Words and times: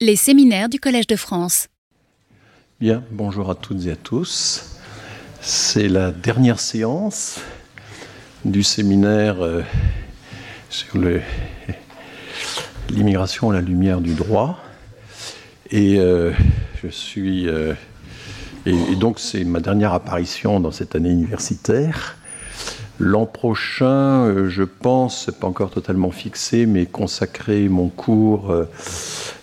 Les 0.00 0.14
séminaires 0.14 0.68
du 0.68 0.78
Collège 0.78 1.08
de 1.08 1.16
France. 1.16 1.66
Bien, 2.78 3.02
bonjour 3.10 3.50
à 3.50 3.56
toutes 3.56 3.84
et 3.86 3.90
à 3.90 3.96
tous. 3.96 4.78
C'est 5.40 5.88
la 5.88 6.12
dernière 6.12 6.60
séance 6.60 7.40
du 8.44 8.62
séminaire 8.62 9.42
euh, 9.42 9.62
sur 10.70 11.00
l'immigration 12.90 13.50
à 13.50 13.54
la 13.54 13.60
lumière 13.60 14.00
du 14.00 14.14
droit. 14.14 14.60
Et 15.72 15.98
euh, 15.98 16.30
je 16.80 16.86
suis. 16.86 17.48
Euh, 17.48 17.74
et, 18.66 18.94
donc, 18.94 19.18
c'est 19.18 19.42
ma 19.42 19.58
dernière 19.58 19.94
apparition 19.94 20.60
dans 20.60 20.70
cette 20.70 20.94
année 20.94 21.10
universitaire. 21.10 22.16
L'an 23.00 23.26
prochain, 23.26 24.46
je 24.48 24.62
pense, 24.62 25.28
pas 25.40 25.48
encore 25.48 25.72
totalement 25.72 26.12
fixé, 26.12 26.66
mais 26.66 26.86
consacrer 26.86 27.68
mon 27.68 27.88
cours 27.88 28.52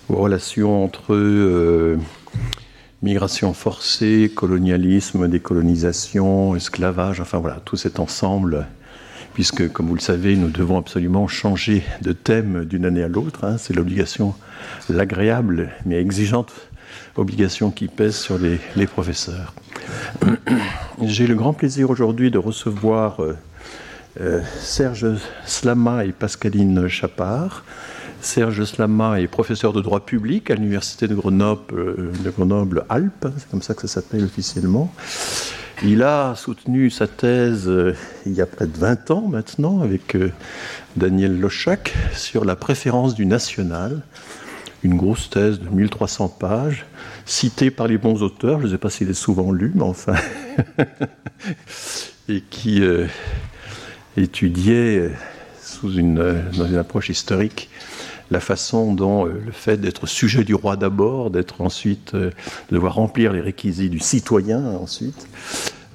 aux 0.09 0.15
relations 0.15 0.83
entre 0.83 1.97
migration 3.01 3.53
forcée, 3.53 4.31
colonialisme, 4.33 5.27
décolonisation, 5.27 6.55
esclavage, 6.55 7.19
enfin 7.19 7.37
voilà, 7.37 7.61
tout 7.63 7.75
cet 7.75 7.99
ensemble, 7.99 8.65
puisque 9.33 9.71
comme 9.71 9.87
vous 9.87 9.95
le 9.95 10.01
savez, 10.01 10.35
nous 10.35 10.49
devons 10.49 10.77
absolument 10.77 11.27
changer 11.27 11.83
de 12.01 12.13
thème 12.13 12.65
d'une 12.65 12.85
année 12.85 13.03
à 13.03 13.07
l'autre. 13.07 13.43
Hein. 13.43 13.57
c'est 13.57 13.75
l'obligation, 13.75 14.33
l'agréable 14.89 15.69
mais 15.85 16.01
exigeante 16.01 16.51
obligation 17.17 17.71
qui 17.71 17.87
pèse 17.87 18.15
sur 18.15 18.37
les, 18.39 18.87
professeurs. 18.87 19.53
J'ai 21.01 21.27
le 21.27 21.35
grand 21.35 21.53
plaisir 21.53 21.89
aujourd'hui 21.89 22.31
de 22.31 22.37
recevoir 22.37 23.21
euh, 23.21 23.37
euh, 24.19 24.41
Serge 24.59 25.07
Slama 25.45 26.05
et 26.05 26.11
Pascaline 26.11 26.87
Chapard 26.87 27.63
Serge 28.25 28.65
Slama 28.65 29.21
est 29.21 29.27
professeur 29.27 29.71
de 29.71 29.81
droit 29.81 29.99
public 29.99 30.49
à 30.49 30.55
l'université 30.55 31.07
de 31.07 31.13
Grenoble, 31.13 31.61
euh, 31.73 32.11
de 32.23 32.29
Grenoble 32.31 32.83
Alpes, 32.89 33.27
c'est 33.37 33.49
comme 33.49 33.61
ça 33.61 33.75
que 33.75 33.81
ça 33.81 33.87
s'appelle 33.87 34.23
officiellement. 34.23 34.91
Il 35.83 36.01
a 36.01 36.33
soutenu 36.35 36.89
sa 36.89 37.05
thèse 37.07 37.67
euh, 37.67 37.93
il 38.25 38.33
y 38.33 38.41
a 38.41 38.47
près 38.47 38.65
de 38.65 38.75
20 38.75 39.11
ans 39.11 39.27
maintenant 39.29 39.81
avec 39.81 40.15
euh, 40.15 40.31
Daniel 40.95 41.39
Lochac 41.39 41.93
sur 42.13 42.45
la 42.45 42.55
préférence 42.55 43.13
du 43.13 43.27
national, 43.27 44.01
une 44.83 44.97
grosse 44.97 45.29
thèse 45.29 45.59
de 45.59 45.69
1300 45.69 46.29
pages, 46.29 46.87
citée 47.27 47.69
par 47.69 47.87
les 47.87 47.99
bons 47.99 48.23
auteurs, 48.23 48.59
je 48.59 48.65
ne 48.65 48.71
sais 48.71 48.79
pas 48.79 48.89
s'il 48.89 49.09
est 49.09 49.13
souvent 49.13 49.51
lu, 49.51 49.71
mais 49.75 49.83
enfin, 49.83 50.15
et 52.27 52.41
qui 52.41 52.83
étudiait 54.17 55.11
dans 55.83 55.89
une 55.89 56.77
approche 56.77 57.09
historique 57.09 57.69
la 58.31 58.39
façon 58.39 58.93
dont 58.93 59.27
euh, 59.27 59.41
le 59.45 59.51
fait 59.51 59.77
d'être 59.77 60.07
sujet 60.07 60.43
du 60.43 60.55
roi 60.55 60.75
d'abord, 60.75 61.29
d'être 61.29 61.61
ensuite, 61.61 62.13
euh, 62.13 62.31
de 62.69 62.75
devoir 62.75 62.95
remplir 62.95 63.33
les 63.33 63.41
réquisites 63.41 63.91
du 63.91 63.99
citoyen 63.99 64.63
ensuite, 64.77 65.27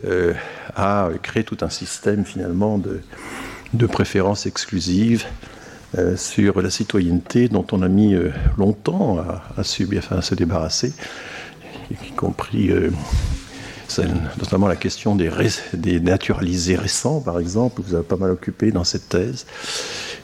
euh, 0.06 0.34
a 0.76 1.10
créé 1.22 1.44
tout 1.44 1.58
un 1.62 1.70
système 1.70 2.24
finalement 2.24 2.78
de, 2.78 3.00
préférences 3.86 4.46
exclusives 4.46 5.24
sur 6.16 6.62
la 6.62 6.70
citoyenneté 6.70 7.48
dont 7.48 7.66
on 7.72 7.82
a 7.82 7.88
mis 7.88 8.14
longtemps 8.56 9.18
à, 9.18 9.42
à 9.56 9.64
se 9.64 10.34
débarrasser, 10.34 10.92
y 11.90 12.12
compris 12.12 12.70
notamment 14.38 14.68
la 14.68 14.76
question 14.76 15.16
des, 15.16 16.00
naturalisés 16.00 16.76
récents, 16.76 17.20
par 17.20 17.38
exemple, 17.38 17.82
vous 17.84 17.94
avez 17.94 18.04
pas 18.04 18.16
mal 18.16 18.30
occupé 18.30 18.70
dans 18.70 18.84
cette 18.84 19.08
thèse. 19.08 19.46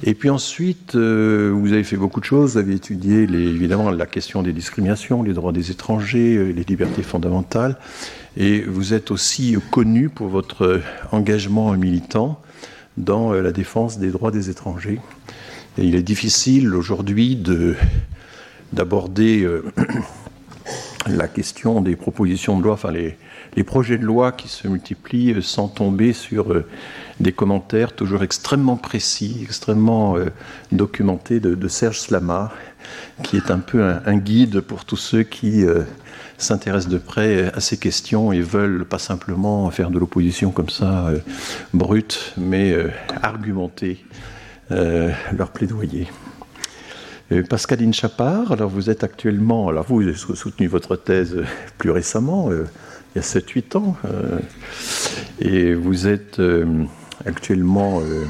Et 0.03 0.14
puis 0.14 0.28
ensuite, 0.31 0.95
euh, 0.95 1.53
vous 1.55 1.72
avez 1.72 1.84
fait 1.84 1.97
beaucoup 1.97 2.20
de 2.20 2.25
choses. 2.25 2.53
Vous 2.53 2.59
avez 2.59 2.75
étudié 2.75 3.22
évidemment 3.22 3.91
la 3.91 4.06
question 4.06 4.42
des 4.42 4.53
discriminations, 4.53 5.22
les 5.22 5.33
droits 5.33 5.53
des 5.53 5.70
étrangers, 5.70 6.37
euh, 6.37 6.53
les 6.53 6.64
libertés 6.64 7.03
fondamentales. 7.03 7.78
Et 8.37 8.61
vous 8.61 8.92
êtes 8.92 9.11
aussi 9.11 9.56
connu 9.70 10.11
pour 10.11 10.28
votre 10.28 10.83
engagement 11.12 11.72
militant 11.72 12.41
dans 12.99 13.32
euh, 13.32 13.41
la 13.41 13.53
défense 13.53 13.99
des 13.99 14.10
droits 14.10 14.31
des 14.31 14.50
étrangers. 14.50 15.00
Et 15.78 15.84
il 15.84 15.94
est 15.94 16.03
difficile 16.03 16.75
aujourd'hui 16.75 17.43
d'aborder 18.72 19.47
la 21.06 21.28
question 21.28 21.81
des 21.81 21.97
propositions 21.97 22.59
de 22.59 22.65
loi, 22.65 22.75
enfin 22.75 22.91
les, 22.91 23.16
les 23.56 23.65
projets 23.65 23.97
de 23.97 24.05
loi 24.05 24.33
qui 24.33 24.49
se 24.49 24.69
multiplient 24.69 25.33
euh, 25.33 25.41
sans 25.41 25.69
tomber 25.69 26.12
sur 26.12 26.53
euh, 26.53 26.67
des 27.21 27.33
commentaires 27.33 27.93
toujours 27.93 28.22
extrêmement 28.22 28.77
précis, 28.77 29.41
extrêmement 29.43 30.17
euh, 30.17 30.27
documentés 30.71 31.41
de, 31.41 31.69
Serge 31.69 31.99
Slama, 32.00 32.53
qui 33.22 33.37
est 33.37 33.50
un 33.50 33.59
peu 33.59 33.83
un, 33.83 34.17
guide 34.19 34.61
pour 34.61 34.84
tous 34.84 34.97
ceux 34.97 35.22
qui 35.22 35.65
s'intéressent 36.39 36.93
de 36.93 36.99
près 36.99 37.53
à 37.53 37.61
ces 37.61 37.78
questions 37.78 38.33
et 38.33 38.41
veulent 38.41 38.84
pas 38.84 38.99
simplement 38.99 39.69
faire 39.71 39.91
de 39.91 39.99
l'opposition 39.99 40.53
comme 40.53 40.69
ça, 40.69 41.11
brute, 41.75 42.34
mais 42.37 42.77
argumenter 43.23 44.05
leur 44.71 45.50
plaidoyer. 45.50 46.06
Pascaline 47.49 47.93
Chapard, 47.93 48.53
alors 48.53 48.71
vous 48.71 48.88
êtes 48.88 49.03
actuellement, 49.03 49.69
alors 49.69 49.87
vous 49.88 50.03
avez 50.03 50.15
soutenu 50.15 50.69
votre 50.69 50.94
thèse 50.94 51.43
plus 51.78 51.91
récemment, 51.91 52.50
il 53.16 53.21
y 53.21 53.21
a 53.21 53.22
7-8 53.22 53.78
ans. 53.78 53.97
Euh, 54.04 54.38
et 55.41 55.72
vous 55.72 56.06
êtes 56.06 56.38
euh, 56.38 56.84
actuellement 57.25 58.00
euh, 58.00 58.25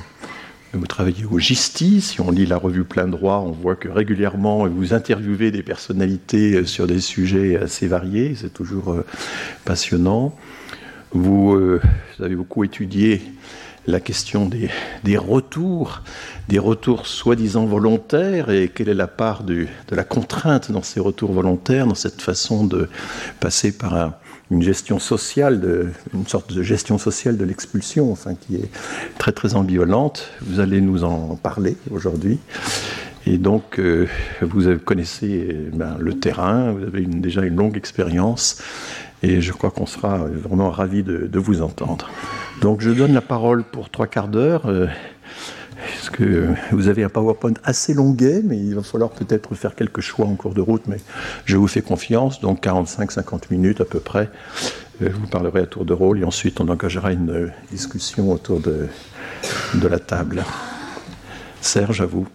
vous 0.75 0.87
travaillez 0.87 1.25
au 1.25 1.39
GISTI. 1.39 2.01
Si 2.01 2.21
on 2.21 2.31
lit 2.31 2.47
la 2.47 2.57
revue 2.57 2.85
Plein 2.85 3.09
Droit, 3.09 3.43
on 3.45 3.51
voit 3.51 3.75
que 3.75 3.89
régulièrement 3.89 4.69
vous 4.69 4.95
interviewez 4.95 5.51
des 5.51 5.63
personnalités 5.63 6.65
sur 6.67 6.87
des 6.87 7.01
sujets 7.01 7.57
assez 7.57 7.89
variés. 7.89 8.35
C'est 8.37 8.53
toujours 8.53 8.97
passionnant. 9.65 10.37
Vous, 11.13 11.59
avez 12.21 12.37
beaucoup 12.37 12.63
étudié 12.63 13.23
la 13.87 14.01
question 14.01 14.47
des, 14.47 14.69
des 15.03 15.17
retours, 15.17 16.03
des 16.49 16.59
retours 16.59 17.07
soi-disant 17.07 17.65
volontaires 17.65 18.51
et 18.51 18.69
quelle 18.69 18.91
est 18.91 18.95
la 18.95 19.07
part 19.07 19.45
de 19.45 19.67
la 19.91 20.05
contrainte 20.05 20.71
dans 20.71 20.83
ces 20.83 21.01
retours 21.01 21.33
volontaires, 21.33 21.87
dans 21.87 21.95
cette 21.95 22.21
façon 22.21 22.67
de 22.67 22.91
passer 23.41 23.73
par 23.73 23.95
un, 23.95 24.15
une 24.51 24.63
gestion 24.63 24.99
sociale, 24.99 25.93
une 26.15 26.27
sorte 26.27 26.53
de 26.53 26.63
gestion 26.63 26.99
sociale 26.99 27.37
de 27.37 27.45
l'expulsion, 27.45 28.13
enfin, 28.13 28.35
qui 28.35 28.57
est 28.57 28.71
très 29.19 29.33
très 29.33 29.55
ambivalente. 29.55 30.31
Vous 30.43 30.61
allez 30.61 30.81
nous 30.81 31.05
en 31.05 31.37
parler 31.37 31.77
aujourd'hui. 31.91 32.39
Et 33.27 33.39
donc, 33.39 33.81
euh, 33.81 34.07
vous 34.41 34.79
connaissez 34.79 35.49
eh 35.51 35.77
ben, 35.77 35.97
le 35.99 36.15
terrain, 36.15 36.73
vous 36.73 36.85
avez 36.85 37.05
déjà 37.05 37.43
une 37.43 37.57
longue 37.57 37.77
expérience, 37.77 38.63
et 39.23 39.41
je 39.41 39.53
crois 39.53 39.73
qu'on 39.73 39.87
sera 39.87 40.19
vraiment 40.19 40.71
ravis 40.71 41.03
de, 41.03 41.39
vous 41.39 41.61
entendre. 41.61 42.09
Donc, 42.61 42.81
je 42.81 42.91
donne 42.91 43.13
la 43.13 43.21
parole 43.21 43.65
pour 43.65 43.91
trois 43.91 44.07
quarts 44.07 44.29
d'heure. 44.29 44.67
Euh, 44.67 44.87
parce 46.07 46.19
que 46.19 46.55
vous 46.71 46.87
avez 46.87 47.03
un 47.03 47.09
PowerPoint 47.09 47.55
assez 47.65 47.93
longuet, 47.93 48.41
mais 48.45 48.57
il 48.57 48.75
va 48.77 48.83
falloir 48.83 49.11
peut-être 49.11 49.55
faire 49.57 49.75
quelques 49.75 50.01
choix 50.01 50.27
en 50.27 50.37
cours 50.37 50.55
de 50.55 50.61
route, 50.61 50.83
mais 50.87 50.99
je 51.45 51.57
vous 51.57 51.67
fais 51.67 51.83
confiance, 51.83 52.41
donc 52.41 52.65
45-50 52.65 53.51
minutes 53.51 53.81
à 53.81 53.85
peu 53.85 53.99
près. 53.99 54.31
Euh, 55.03 55.11
vous 55.13 55.27
parlerez 55.27 55.63
à 55.63 55.67
tour 55.67 55.85
de 55.85 55.93
rôle 55.93 56.21
et 56.21 56.25
ensuite 56.25 56.61
on 56.61 56.69
engagera 56.69 57.13
une 57.13 57.51
discussion 57.73 58.31
autour 58.31 58.61
de, 58.61 58.87
de 59.75 59.89
la 59.89 59.99
table. 59.99 60.45
Serge, 61.61 62.01
à 62.01 62.07
vous. 62.07 62.29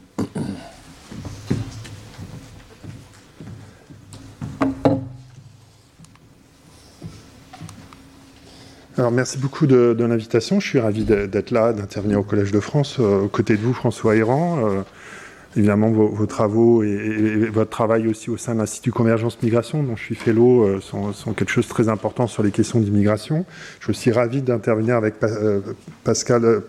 Alors, 8.97 9.11
merci 9.11 9.37
beaucoup 9.37 9.67
de, 9.67 9.95
l'invitation. 9.97 10.59
Je 10.59 10.67
suis 10.67 10.79
ravi 10.79 11.05
d'être 11.05 11.51
là, 11.51 11.71
d'intervenir 11.71 12.19
au 12.19 12.23
Collège 12.23 12.51
de 12.51 12.59
France, 12.59 12.97
euh, 12.99 13.21
aux 13.21 13.29
côtés 13.29 13.55
de 13.55 13.61
vous, 13.61 13.73
François 13.73 14.17
Héran. 14.17 14.67
Euh, 14.67 14.81
évidemment, 15.55 15.91
vos, 15.91 16.25
travaux 16.25 16.83
et, 16.83 17.49
votre 17.53 17.69
travail 17.69 18.09
aussi 18.09 18.29
au 18.29 18.35
sein 18.35 18.53
de 18.53 18.59
l'Institut 18.59 18.91
Convergence 18.91 19.41
Migration, 19.41 19.81
dont 19.81 19.95
je 19.95 20.03
suis 20.03 20.15
fellow, 20.15 20.63
euh, 20.63 20.81
sont, 20.81 21.13
quelque 21.33 21.51
chose 21.51 21.67
de 21.67 21.69
très 21.69 21.87
important 21.87 22.27
sur 22.27 22.43
les 22.43 22.51
questions 22.51 22.81
d'immigration. 22.81 23.45
Je 23.79 23.85
suis 23.85 23.91
aussi 23.91 24.11
ravi 24.11 24.41
d'intervenir 24.41 24.97
avec 24.97 25.15
Pascal, 26.03 26.61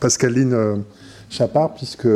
Pascaline 0.00 0.84
Chapard, 1.28 1.74
puisque 1.74 2.08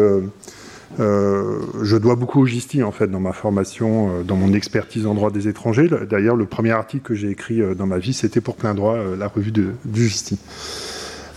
euh, 1.01 1.61
je 1.83 1.97
dois 1.97 2.17
beaucoup 2.17 2.41
au 2.41 2.47
GISTI 2.47 2.83
en 2.83 2.93
fait 2.93 3.09
dans 3.09 3.21
ma 3.21 3.33
formation, 3.33 4.09
euh, 4.09 4.23
dans 4.23 4.37
mon 4.37 4.53
expertise 4.53 5.07
en 5.07 5.15
droit 5.15 5.31
des 5.31 5.49
étrangers. 5.49 5.89
D'ailleurs, 6.09 6.37
le 6.37 6.47
premier 6.47 6.71
article 6.71 7.05
que 7.05 7.15
j'ai 7.15 7.31
écrit 7.31 7.61
euh, 7.61 7.75
dans 7.75 7.87
ma 7.87 7.99
vie, 7.99 8.13
c'était 8.13 8.41
pour 8.41 8.57
plein 8.57 8.75
droit, 8.75 8.97
la 9.19 9.29
revue 9.29 9.53
de, 9.53 9.67
du 9.85 10.09
GISTI. 10.09 10.39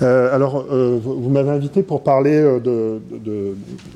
alors, 0.01 0.65
vous 0.65 1.29
m'avez 1.29 1.51
invité 1.51 1.83
pour 1.83 2.01
parler 2.03 2.41
de, 2.63 2.99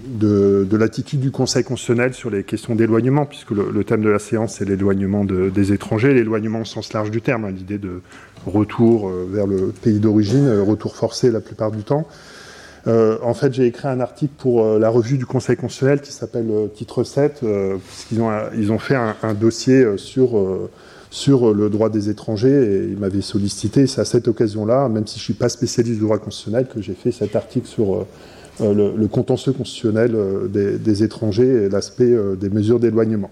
de, 0.07 0.77
l'attitude 0.77 1.19
du 1.19 1.31
Conseil 1.31 1.63
constitutionnel 1.63 2.13
sur 2.13 2.29
les 2.29 2.43
questions 2.43 2.75
d'éloignement, 2.75 3.25
puisque 3.25 3.51
le, 3.51 3.83
thème 3.83 4.01
de 4.01 4.09
la 4.09 4.19
séance 4.19 4.61
est 4.61 4.65
l'éloignement 4.65 5.25
des 5.25 5.73
étrangers, 5.73 6.13
l'éloignement 6.13 6.61
au 6.61 6.65
sens 6.65 6.93
large 6.93 7.09
du 7.09 7.21
terme, 7.21 7.45
hein, 7.45 7.51
l'idée 7.51 7.79
de 7.79 8.01
retour 8.45 9.09
vers 9.09 9.47
le 9.47 9.73
pays 9.81 9.99
d'origine, 9.99 10.47
retour 10.59 10.95
forcé 10.95 11.31
la 11.31 11.41
plupart 11.41 11.71
du 11.71 11.83
temps. 11.83 12.05
En 12.87 13.33
fait, 13.33 13.53
j'ai 13.53 13.65
écrit 13.65 13.87
un 13.87 13.99
article 13.99 14.33
pour 14.37 14.63
la 14.77 14.89
revue 14.89 15.17
du 15.17 15.25
Conseil 15.25 15.55
constitutionnel 15.55 16.01
qui 16.01 16.11
s'appelle 16.11 16.47
Titre 16.75 17.03
7, 17.03 17.41
puisqu'ils 17.87 18.71
ont, 18.71 18.79
fait 18.79 18.95
un, 18.95 19.33
dossier 19.33 19.85
sur, 19.97 21.53
le 21.53 21.69
droit 21.69 21.89
des 21.89 22.09
étrangers 22.09 22.49
et 22.49 22.83
ils 22.91 22.97
m'avaient 22.97 23.21
sollicité. 23.21 23.87
C'est 23.87 24.01
à 24.01 24.05
cette 24.05 24.27
occasion-là, 24.27 24.87
même 24.89 25.07
si 25.07 25.15
je 25.15 25.21
ne 25.21 25.25
suis 25.25 25.33
pas 25.33 25.49
spécialiste 25.49 25.95
du 25.95 26.05
droit 26.05 26.19
constitutionnel, 26.19 26.67
que 26.67 26.81
j'ai 26.81 26.93
fait 26.93 27.11
cet 27.11 27.35
article 27.35 27.67
sur 27.67 28.05
le, 28.59 29.07
contentieux 29.07 29.53
constitutionnel 29.53 30.15
des, 30.49 31.03
étrangers 31.03 31.65
et 31.65 31.69
l'aspect 31.69 32.15
des 32.39 32.49
mesures 32.49 32.79
d'éloignement. 32.79 33.31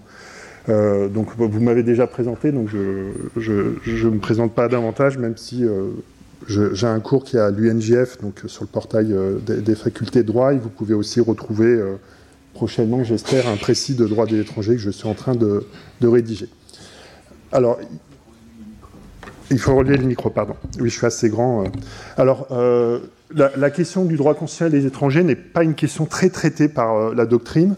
Euh, 0.70 1.10
donc 1.10 1.28
vous 1.38 1.60
m'avez 1.60 1.84
déjà 1.84 2.08
présenté, 2.08 2.52
donc 2.52 2.70
je 2.70 3.52
ne 3.52 4.10
me 4.10 4.20
présente 4.20 4.54
pas 4.54 4.68
davantage, 4.68 5.18
même 5.18 5.36
si 5.36 5.66
euh, 5.66 5.90
j'ai 6.48 6.88
un 6.88 7.00
cours 7.00 7.24
qui 7.24 7.38
est 7.38 7.40
à 7.40 7.52
l'UNJF, 7.52 8.22
donc 8.22 8.42
sur 8.48 8.64
le 8.64 8.68
portail 8.68 9.14
euh, 9.14 9.38
des, 9.40 9.76
facultés 9.76 10.24
de 10.24 10.28
droit, 10.28 10.54
et 10.54 10.58
vous 10.58 10.70
pouvez 10.70 10.94
aussi 10.94 11.20
retrouver 11.20 11.82
prochainement, 12.54 13.04
j'espère, 13.04 13.48
un 13.48 13.58
précis 13.58 13.96
de 13.96 14.06
droit 14.06 14.26
des 14.26 14.40
étrangers 14.40 14.74
que 14.74 14.82
je 14.82 14.90
suis 14.90 15.08
en 15.08 15.14
train 15.14 15.36
de, 15.36 15.66
rédiger. 16.02 16.50
Alors, 17.52 17.80
il 19.52 19.60
faut 19.60 19.76
relier 19.76 19.98
le 19.98 20.06
micro, 20.06 20.30
pardon. 20.30 20.56
Oui, 20.80 20.90
je 20.90 20.98
suis 20.98 21.06
assez 21.06 21.30
grand. 21.30 21.66
Alors, 22.18 22.48
la, 22.52 23.52
la, 23.56 23.70
question 23.72 24.06
du 24.06 24.18
droit 24.18 24.34
constitutionnel 24.36 24.80
des 24.80 24.88
étrangers 24.88 25.24
n'est 25.24 25.36
pas 25.36 25.64
une 25.64 25.76
question 25.76 26.06
très 26.06 26.30
traitée 26.30 26.68
par 26.68 27.14
la 27.14 27.26
doctrine. 27.26 27.76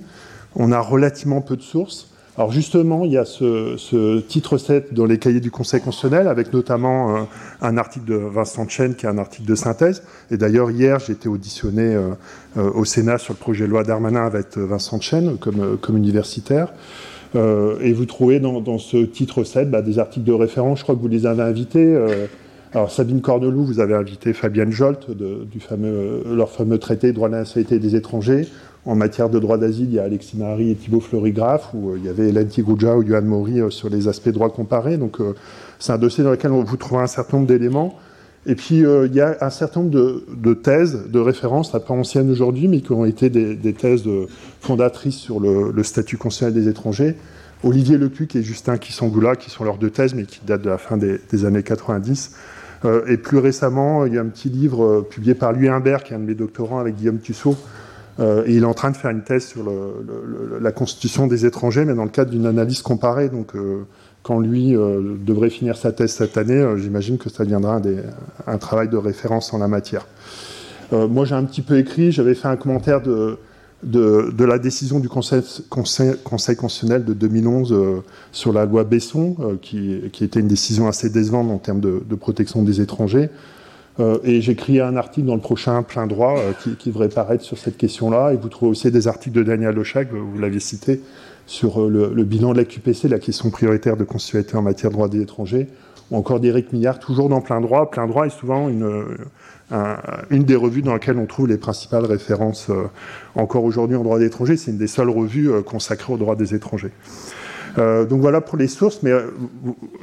On 0.56 0.72
a 0.72 0.80
relativement 0.80 1.42
peu 1.42 1.56
de 1.56 1.62
sources. 1.62 2.10
Alors 2.38 2.52
justement, 2.52 3.06
il 3.06 3.14
y 3.14 3.18
a 3.18 3.24
ce, 3.24 4.20
titre 4.20 4.58
7 4.58 4.94
dans 4.94 5.06
les 5.06 5.20
cahiers 5.20 5.40
du 5.40 5.52
Conseil 5.52 5.80
constitutionnel, 5.80 6.28
avec 6.28 6.52
notamment 6.52 7.16
euh, 7.16 7.22
un 7.62 7.78
article 7.78 8.06
de 8.06 8.16
Vincent 8.16 8.68
Chen, 8.68 8.96
qui 8.96 9.06
est 9.06 9.10
un 9.10 9.18
article 9.18 9.48
de 9.48 9.56
synthèse. 9.56 10.04
Et 10.32 10.38
d'ailleurs, 10.38 10.70
hier, 10.70 11.00
j'ai 11.00 11.14
été 11.14 11.30
auditionné 11.30 11.96
euh, 11.96 12.10
euh, 12.58 12.72
au 12.74 12.84
Sénat 12.84 13.20
sur 13.20 13.34
le 13.34 13.38
projet 13.38 13.66
de 13.66 13.70
loi 13.70 13.84
d'Armanin 13.84 14.26
avec 14.26 14.58
Vincent 14.58 15.00
Chen 15.00 15.38
comme, 15.38 15.78
comme 15.78 15.96
universitaire. 15.96 16.74
et 17.36 17.94
vous 17.94 18.06
trouvez 18.06 18.40
dans, 18.40 18.80
ce 18.80 18.98
titre 18.98 19.46
7 19.46 19.72
bah, 19.72 19.82
des 19.82 19.98
articles 20.00 20.26
de 20.26 20.34
référence, 20.34 20.80
je 20.80 20.84
crois 20.84 20.96
que 20.96 21.02
vous 21.02 21.08
les 21.08 21.26
avez 21.26 21.44
invités. 21.44 21.98
alors 22.74 22.92
Sabine 22.92 23.22
Cornelou, 23.22 23.66
vous 23.66 23.80
avez 23.82 23.94
invité 23.94 24.32
Fabienne 24.32 24.72
Jolt 24.72 25.12
du 25.12 25.60
fameux, 25.60 26.24
leur 26.34 26.50
fameux 26.50 26.78
traité 26.78 27.12
droit 27.12 27.28
de 27.28 27.34
la 27.34 27.40
nationalité 27.40 27.80
des 27.80 27.96
étrangers. 27.96 28.48
En 28.86 28.94
matière 28.94 29.32
de 29.32 29.40
droit 29.40 29.58
d'asile, 29.58 29.88
il 29.90 29.94
y 29.96 30.00
a 30.00 30.04
Alexis 30.04 30.38
Marie 30.38 30.70
et 30.70 30.76
Thibault 30.76 31.00
Fleury-Graff, 31.00 31.72
où 31.74 31.90
euh, 31.90 31.98
il 31.98 32.06
y 32.06 32.10
avait 32.10 32.30
Hélène 32.30 32.48
Tigouja 32.48 32.96
ou 32.96 33.02
Yohan 33.02 33.24
Maury 33.24 33.60
euh, 33.60 33.72
sur 33.72 33.90
les 33.90 34.08
aspects 34.08 34.30
droit 34.30 34.52
comparé. 34.52 34.98
Donc 34.98 35.20
euh, 35.20 35.34
c'est 35.80 35.92
un 35.92 35.98
dossier 35.98 36.24
dans 36.24 36.30
lequel 36.30 36.52
vous 36.52 36.78
trouverez 36.78 37.04
un 37.04 37.08
certain 37.08 37.38
nombre 37.38 37.48
d'éléments. 37.48 37.98
Et 38.46 38.54
puis 38.54 38.84
il 38.84 39.16
y 39.16 39.22
a 39.22 39.38
un 39.42 39.50
certain 39.50 39.80
nombre 39.80 39.92
de, 39.92 40.54
thèses, 40.54 41.08
de 41.10 41.18
références, 41.18 41.72
pas 41.72 41.82
anciennes 41.90 42.30
aujourd'hui, 42.30 42.68
mais 42.68 42.82
qui 42.82 42.92
ont 42.92 43.04
été 43.04 43.32
des, 43.32 43.74
thèses 43.74 44.04
fondatrices 44.62 45.16
sur 45.16 45.40
le, 45.40 45.82
statut 45.82 46.18
constitutionnel 46.18 46.54
des 46.54 46.70
étrangers. 46.70 47.16
Olivier 47.64 47.98
Lecuc 47.98 48.36
et 48.36 48.44
Justin 48.44 48.78
Kissangoula, 48.78 49.36
qui 49.36 49.50
sont 49.50 49.64
leurs 49.64 49.80
deux 49.80 49.90
thèses, 49.90 50.14
mais 50.14 50.26
qui 50.26 50.42
datent 50.46 50.62
de 50.62 50.70
la 50.70 50.78
fin 50.78 50.96
des, 50.96 51.46
années 51.46 51.64
90. 51.64 52.36
et 53.08 53.18
plus 53.18 53.40
récemment, 53.40 54.06
il 54.06 54.14
y 54.14 54.20
a 54.20 54.22
un 54.22 54.28
petit 54.28 54.50
livre 54.50 55.02
publié 55.10 55.34
par 55.34 55.52
Louis 55.52 55.70
Imbert, 55.70 56.04
qui 56.04 56.14
est 56.14 56.16
un 56.16 56.20
de 56.20 56.26
mes 56.26 56.36
doctorants 56.36 56.78
avec 56.78 56.98
Guillaume 56.98 57.18
Tussaud, 57.18 57.58
et 58.20 58.56
il 58.56 58.64
est 58.64 58.66
en 58.66 58.74
train 58.74 58.92
de 58.92 58.98
faire 58.98 59.12
une 59.12 59.24
thèse 59.24 59.46
sur 59.46 59.64
la 60.62 60.72
constitution 60.72 61.28
des 61.28 61.46
étrangers, 61.46 61.84
mais 61.86 61.94
dans 61.94 62.04
le 62.04 62.10
cadre 62.10 62.32
d'une 62.32 62.46
analyse 62.46 62.82
comparée. 62.82 63.30
Donc, 63.30 63.56
euh, 63.56 63.84
quand 64.24 64.40
lui 64.40 64.76
euh, 64.76 65.16
devrait 65.20 65.50
finir 65.50 65.76
sa 65.76 65.92
thèse 65.92 66.14
cette 66.14 66.38
année, 66.38 66.66
j'imagine 66.78 67.18
que 67.18 67.30
ça 67.30 67.44
deviendra 67.44 67.82
un, 68.48 68.58
travail 68.58 68.88
de 68.88 68.98
référence 68.98 69.54
en 69.54 69.58
la 69.58 69.68
matière. 69.68 70.08
moi, 70.92 71.26
j'ai 71.26 71.36
un 71.36 71.44
petit 71.44 71.62
peu 71.62 71.78
écrit, 71.78 72.12
j'avais 72.12 72.36
fait 72.36 72.48
un 72.48 72.56
commentaire 72.56 73.02
de, 73.02 73.38
la 73.84 74.60
décision 74.60 75.00
du 75.00 75.10
Conseil, 75.10 75.44
constitutionnel 76.24 77.04
de 77.04 77.14
2011 77.14 78.02
sur 78.32 78.54
la 78.54 78.66
loi 78.66 78.86
Besson, 78.86 79.36
qui, 79.62 79.94
était 80.22 80.40
une 80.40 80.48
décision 80.48 80.88
assez 80.88 81.10
décevante 81.10 81.52
en 81.52 81.58
termes 81.58 81.82
de 81.82 82.16
protection 82.16 82.64
des 82.64 82.80
étrangers. 82.80 83.30
Euh, 84.00 84.18
et 84.24 84.42
j'écris 84.42 84.82
un 84.82 84.98
article 84.98 85.28
dans 85.28 85.36
le 85.36 85.42
prochain 85.42 85.82
plein 85.84 86.06
droit 86.06 86.38
euh, 86.38 86.52
qui, 86.78 86.90
devrait 86.90 87.10
paraître 87.10 87.44
sur 87.44 87.58
cette 87.58 87.78
question-là. 87.78 88.34
Et 88.34 88.38
vous 88.38 88.50
trouvez 88.50 88.72
aussi 88.72 88.92
des 88.92 89.08
articles 89.08 89.36
de 89.36 89.44
Daniel 89.44 89.74
Lechac, 89.74 90.12
vous 90.12 90.38
l'aviez 90.38 90.60
cité, 90.60 91.02
sur 91.46 91.82
euh, 91.82 92.12
le, 92.14 92.24
bilan 92.24 92.52
de 92.52 92.58
la 92.58 92.66
QPC, 92.66 93.08
la 93.08 93.20
question 93.20 93.50
prioritaire 93.50 93.96
de 93.96 94.04
constitutionnalité 94.04 94.58
en 94.58 94.62
matière 94.62 94.92
de 94.92 94.96
droit 94.96 95.08
des 95.08 95.22
étrangers, 95.22 95.68
ou 96.12 96.18
encore 96.18 96.40
d'Éric 96.40 96.74
Millard, 96.74 97.00
toujours 97.00 97.30
dans 97.30 97.42
plein 97.42 97.62
droit. 97.62 97.90
Plein 97.90 98.06
droit 98.06 98.26
est 98.26 98.38
souvent 98.38 98.68
une, 98.68 99.06
une 100.30 100.44
des 100.44 100.56
revues 100.56 100.84
dans 100.84 100.94
laquelle 100.94 101.18
on 101.18 101.26
trouve 101.26 101.48
les 101.48 101.58
principales 101.58 102.06
références 102.06 102.70
encore 103.34 103.64
aujourd'hui 103.64 103.96
en 103.96 104.04
droit 104.04 104.20
des 104.20 104.26
étrangers. 104.26 104.56
C'est 104.56 104.70
une 104.70 104.78
des 104.78 104.86
seules 104.86 105.10
revues 105.10 105.50
consacrées 105.64 106.14
au 106.14 106.18
droit 106.18 106.36
des 106.36 106.54
étrangers. 106.54 106.92
Euh, 107.78 108.06
donc 108.06 108.22
voilà 108.22 108.42
pour 108.42 108.58
les 108.58 108.68
sources, 108.68 109.00
mais 109.04 109.12
euh, 109.12 109.32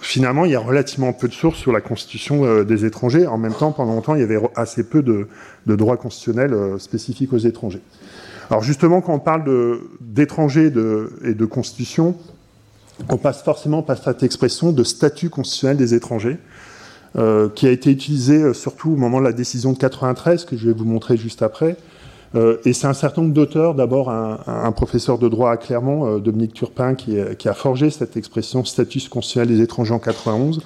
finalement, 0.01 0.45
il 0.45 0.53
y 0.53 0.55
a 0.55 0.61
relativement 0.61 1.13
peu 1.13 1.29
de 1.29 1.33
sources 1.33 1.59
sur 1.59 1.73
la 1.73 1.81
constitution 1.81 2.45
euh, 2.45 2.65
des 2.65 2.85
étrangers. 2.85 3.27
En 3.27 3.39
même 3.39 3.55
temps, 3.55 3.73
pendant 3.73 3.95
longtemps, 3.95 4.15
il 4.15 4.21
y 4.21 4.25
avait 4.25 4.41
assez 4.57 4.85
peu 4.85 5.03
de, 5.03 5.29
droits 5.67 5.97
constitutionnels 5.97 6.55
spécifiques 6.79 7.33
aux 7.33 7.39
étrangers. 7.39 7.83
Alors 8.51 8.63
justement, 8.63 9.01
quand 9.01 9.15
on 9.15 9.19
parle 9.19 9.45
d'étrangers 10.01 10.67
et 10.67 11.35
de 11.35 11.45
constitution, 11.47 12.17
on 13.09 13.17
passe 13.17 13.43
forcément 13.43 13.83
par 13.83 13.97
cette 13.97 14.23
expression 14.23 14.73
de 14.73 14.85
statut 14.85 15.31
constitutionnel 15.31 15.79
des 15.79 15.95
étrangers, 15.95 16.37
qui 17.55 17.67
a 17.67 17.71
été 17.71 17.91
utilisée 17.91 18.53
surtout 18.53 18.91
au 18.93 18.97
moment 18.97 19.21
de 19.21 19.25
la 19.25 19.33
décision 19.33 19.73
de 19.73 19.79
93, 19.79 20.45
que 20.45 20.57
je 20.57 20.67
vais 20.67 20.75
vous 20.75 20.85
montrer 20.85 21.17
juste 21.17 21.41
après, 21.41 21.77
et 22.35 22.73
c'est 22.73 22.87
un 22.87 22.95
certain 22.95 23.23
nombre 23.23 23.35
d'auteurs, 23.35 23.75
d'abord 23.75 24.11
un, 24.11 24.73
professeur 24.73 25.19
de 25.19 25.29
droit 25.29 25.51
à 25.51 25.57
Clermont, 25.57 26.07
euh, 26.07 26.19
Dominique 26.19 26.55
Turpin, 26.55 26.95
qui, 26.95 27.19
a 27.19 27.55
forgé 27.55 27.91
cette 27.91 28.17
expression 28.17 28.65
statut 28.65 29.01
constitutionnel 29.09 29.49
des 29.49 29.63
étrangers 29.63 29.93
en 29.93 29.99
91. 29.99 30.63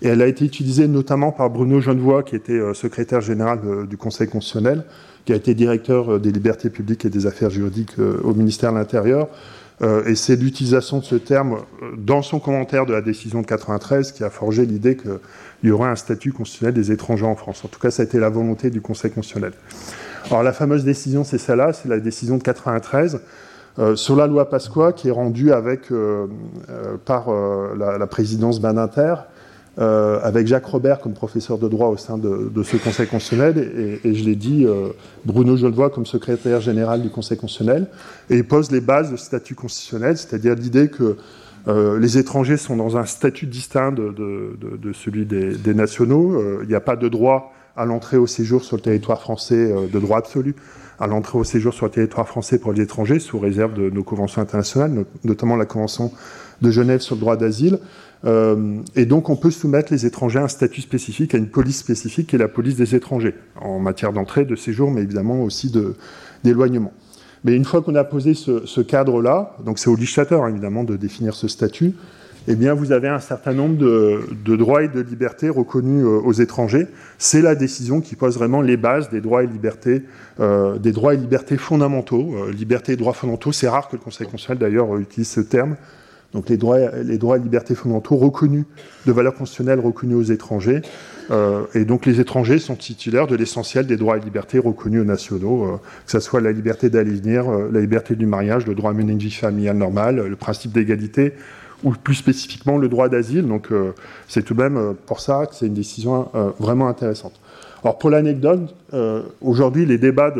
Et 0.00 0.08
elle 0.08 0.22
a 0.22 0.28
été 0.28 0.44
utilisée 0.44 0.86
notamment 0.86 1.32
par 1.32 1.50
Bruno 1.50 1.80
Genevoix, 1.80 2.22
qui 2.22 2.36
était 2.36 2.52
euh, 2.52 2.72
secrétaire 2.72 3.20
général 3.20 3.58
du 3.88 3.96
Conseil 3.96 4.28
constitutionnel, 4.28 4.84
qui 5.24 5.32
a 5.32 5.36
été 5.36 5.54
directeur 5.54 6.20
des 6.20 6.30
libertés 6.30 6.70
publiques 6.70 7.04
et 7.04 7.10
des 7.10 7.26
affaires 7.26 7.50
juridiques 7.50 7.96
au 7.98 8.32
ministère 8.32 8.72
de 8.72 8.78
l'Intérieur. 8.78 9.28
et 10.06 10.14
c'est 10.14 10.36
l'utilisation 10.36 11.00
de 11.00 11.04
ce 11.04 11.16
terme 11.16 11.58
dans 11.98 12.22
son 12.22 12.38
commentaire 12.38 12.86
de 12.86 12.94
la 12.94 13.02
décision 13.02 13.42
de 13.42 13.46
93 13.46 14.12
qui 14.12 14.24
a 14.24 14.30
forgé 14.30 14.64
l'idée 14.64 14.96
qu'il 14.96 15.18
y 15.64 15.70
aurait 15.70 15.90
un 15.90 15.96
statut 15.96 16.32
constitutionnel 16.32 16.74
des 16.74 16.92
étrangers 16.92 17.26
en 17.26 17.36
France. 17.36 17.62
En 17.62 17.68
tout 17.68 17.78
cas, 17.78 17.90
ça 17.90 18.02
a 18.02 18.06
été 18.06 18.18
la 18.18 18.30
volonté 18.30 18.70
du 18.70 18.80
Conseil 18.80 19.10
constitutionnel. 19.10 19.52
Alors 20.30 20.42
la 20.42 20.52
fameuse 20.52 20.84
décision, 20.84 21.24
c'est 21.24 21.38
celle-là, 21.38 21.72
c'est 21.72 21.88
la 21.88 22.00
décision 22.00 22.36
de 22.36 22.42
93 22.42 23.20
euh, 23.78 23.96
sur 23.96 24.14
la 24.14 24.26
loi 24.26 24.50
Pasqua 24.50 24.92
qui 24.92 25.08
est 25.08 25.12
rendue 25.12 25.52
avec, 25.52 25.90
euh, 25.90 26.26
euh, 26.68 26.96
par 27.02 27.28
la, 27.76 28.06
présidence 28.06 28.60
Badinter, 28.60 29.14
avec 29.78 30.48
Jacques 30.48 30.66
Robert 30.66 30.98
comme 30.98 31.14
professeur 31.14 31.56
de 31.56 31.68
droit 31.68 31.86
au 31.86 31.96
sein 31.96 32.18
de, 32.18 32.62
ce 32.64 32.76
Conseil 32.76 33.06
constitutionnel, 33.06 34.00
et, 34.04 34.14
je 34.14 34.24
l'ai 34.24 34.34
dit, 34.34 34.66
Bruno 35.24 35.56
Jolvois 35.56 35.88
comme 35.90 36.04
secrétaire 36.04 36.60
général 36.60 37.00
du 37.00 37.10
Conseil 37.10 37.38
constitutionnel, 37.38 37.86
et 38.28 38.36
il 38.36 38.44
pose 38.44 38.72
les 38.72 38.80
bases 38.80 39.10
du 39.10 39.16
statut 39.16 39.54
constitutionnel, 39.54 40.16
c'est-à-dire 40.16 40.56
l'idée 40.56 40.88
que 40.88 41.16
les 41.96 42.18
étrangers 42.18 42.56
sont 42.56 42.74
dans 42.74 42.96
un 42.96 43.04
statut 43.04 43.46
distinct 43.46 43.92
de, 43.92 44.92
celui 44.92 45.24
des, 45.26 45.54
des 45.54 45.74
nationaux, 45.74 46.42
il 46.62 46.68
n'y 46.68 46.74
a 46.74 46.80
pas 46.80 46.96
de 46.96 47.08
droit 47.08 47.52
à 47.78 47.84
l'entrée 47.84 48.16
au 48.16 48.26
séjour 48.26 48.64
sur 48.64 48.76
le 48.76 48.82
territoire 48.82 49.20
français 49.20 49.72
euh, 49.72 49.86
de 49.86 49.98
droit 49.98 50.18
absolu, 50.18 50.54
à 50.98 51.06
l'entrée 51.06 51.38
au 51.38 51.44
séjour 51.44 51.72
sur 51.72 51.86
le 51.86 51.92
territoire 51.92 52.26
français 52.26 52.58
pour 52.58 52.72
les 52.72 52.82
étrangers, 52.82 53.20
sous 53.20 53.38
réserve 53.38 53.74
de 53.74 53.88
nos 53.88 54.02
conventions 54.02 54.42
internationales, 54.42 55.04
notamment 55.24 55.56
la 55.56 55.64
Convention 55.64 56.10
de 56.60 56.70
Genève 56.72 57.00
sur 57.00 57.14
le 57.14 57.20
droit 57.20 57.36
d'asile. 57.36 57.78
Euh, 58.24 58.80
et 58.96 59.06
donc 59.06 59.28
on 59.28 59.36
peut 59.36 59.52
soumettre 59.52 59.92
les 59.92 60.06
étrangers 60.06 60.40
à 60.40 60.44
un 60.44 60.48
statut 60.48 60.80
spécifique, 60.80 61.36
à 61.36 61.38
une 61.38 61.48
police 61.48 61.78
spécifique, 61.78 62.30
qui 62.30 62.34
est 62.34 62.38
la 62.38 62.48
police 62.48 62.74
des 62.74 62.96
étrangers, 62.96 63.36
en 63.60 63.78
matière 63.78 64.12
d'entrée, 64.12 64.44
de 64.44 64.56
séjour, 64.56 64.90
mais 64.90 65.02
évidemment 65.02 65.42
aussi 65.42 65.72
d'éloignement. 66.42 66.92
Mais 67.44 67.54
une 67.54 67.64
fois 67.64 67.80
qu'on 67.82 67.94
a 67.94 68.02
posé 68.02 68.34
ce, 68.34 68.80
cadre-là, 68.80 69.56
donc 69.64 69.78
c'est 69.78 69.88
au 69.88 69.94
législateur 69.94 70.42
hein, 70.42 70.48
évidemment 70.48 70.82
de 70.82 70.96
définir 70.96 71.36
ce 71.36 71.46
statut, 71.46 71.94
eh 72.50 72.54
bien, 72.54 72.72
vous 72.72 72.92
avez 72.92 73.08
un 73.08 73.18
certain 73.18 73.52
nombre 73.52 73.76
de, 73.76 74.56
droits 74.56 74.82
et 74.82 74.88
de 74.88 75.00
libertés 75.00 75.50
reconnus 75.50 76.02
euh, 76.02 76.20
aux 76.24 76.32
étrangers. 76.32 76.86
C'est 77.18 77.42
la 77.42 77.54
décision 77.54 78.00
qui 78.00 78.16
pose 78.16 78.38
vraiment 78.38 78.62
les 78.62 78.78
bases 78.78 79.10
des 79.10 79.20
droits 79.20 79.44
et 79.44 79.46
libertés, 79.46 80.04
euh, 80.40 80.78
des 80.78 80.92
droits 80.92 81.12
et 81.12 81.18
libertés 81.18 81.58
fondamentaux. 81.58 82.34
Euh, 82.36 82.82
et 82.88 82.96
droits 82.96 83.12
fondamentaux, 83.12 83.52
c'est 83.52 83.68
rare 83.68 83.88
que 83.88 83.96
le 83.96 84.02
Conseil 84.02 84.26
constitutionnel 84.26 84.58
d'ailleurs 84.58 84.96
utilise 84.96 85.28
ce 85.28 85.40
terme. 85.40 85.76
Donc 86.32 86.48
les 86.48 86.56
droits, 86.56 86.78
et 86.80 87.38
libertés 87.38 87.74
fondamentaux 87.74 88.16
reconnus, 88.16 88.64
de 89.04 89.12
valeur 89.12 89.34
constitutionnelle 89.34 89.80
reconnus 89.80 90.16
aux 90.16 90.32
étrangers. 90.32 90.82
et 91.74 91.84
donc 91.86 92.04
les 92.04 92.20
étrangers 92.20 92.58
sont 92.58 92.76
titulaires 92.76 93.26
de 93.26 93.34
l'essentiel 93.34 93.86
des 93.86 93.96
droits 93.96 94.18
et 94.18 94.20
libertés 94.20 94.58
reconnus 94.58 95.00
aux 95.00 95.06
nationaux, 95.06 95.80
que 96.04 96.12
ce 96.12 96.20
soit 96.20 96.42
la 96.42 96.52
liberté 96.52 96.90
d'aller 96.90 97.14
venir, 97.14 97.50
la 97.50 97.80
liberté 97.80 98.14
du 98.14 98.26
mariage, 98.26 98.66
le 98.66 98.74
droit 98.74 98.90
à 98.90 98.94
une 98.94 99.16
vie 99.16 99.30
familiale 99.30 99.78
normale, 99.78 100.26
le 100.28 100.36
principe 100.36 100.72
d'égalité, 100.72 101.32
ou 101.84 101.92
plus 101.92 102.14
spécifiquement 102.14 102.78
le 102.78 102.88
droit 102.88 103.08
d'asile. 103.08 103.46
Donc 103.46 103.70
euh, 103.70 103.92
c'est 104.26 104.42
tout 104.42 104.54
de 104.54 104.62
même 104.62 104.76
euh, 104.76 104.92
pour 105.06 105.20
ça 105.20 105.46
que 105.46 105.54
c'est 105.54 105.66
une 105.66 105.74
décision 105.74 106.28
euh, 106.34 106.50
vraiment 106.58 106.88
intéressante. 106.88 107.34
Alors 107.84 107.98
pour 107.98 108.10
l'anecdote, 108.10 108.74
aujourd'hui 109.40 109.86
les 109.86 109.98
débats 109.98 110.34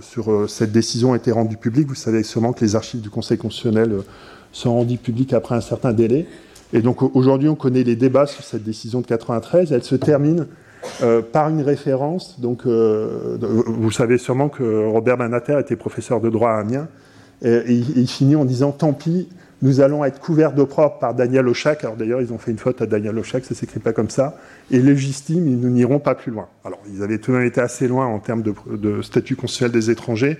sur 0.00 0.50
cette 0.50 0.72
décision 0.72 1.12
ont 1.12 1.14
été 1.14 1.30
rendus 1.30 1.56
publics. 1.56 1.86
Vous 1.86 1.94
savez 1.94 2.24
sûrement 2.24 2.52
que 2.52 2.64
les 2.64 2.74
archives 2.74 3.00
du 3.00 3.10
Conseil 3.10 3.38
constitutionnel 3.38 3.98
sont 4.50 4.74
rendues 4.74 4.98
publiques 4.98 5.32
après 5.32 5.54
un 5.54 5.60
certain 5.60 5.92
délai. 5.92 6.26
Et 6.72 6.82
donc 6.82 7.00
aujourd'hui 7.14 7.48
on 7.48 7.54
connaît 7.54 7.84
les 7.84 7.94
débats 7.94 8.26
sur 8.26 8.42
cette 8.42 8.64
décision 8.64 9.02
de 9.02 9.06
93. 9.06 9.70
Elle 9.70 9.84
se 9.84 9.94
termine 9.94 10.48
par 11.30 11.48
une 11.48 11.62
référence. 11.62 12.40
Donc 12.40 12.66
vous 12.66 13.92
savez 13.92 14.18
sûrement 14.18 14.48
que 14.48 14.88
Robert 14.88 15.18
Banater 15.18 15.60
était 15.60 15.76
professeur 15.76 16.20
de 16.20 16.28
droit 16.28 16.50
à 16.50 16.58
Amiens. 16.58 16.88
Et, 17.42 17.62
il 17.68 18.08
finit 18.08 18.34
en 18.34 18.44
disant 18.44 18.72
tant 18.72 18.92
pis, 18.92 19.28
nous 19.62 19.80
allons 19.80 20.04
être 20.04 20.20
couverts 20.20 20.52
d'opprobre 20.52 20.98
par 20.98 21.14
Daniel 21.14 21.48
Oshak. 21.48 21.84
Alors 21.84 21.96
d'ailleurs, 21.96 22.20
ils 22.20 22.32
ont 22.32 22.38
fait 22.38 22.50
une 22.50 22.58
faute 22.58 22.82
à 22.82 22.86
Daniel 22.86 23.18
Oshak, 23.18 23.44
ça 23.44 23.54
s'écrit 23.54 23.80
pas 23.80 23.92
comme 23.92 24.10
ça. 24.10 24.36
Et 24.70 24.80
légitime, 24.80 25.44
nous 25.44 25.70
n'irons 25.70 25.98
pas 25.98 26.14
plus 26.14 26.30
loin. 26.30 26.48
Alors, 26.64 26.80
ils 26.92 27.02
avaient 27.02 27.18
tout 27.18 27.32
de 27.32 27.38
même 27.38 27.46
été 27.46 27.60
assez 27.60 27.88
loin 27.88 28.06
en 28.06 28.18
termes 28.18 28.42
de, 28.42 29.02
statut 29.02 29.34
constitutionnel 29.34 29.72
des 29.72 29.90
étrangers, 29.90 30.38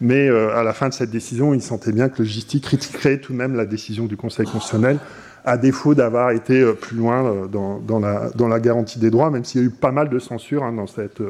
mais 0.00 0.28
euh, 0.28 0.56
à 0.56 0.64
la 0.64 0.72
fin 0.72 0.88
de 0.88 0.94
cette 0.94 1.10
décision, 1.10 1.54
ils 1.54 1.62
sentaient 1.62 1.92
bien 1.92 2.08
que 2.08 2.18
le 2.18 2.24
justice 2.24 2.60
critiquerait 2.60 3.18
tout 3.18 3.32
de 3.32 3.38
même 3.38 3.54
la 3.54 3.66
décision 3.66 4.06
du 4.06 4.16
Conseil 4.16 4.46
constitutionnel, 4.46 4.98
à 5.44 5.58
défaut 5.58 5.94
d'avoir 5.94 6.32
été 6.32 6.60
euh, 6.60 6.72
plus 6.72 6.96
loin 6.96 7.24
euh, 7.24 7.46
dans, 7.46 8.48
la, 8.48 8.60
garantie 8.60 8.98
des 8.98 9.10
droits, 9.10 9.30
même 9.30 9.44
s'il 9.44 9.60
y 9.60 9.64
a 9.64 9.66
eu 9.66 9.70
pas 9.70 9.92
mal 9.92 10.08
de 10.08 10.18
censure 10.18 10.64
hein, 10.64 10.72
dans 10.72 10.88
cette. 10.88 11.22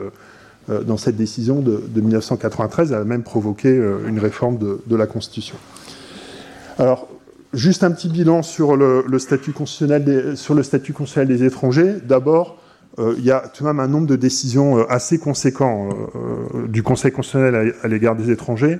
dans 0.68 0.96
cette 0.96 1.16
décision 1.16 1.60
de, 1.60 1.82
1993, 1.94 2.92
elle 2.92 2.98
a 2.98 3.04
même 3.04 3.22
provoqué 3.22 3.68
une 4.08 4.18
réforme 4.18 4.58
de, 4.58 4.80
de 4.86 4.96
la 4.96 5.06
Constitution. 5.06 5.56
Alors, 6.78 7.08
Juste 7.52 7.84
un 7.84 7.90
petit 7.90 8.08
bilan 8.08 8.42
sur 8.42 8.76
le, 8.76 9.04
statut, 9.18 9.52
constitutionnel 9.52 10.04
des, 10.04 11.44
étrangers. 11.44 11.94
D'abord, 12.04 12.58
euh, 12.98 13.14
il 13.18 13.24
y 13.24 13.30
a 13.30 13.40
tout 13.40 13.62
de 13.62 13.68
même 13.68 13.80
un 13.80 13.86
nombre 13.86 14.06
de 14.06 14.16
décisions 14.16 14.78
euh, 14.78 14.84
assez 14.90 15.18
conséquents 15.18 15.88
euh, 16.14 16.66
du 16.66 16.82
Conseil 16.82 17.12
constitutionnel 17.12 17.74
à, 17.82 17.88
l'égard 17.88 18.16
des 18.16 18.30
étrangers. 18.30 18.78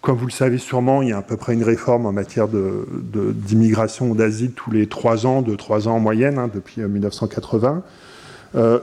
Comme 0.00 0.16
vous 0.16 0.26
le 0.26 0.32
savez 0.32 0.58
sûrement, 0.58 1.02
il 1.02 1.08
y 1.08 1.12
a 1.12 1.18
à 1.18 1.22
peu 1.22 1.36
près 1.36 1.54
une 1.54 1.64
réforme 1.64 2.06
en 2.06 2.12
matière 2.12 2.46
d'immigration 2.48 4.10
ou 4.10 4.14
d'asile 4.14 4.52
tous 4.52 4.70
les 4.70 4.86
trois 4.86 5.26
ans, 5.26 5.42
de 5.42 5.56
trois 5.56 5.88
ans 5.88 5.96
en 5.96 6.00
moyenne, 6.00 6.38
hein, 6.38 6.48
depuis 6.52 6.80
1980. 6.80 7.82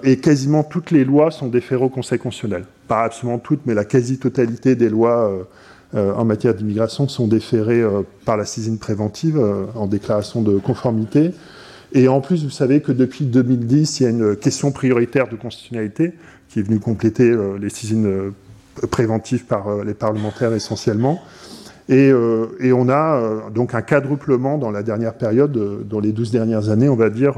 et 0.04 0.18
quasiment 0.18 0.64
toutes 0.64 0.92
les 0.92 1.06
lois 1.06 1.32
sont 1.32 1.48
déférées 1.48 1.86
au 1.86 1.90
Conseil 1.90 2.20
constitutionnel. 2.20 2.66
Pas 2.88 3.04
absolument 3.04 3.40
toutes, 3.40 3.62
mais 3.66 3.74
la 3.74 3.86
quasi-totalité 3.86 4.76
des 4.76 4.90
lois 4.90 5.30
euh, 5.30 5.44
en 5.96 6.26
matière 6.26 6.54
d'immigration 6.54 7.08
sont 7.08 7.28
déférés 7.28 7.82
euh, 7.82 8.02
par 8.26 8.38
la 8.38 8.46
saisine 8.46 8.78
préventive 8.78 9.38
euh, 9.38 9.66
en 9.76 9.88
déclaration 9.88 10.42
de 10.42 10.58
conformité. 10.58 11.32
Et 11.94 12.08
en 12.08 12.22
plus, 12.22 12.44
vous 12.44 12.50
savez 12.50 12.82
que 12.82 12.92
depuis 12.92 13.26
2010, 13.26 14.00
il 14.00 14.04
y 14.04 14.06
a 14.06 14.10
une 14.10 14.36
question 14.36 14.72
prioritaire 14.72 15.30
de 15.30 15.36
constitutionnalité 15.36 16.14
qui 16.50 16.60
est 16.60 16.64
venue 16.64 16.80
compléter 16.80 17.34
les 17.60 17.70
saisines 17.70 18.34
préventives 18.92 19.46
par 19.46 19.84
les 19.84 19.94
parlementaires 19.94 20.54
essentiellement. 20.54 21.22
Euh, 21.92 22.48
et, 22.60 22.74
on 22.74 22.90
a 22.90 23.20
euh, 23.20 23.50
donc 23.52 23.76
un 23.76 23.84
quadruplement 23.84 24.58
dans 24.58 24.72
la 24.72 24.82
dernière 24.82 25.14
période, 25.14 25.56
euh, 25.56 25.84
dans 25.84 26.00
les 26.00 26.14
12 26.14 26.32
dernières 26.32 26.70
années, 26.70 26.90
on 26.90 26.96
va 26.96 27.12
dire, 27.12 27.36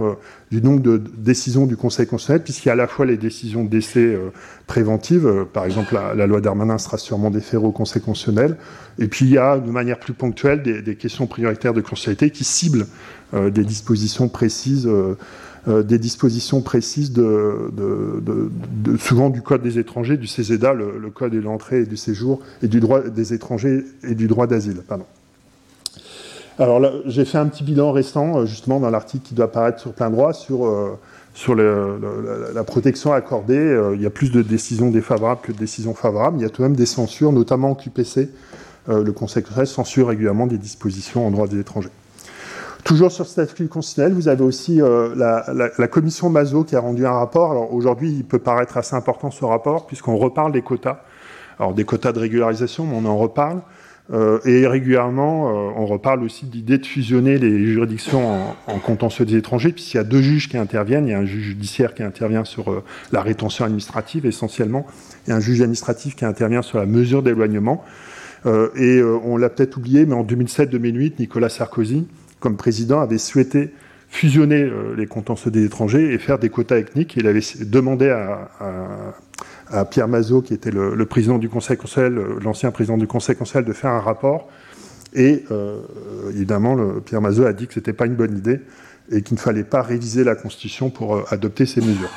du 0.51 0.61
nombre 0.61 0.81
de 0.81 1.01
décisions 1.17 1.65
du 1.65 1.75
Conseil 1.75 2.07
constitutionnel, 2.07 2.43
puisqu'il 2.43 2.67
y 2.67 2.69
a 2.69 2.73
à 2.73 2.77
la 2.77 2.87
fois 2.87 3.05
les 3.05 3.17
décisions 3.17 3.65
d'essai 3.65 4.17
préventives, 4.65 5.45
par 5.51 5.65
exemple 5.65 5.93
la, 6.15 6.27
loi 6.27 6.39
Darmanin 6.39 6.77
sera 6.77 6.97
sûrement 6.97 7.29
déférée 7.29 7.65
au 7.65 7.71
Conseil 7.71 8.01
constitutionnel, 8.01 8.57
et 8.99 9.07
puis 9.07 9.25
il 9.25 9.31
y 9.31 9.37
a 9.37 9.57
de 9.57 9.69
manière 9.69 9.99
plus 9.99 10.13
ponctuelle 10.13 10.63
des, 10.63 10.81
des 10.81 10.95
questions 10.95 11.27
prioritaires 11.27 11.73
de 11.73 11.81
constitutionnalité 11.81 12.29
qui 12.29 12.45
ciblent 12.45 12.85
des 13.33 13.65
dispositions 13.65 14.29
précises 14.29 14.87
euh, 14.87 15.17
des 15.67 15.99
dispositions 15.99 16.61
précises 16.61 17.13
souvent 18.99 19.29
du 19.29 19.41
Code 19.41 19.61
des 19.61 19.79
étrangers, 19.79 20.17
du 20.17 20.27
CESEDA, 20.27 20.73
le, 20.73 21.09
Code 21.13 21.33
de 21.33 21.39
l'entrée 21.39 21.81
et 21.81 21.85
du 21.85 21.97
séjour, 21.97 22.39
et 22.61 22.67
du 22.67 22.79
droit 22.79 23.01
des 23.01 23.33
étrangers 23.33 23.83
et 24.03 24.15
du 24.15 24.27
droit 24.27 24.47
d'asile. 24.47 24.81
Alors 26.59 26.79
là, 26.79 26.91
j'ai 27.05 27.25
fait 27.25 27.37
un 27.37 27.45
petit 27.47 27.63
bilan 27.63 27.91
récent, 27.91 28.39
euh, 28.39 28.45
justement, 28.45 28.79
dans 28.79 28.89
l'article 28.89 29.27
qui 29.27 29.35
doit 29.35 29.45
apparaître 29.45 29.79
sur 29.79 29.93
plein 29.93 30.09
droit, 30.09 30.33
sur, 30.33 30.65
euh, 30.65 30.97
la 32.55 32.63
protection 32.63 33.13
accordée. 33.13 33.77
il 33.93 34.01
y 34.01 34.07
a 34.07 34.09
plus 34.09 34.31
de 34.31 34.41
décisions 34.41 34.89
défavorables 34.89 35.41
que 35.41 35.51
de 35.51 35.57
décisions 35.57 35.93
favorables. 35.93 36.39
Il 36.39 36.41
y 36.41 36.45
a 36.45 36.49
tout 36.49 36.63
de 36.63 36.67
même 36.67 36.75
des 36.75 36.87
censures, 36.87 37.31
notamment 37.31 37.71
en 37.71 37.75
QPC. 37.75 38.29
le 38.87 39.11
Conseil 39.11 39.43
constitutionnel 39.43 39.67
censure 39.67 40.07
régulièrement 40.07 40.47
des 40.47 40.57
dispositions 40.57 41.27
en 41.27 41.31
droit 41.31 41.47
des 41.47 41.59
étrangers. 41.59 41.91
Toujours 42.87 43.11
sur 43.11 43.25
statut 43.25 43.67
constitutionnel, 43.67 44.13
vous 44.13 44.29
avez 44.29 44.45
aussi 44.45 44.81
euh, 44.81 45.13
la, 45.13 45.87
commission 45.89 46.29
Mazo 46.29 46.63
qui 46.63 46.73
a 46.73 46.79
rendu 46.79 47.05
un 47.05 47.11
rapport. 47.11 47.51
Alors 47.51 47.73
aujourd'hui, 47.73 48.09
il 48.09 48.23
peut 48.23 48.39
paraître 48.39 48.77
assez 48.77 48.95
important 48.95 49.29
ce 49.29 49.43
rapport, 49.43 49.87
puisqu'on 49.87 50.15
reparle 50.15 50.53
des 50.53 50.61
quotas. 50.61 51.01
Alors 51.59 51.73
des 51.73 51.83
quotas 51.83 52.13
de 52.13 52.19
régularisation, 52.19 52.85
mais 52.85 52.95
on 52.95 53.03
en 53.03 53.17
reparle. 53.17 53.59
Euh, 54.13 54.39
et 54.45 54.65
régulièrement, 54.65 55.49
euh, 55.49 55.73
on 55.75 55.85
reparle 55.85 56.23
aussi 56.23 56.45
de 56.45 56.53
l'idée 56.53 56.77
de 56.77 56.85
fusionner 56.85 57.37
les 57.37 57.73
juridictions 57.73 58.53
en, 58.67 58.79
contentieux 58.79 59.25
des 59.25 59.35
étrangers, 59.35 59.73
puisqu'il 59.73 59.97
y 59.97 59.99
a 59.99 60.05
deux 60.05 60.21
juges 60.21 60.47
qui 60.47 60.57
interviennent. 60.57 61.07
Il 61.07 61.11
y 61.11 61.13
a 61.13 61.19
un 61.19 61.25
juge 61.25 61.43
judiciaire 61.43 61.93
qui 61.93 62.03
intervient 62.03 62.45
sur 62.45 62.83
la 63.11 63.21
rétention 63.21 63.65
administrative 63.65 64.25
essentiellement, 64.25 64.87
et 65.27 65.33
un 65.33 65.41
juge 65.41 65.59
administratif 65.59 66.15
qui 66.15 66.23
intervient 66.23 66.61
sur 66.61 66.77
la 66.77 66.85
mesure 66.85 67.21
d'éloignement. 67.21 67.83
et 68.77 69.03
on 69.03 69.35
l'a 69.35 69.49
peut-être 69.49 69.75
oublié, 69.75 70.05
mais 70.05 70.13
en 70.13 70.23
2007-2008, 70.23 71.15
Nicolas 71.19 71.49
Sarkozy 71.49 72.07
comme 72.39 72.57
président, 72.57 72.99
avait 72.99 73.17
souhaité 73.17 73.71
fusionner 74.09 74.61
euh, 74.61 74.95
les 74.95 75.07
contentieux 75.07 75.51
des 75.51 75.65
étrangers 75.65 76.13
et 76.13 76.17
faire 76.17 76.39
des 76.39 76.49
quotas 76.49 76.77
ethniques. 76.77 77.15
Il 77.17 77.27
avait 77.27 77.41
demandé 77.61 78.09
à, 78.09 79.85
Pierre 79.85 80.07
Mazot, 80.07 80.41
qui 80.41 80.53
était 80.53 80.71
le, 80.71 81.05
président 81.05 81.37
du 81.37 81.49
Conseil 81.49 81.77
constitutionnel, 81.77 82.17
euh, 82.17 82.39
l'ancien 82.41 82.71
président 82.71 82.97
du 82.97 83.07
Conseil 83.07 83.35
constitutionnel, 83.35 83.67
de 83.67 83.73
faire 83.73 83.91
un 83.91 83.99
rapport. 83.99 84.49
Et 85.13 85.43
euh, 85.51 85.81
évidemment, 86.29 86.77
Pierre 87.05 87.21
Mazot 87.21 87.45
a 87.45 87.53
dit 87.53 87.67
que 87.67 87.73
ce 87.73 87.79
n'était 87.79 87.93
pas 87.93 88.05
une 88.05 88.15
bonne 88.15 88.37
idée 88.37 88.59
et 89.11 89.21
qu'il 89.21 89.35
ne 89.35 89.39
fallait 89.39 89.63
pas 89.63 89.81
réviser 89.81 90.23
la 90.23 90.35
Constitution 90.35 90.89
pour 90.89 91.31
adopter 91.31 91.65
ces 91.65 91.79
mesures. 91.79 92.11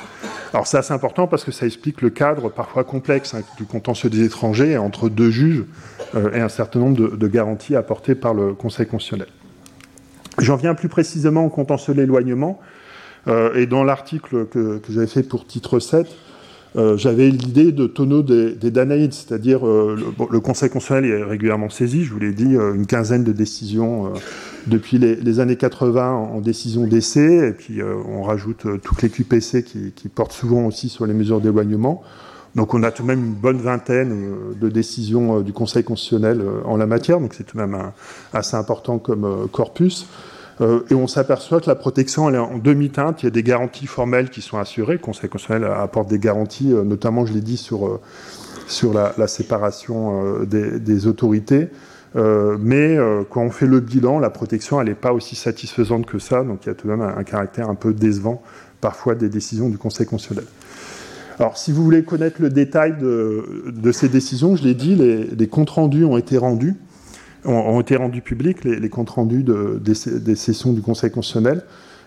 Alors 0.52 0.66
c'est 0.66 0.76
assez 0.76 0.92
important 0.92 1.28
parce 1.28 1.44
que 1.44 1.52
ça 1.52 1.66
explique 1.66 2.02
le 2.02 2.10
cadre 2.10 2.48
parfois 2.50 2.82
complexe 2.82 3.32
hein, 3.34 3.42
du 3.56 3.64
contentieux 3.64 4.10
des 4.10 4.24
étrangers 4.24 4.76
entre 4.76 5.08
deux 5.08 5.30
juges 5.30 5.64
et 6.14 6.40
un 6.40 6.48
certain 6.48 6.80
nombre 6.80 7.16
de 7.16 7.28
garanties 7.28 7.76
apportées 7.76 8.16
par 8.16 8.34
le 8.34 8.54
Conseil 8.54 8.86
constitutionnel. 8.86 9.28
J'en 10.38 10.56
viens 10.56 10.74
plus 10.74 10.88
précisément 10.88 11.44
au 11.44 11.48
contentieux 11.48 11.94
de 11.94 12.00
l'éloignement. 12.00 12.60
Euh, 13.28 13.54
et 13.54 13.66
dans 13.66 13.84
l'article 13.84 14.46
que, 14.46 14.80
j'avais 14.88 15.06
fait 15.06 15.22
pour 15.22 15.46
titre 15.46 15.78
7, 15.78 16.06
euh, 16.76 16.96
j'avais 16.96 17.28
l'idée 17.28 17.72
de 17.72 17.86
tonneau 17.86 18.22
des, 18.22 18.54
des 18.54 18.70
Danaïdes, 18.70 19.12
c'est-à-dire 19.12 19.66
euh, 19.66 19.98
le, 20.30 20.40
Conseil 20.40 20.70
constitutionnel 20.70 21.10
est 21.10 21.24
régulièrement 21.24 21.68
saisi, 21.68 22.04
je 22.04 22.12
vous 22.12 22.20
l'ai 22.20 22.32
dit, 22.32 22.54
une 22.54 22.86
quinzaine 22.86 23.24
de 23.24 23.32
décisions 23.32 24.12
depuis 24.68 24.98
les, 24.98 25.40
années 25.40 25.56
80 25.56 26.12
en, 26.12 26.40
décision 26.40 26.86
d'essai, 26.86 27.48
et 27.48 27.52
puis 27.52 27.80
on 27.82 28.22
rajoute 28.22 28.66
toutes 28.82 29.02
les 29.02 29.10
QPC 29.10 29.64
qui, 29.64 29.92
qui, 29.92 30.08
portent 30.08 30.32
souvent 30.32 30.64
aussi 30.64 30.88
sur 30.88 31.06
les 31.06 31.14
mesures 31.14 31.40
d'éloignement. 31.40 32.02
Donc 32.54 32.74
on 32.74 32.82
a 32.82 32.90
tout 32.90 33.02
de 33.02 33.08
même 33.08 33.24
une 33.24 33.34
bonne 33.34 33.58
vingtaine 33.58 34.54
de 34.60 34.68
décisions 34.68 35.40
du 35.40 35.52
Conseil 35.52 35.84
constitutionnel 35.84 36.42
en 36.64 36.76
la 36.76 36.86
matière, 36.86 37.20
donc 37.20 37.34
c'est 37.34 37.44
tout 37.44 37.56
de 37.56 37.62
même 37.62 37.92
assez 38.32 38.56
important 38.56 38.98
comme 38.98 39.48
corpus. 39.52 40.06
Euh, 40.60 40.80
et 40.90 40.94
on 40.94 41.06
s'aperçoit 41.06 41.60
que 41.60 41.68
la 41.68 41.74
protection 41.74 42.28
elle 42.28 42.34
est 42.34 42.38
en 42.38 42.58
demi-teinte. 42.58 43.22
Il 43.22 43.26
y 43.26 43.28
a 43.28 43.30
des 43.30 43.42
garanties 43.42 43.86
formelles 43.86 44.30
qui 44.30 44.42
sont 44.42 44.58
assurées. 44.58 44.94
Le 44.94 44.98
Conseil 44.98 45.30
constitutionnel 45.30 45.70
apporte 45.70 46.08
des 46.08 46.18
garanties, 46.18 46.72
euh, 46.72 46.84
notamment, 46.84 47.24
je 47.24 47.32
l'ai 47.32 47.40
dit, 47.40 47.56
sur, 47.56 47.86
euh, 47.86 48.00
sur 48.66 48.92
la, 48.92 49.26
séparation 49.26 50.44
des, 50.44 51.06
autorités. 51.06 51.70
mais 52.14 52.96
quand 53.30 53.42
on 53.42 53.50
fait 53.50 53.66
le 53.66 53.80
bilan, 53.80 54.20
la 54.20 54.30
protection, 54.30 54.80
elle 54.80 54.88
n'est 54.88 54.94
pas 54.94 55.12
aussi 55.12 55.34
satisfaisante 55.34 56.06
que 56.06 56.20
ça. 56.20 56.44
Donc 56.44 56.64
il 56.64 56.68
y 56.68 56.70
a 56.70 56.74
tout 56.74 56.86
de 56.86 56.92
même 56.92 57.02
un, 57.02 57.24
caractère 57.24 57.68
un 57.68 57.74
peu 57.74 57.92
décevant, 57.92 58.42
parfois, 58.80 59.16
des 59.16 59.28
décisions 59.28 59.68
du 59.68 59.76
Conseil 59.76 60.06
constitutionnel. 60.06 60.46
Alors, 61.40 61.56
si 61.56 61.72
vous 61.72 61.82
voulez 61.82 62.02
connaître 62.02 62.42
le 62.42 62.50
détail 62.50 62.98
de, 63.00 63.92
ces 63.92 64.10
décisions, 64.10 64.56
je 64.56 64.62
l'ai 64.62 64.74
dit, 64.74 64.94
les, 64.94 65.48
comptes 65.48 65.70
rendus 65.70 66.04
ont 66.04 66.18
été 66.18 66.36
rendus 66.36 66.76
ont, 67.46 67.80
été 67.80 67.96
rendus 67.96 68.20
publics, 68.20 68.62
les, 68.62 68.88
comptes 68.90 69.08
rendus 69.08 69.42
des, 69.42 70.34
sessions 70.34 70.74
du 70.74 70.82
Conseil 70.82 71.10
constitutionnel. 71.10 71.64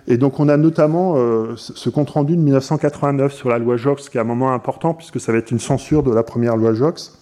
Et 0.07 0.17
donc 0.17 0.39
on 0.39 0.49
a 0.49 0.57
notamment 0.57 1.15
euh, 1.17 1.55
ce 1.55 1.89
compte 1.89 2.11
rendu 2.11 2.35
de 2.35 2.41
1989 2.41 3.33
sur 3.33 3.49
la 3.49 3.57
loi 3.57 3.75
Jox, 3.75 4.07
qui 4.07 4.17
est 4.17 4.21
un 4.21 4.25
moment 4.25 4.53
important, 4.53 4.93
puisque 4.93 5.19
ça 5.19 5.31
va 5.31 5.39
être 5.39 5.49
une 5.49 5.59
censure 5.59 6.03
de 6.03 6.13
la 6.13 6.21
première 6.21 6.55
loi 6.55 6.75
Jox. 6.75 7.17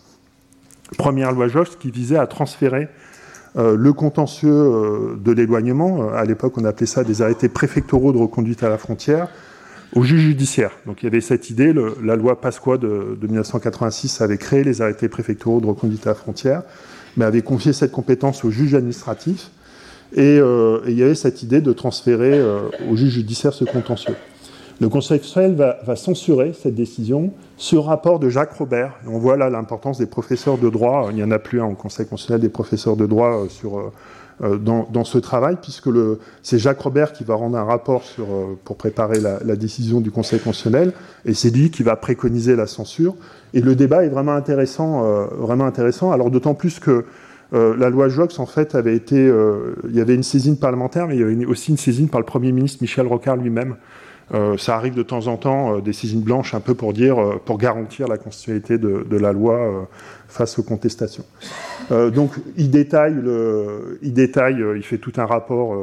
Première 0.97 1.31
loi 1.31 1.47
Jox 1.47 1.77
qui 1.77 1.91
visait 1.91 2.17
à 2.17 2.27
transférer 2.27 2.89
euh, 3.55 3.77
le 3.77 3.93
contentieux 3.93 4.51
euh, 4.51 5.15
de 5.17 5.31
l'éloignement, 5.31 6.09
à 6.09 6.25
l'époque 6.25 6.57
on 6.57 6.65
appelait 6.65 6.87
ça 6.87 7.05
des 7.05 7.21
arrêtés 7.21 7.47
préfectoraux 7.47 8.11
de 8.11 8.17
reconduite 8.17 8.63
à 8.63 8.69
la 8.69 8.77
frontière, 8.77 9.29
au 9.93 10.03
juge 10.03 10.21
judiciaire. 10.21 10.71
Donc 10.85 11.01
il 11.01 11.05
y 11.05 11.07
avait 11.07 11.21
cette 11.21 11.49
idée, 11.49 11.73
la 12.01 12.15
loi 12.15 12.39
Pasqua 12.39 12.77
de, 12.77 13.17
de 13.19 13.27
1986 13.27 14.21
avait 14.21 14.37
créé 14.37 14.63
les 14.63 14.81
arrêtés 14.81 15.09
préfectoraux 15.09 15.59
de 15.59 15.67
reconduite 15.67 16.07
à 16.07 16.11
la 16.11 16.15
frontière 16.15 16.63
mais 17.17 17.25
avait 17.25 17.41
confié 17.41 17.73
cette 17.73 17.91
compétence 17.91 18.43
au 18.45 18.51
juge 18.51 18.73
administratif. 18.75 19.51
Euh, 20.17 20.81
et, 20.85 20.91
il 20.91 20.97
y 20.97 21.03
avait 21.03 21.15
cette 21.15 21.41
idée 21.41 21.61
de 21.61 21.71
transférer 21.73 22.33
euh, 22.33 22.69
au 22.89 22.95
juge 22.95 23.13
judiciaire 23.13 23.53
ce 23.53 23.63
contentieux. 23.63 24.15
Le 24.79 24.89
Conseil 24.89 25.19
constitutionnel 25.19 25.75
va, 25.85 25.95
censurer 25.95 26.53
cette 26.59 26.73
décision, 26.73 27.31
ce 27.55 27.75
rapport 27.75 28.17
de 28.19 28.29
Jacques 28.29 28.53
Robert. 28.53 28.93
on 29.05 29.19
voit 29.19 29.37
là 29.37 29.49
l'importance 29.49 29.99
des 29.99 30.07
professeurs 30.07 30.57
de 30.57 30.69
droit. 30.69 31.07
Il 31.11 31.17
n'y 31.17 31.23
en 31.23 31.29
a 31.29 31.37
plus 31.37 31.61
un 31.61 31.65
au 31.65 31.75
Conseil 31.75 32.07
constitutionnel 32.07 32.41
des 32.41 32.49
professeurs 32.49 32.95
de 32.95 33.05
droit 33.05 33.45
sur, 33.47 33.91
dans, 34.41 35.03
ce 35.03 35.17
travail, 35.19 35.57
puisque 35.61 35.89
c'est 36.41 36.57
Jacques 36.57 36.81
Robert 36.81 37.13
qui 37.13 37.23
va 37.23 37.35
rendre 37.35 37.57
un 37.57 37.63
rapport 37.63 38.03
sur, 38.03 38.25
pour 38.63 38.75
préparer 38.75 39.19
la, 39.19 39.55
décision 39.55 40.01
du 40.01 40.09
Conseil 40.09 40.39
constitutionnel, 40.39 40.93
et 41.25 41.33
c'est 41.33 41.51
lui 41.51 41.69
qui 41.69 41.83
va 41.83 41.95
préconiser 41.95 42.55
la 42.55 42.67
censure. 42.67 43.15
Et 43.53 43.61
le 43.61 43.75
débat 43.75 44.03
est 44.03 44.09
vraiment 44.09 44.33
intéressant, 44.33 45.03
vraiment 45.37 45.65
intéressant. 45.65 46.11
Alors 46.11 46.31
d'autant 46.31 46.55
plus 46.55 46.79
que 46.79 47.05
euh, 47.53 47.75
la 47.77 47.89
loi 47.89 48.07
Jox, 48.07 48.39
en 48.39 48.45
fait, 48.45 48.75
avait 48.75 48.95
été. 48.95 49.17
Euh, 49.17 49.75
il 49.89 49.95
y 49.95 50.01
avait 50.01 50.15
une 50.15 50.23
saisine 50.23 50.57
parlementaire, 50.57 51.07
mais 51.07 51.15
il 51.15 51.19
y 51.19 51.23
avait 51.23 51.45
aussi 51.45 51.71
une 51.71 51.77
saisine 51.77 52.07
par 52.07 52.19
le 52.19 52.25
Premier 52.25 52.51
ministre 52.51 52.79
Michel 52.81 53.07
Rocard 53.07 53.35
lui-même. 53.35 53.75
Euh, 54.33 54.57
ça 54.57 54.75
arrive 54.75 54.93
de 54.93 55.03
temps 55.03 55.27
en 55.27 55.37
temps, 55.37 55.79
des 55.79 55.93
saisines 55.93 56.21
blanches, 56.21 56.53
un 56.53 56.59
peu 56.59 56.73
pour 56.73 56.93
dire, 56.93 57.17
pour 57.45 57.57
garantir 57.57 58.07
la 58.07 58.17
constitutionnalité 58.17 58.77
de, 58.77 59.17
la 59.17 59.33
loi 59.33 59.87
face 60.27 60.57
aux 60.57 60.63
contestations. 60.63 61.25
donc, 61.89 62.31
il 62.57 62.71
détaille, 62.71 63.15
le, 63.15 63.99
il 64.01 64.13
détaille, 64.13 64.63
il 64.75 64.83
fait 64.83 64.97
tout 64.97 65.11
un 65.17 65.25
rapport 65.25 65.75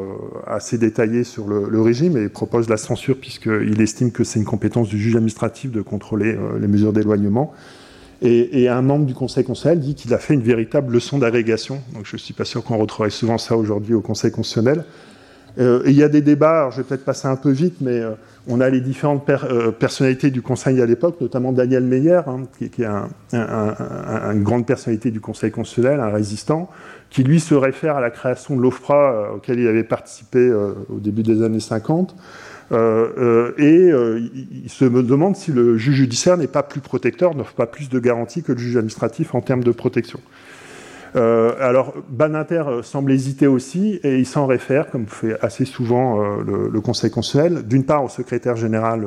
assez 0.46 0.78
détaillé 0.78 1.24
sur 1.24 1.46
le, 1.46 1.80
régime 1.80 2.16
et 2.16 2.28
propose 2.28 2.68
la 2.68 2.78
censure 2.78 3.18
puisqu'il 3.18 3.80
estime 3.80 4.10
que 4.10 4.24
c'est 4.24 4.38
une 4.38 4.46
compétence 4.46 4.88
du 4.88 4.98
juge 4.98 5.16
administratif 5.16 5.70
de 5.70 5.82
contrôler 5.82 6.36
les 6.58 6.68
mesures 6.68 6.94
d'éloignement. 6.94 7.52
Et, 8.20 8.68
un 8.68 8.82
membre 8.82 9.06
du 9.06 9.14
Conseil 9.14 9.44
constitutionnel 9.44 9.80
dit 9.80 9.94
qu'il 9.94 10.12
a 10.12 10.18
fait 10.18 10.34
une 10.34 10.42
véritable 10.42 10.92
leçon 10.92 11.18
d'agrégation. 11.18 11.80
Donc 11.94 12.04
je 12.04 12.16
ne 12.16 12.18
suis 12.18 12.34
pas 12.34 12.44
sûr 12.44 12.64
qu'on 12.64 12.76
retrouverait 12.76 13.10
souvent 13.10 13.38
ça 13.38 13.56
aujourd'hui 13.56 13.94
au 13.94 14.00
Conseil 14.00 14.32
constitutionnel. 14.32 14.84
Euh, 15.58 15.82
il 15.86 15.92
y 15.92 16.02
a 16.02 16.08
des 16.08 16.20
débats, 16.20 16.58
alors 16.58 16.70
je 16.72 16.78
vais 16.78 16.84
peut-être 16.84 17.04
passer 17.04 17.26
un 17.26 17.36
peu 17.36 17.50
vite, 17.50 17.76
mais 17.80 18.00
euh, 18.00 18.12
on 18.46 18.60
a 18.60 18.68
les 18.70 18.80
différentes 18.80 19.28
euh, 19.28 19.72
personnalités 19.72 20.30
du 20.30 20.42
Conseil 20.42 20.80
à 20.80 20.86
l'époque, 20.86 21.20
notamment 21.20 21.52
Daniel 21.52 21.84
Meyer, 21.84 22.20
hein, 22.26 22.42
qui, 22.58 22.82
est 22.82 22.86
une 23.32 24.42
grande 24.42 24.66
personnalité 24.66 25.10
du 25.10 25.20
Conseil 25.20 25.50
constitutionnel, 25.50 26.00
un 26.00 26.10
résistant, 26.10 26.70
qui 27.10 27.24
lui 27.24 27.40
se 27.40 27.54
réfère 27.54 27.96
à 27.96 28.00
la 28.00 28.10
création 28.10 28.56
de 28.56 28.62
l'OFPRA, 28.62 29.32
auquel 29.36 29.58
il 29.58 29.66
avait 29.66 29.84
participé 29.84 30.52
au 30.52 30.98
début 31.00 31.22
des 31.22 31.42
années 31.42 31.60
50. 31.60 32.14
Euh, 32.70 33.08
euh, 33.18 33.52
et 33.56 34.64
il 34.64 34.68
se 34.68 34.84
demande 34.84 35.36
si 35.36 35.52
le 35.52 35.76
juge 35.78 35.96
judiciaire 35.96 36.36
n'est 36.36 36.46
pas 36.46 36.62
plus 36.62 36.80
protecteur, 36.80 37.34
n'offre 37.34 37.54
pas 37.54 37.66
plus 37.66 37.88
de 37.88 37.98
garanties 37.98 38.42
que 38.42 38.52
le 38.52 38.58
juge 38.58 38.76
administratif 38.76 39.34
en 39.34 39.40
termes 39.40 39.64
de 39.64 39.70
protection. 39.70 40.20
Alors, 41.14 41.94
Banater 42.08 42.64
semble 42.82 43.12
hésiter 43.12 43.46
aussi, 43.46 44.00
et 44.02 44.18
il 44.18 44.26
s'en 44.26 44.46
réfère, 44.46 44.90
comme 44.90 45.06
fait 45.06 45.38
assez 45.40 45.64
souvent 45.64 46.18
le, 46.40 46.80
Conseil 46.80 47.10
constitutionnel, 47.10 47.66
d'une 47.66 47.84
part 47.84 48.04
au 48.04 48.08
secrétaire 48.08 48.56
général 48.56 49.04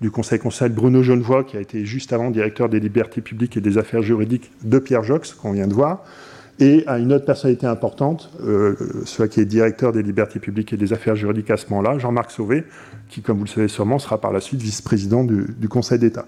du 0.00 0.10
Conseil 0.10 0.38
constitutionnel, 0.38 0.76
Bruno 0.76 1.02
Genevoix, 1.02 1.44
qui 1.44 1.56
a 1.56 1.60
été 1.60 1.84
juste 1.84 2.12
avant 2.12 2.30
directeur 2.30 2.68
des 2.68 2.80
libertés 2.80 3.20
publiques 3.20 3.56
et 3.56 3.60
des 3.60 3.78
affaires 3.78 4.02
juridiques 4.02 4.50
de 4.64 4.78
Pierre 4.78 5.02
Jox, 5.02 5.32
qu'on 5.34 5.52
vient 5.52 5.68
de 5.68 5.74
voir, 5.74 6.02
et 6.58 6.84
à 6.86 6.98
une 6.98 7.12
autre 7.12 7.26
personnalité 7.26 7.66
importante, 7.66 8.30
euh, 8.42 8.76
celui 9.04 9.28
qui 9.28 9.40
est 9.40 9.44
directeur 9.44 9.92
des 9.92 10.02
libertés 10.02 10.38
publiques 10.38 10.72
et 10.72 10.76
des 10.76 10.92
affaires 10.92 11.16
juridiques 11.16 11.50
à 11.50 11.56
ce 11.56 11.68
moment-là, 11.70 11.98
Jean-Marc 11.98 12.30
Sauvé, 12.30 12.64
qui, 13.08 13.20
comme 13.20 13.38
vous 13.38 13.44
le 13.44 13.50
savez 13.50 13.68
sûrement, 13.68 13.98
sera 13.98 14.20
par 14.20 14.32
la 14.32 14.40
suite 14.40 14.62
vice-président 14.62 15.24
du, 15.24 15.68
Conseil 15.68 15.98
d'État. 15.98 16.24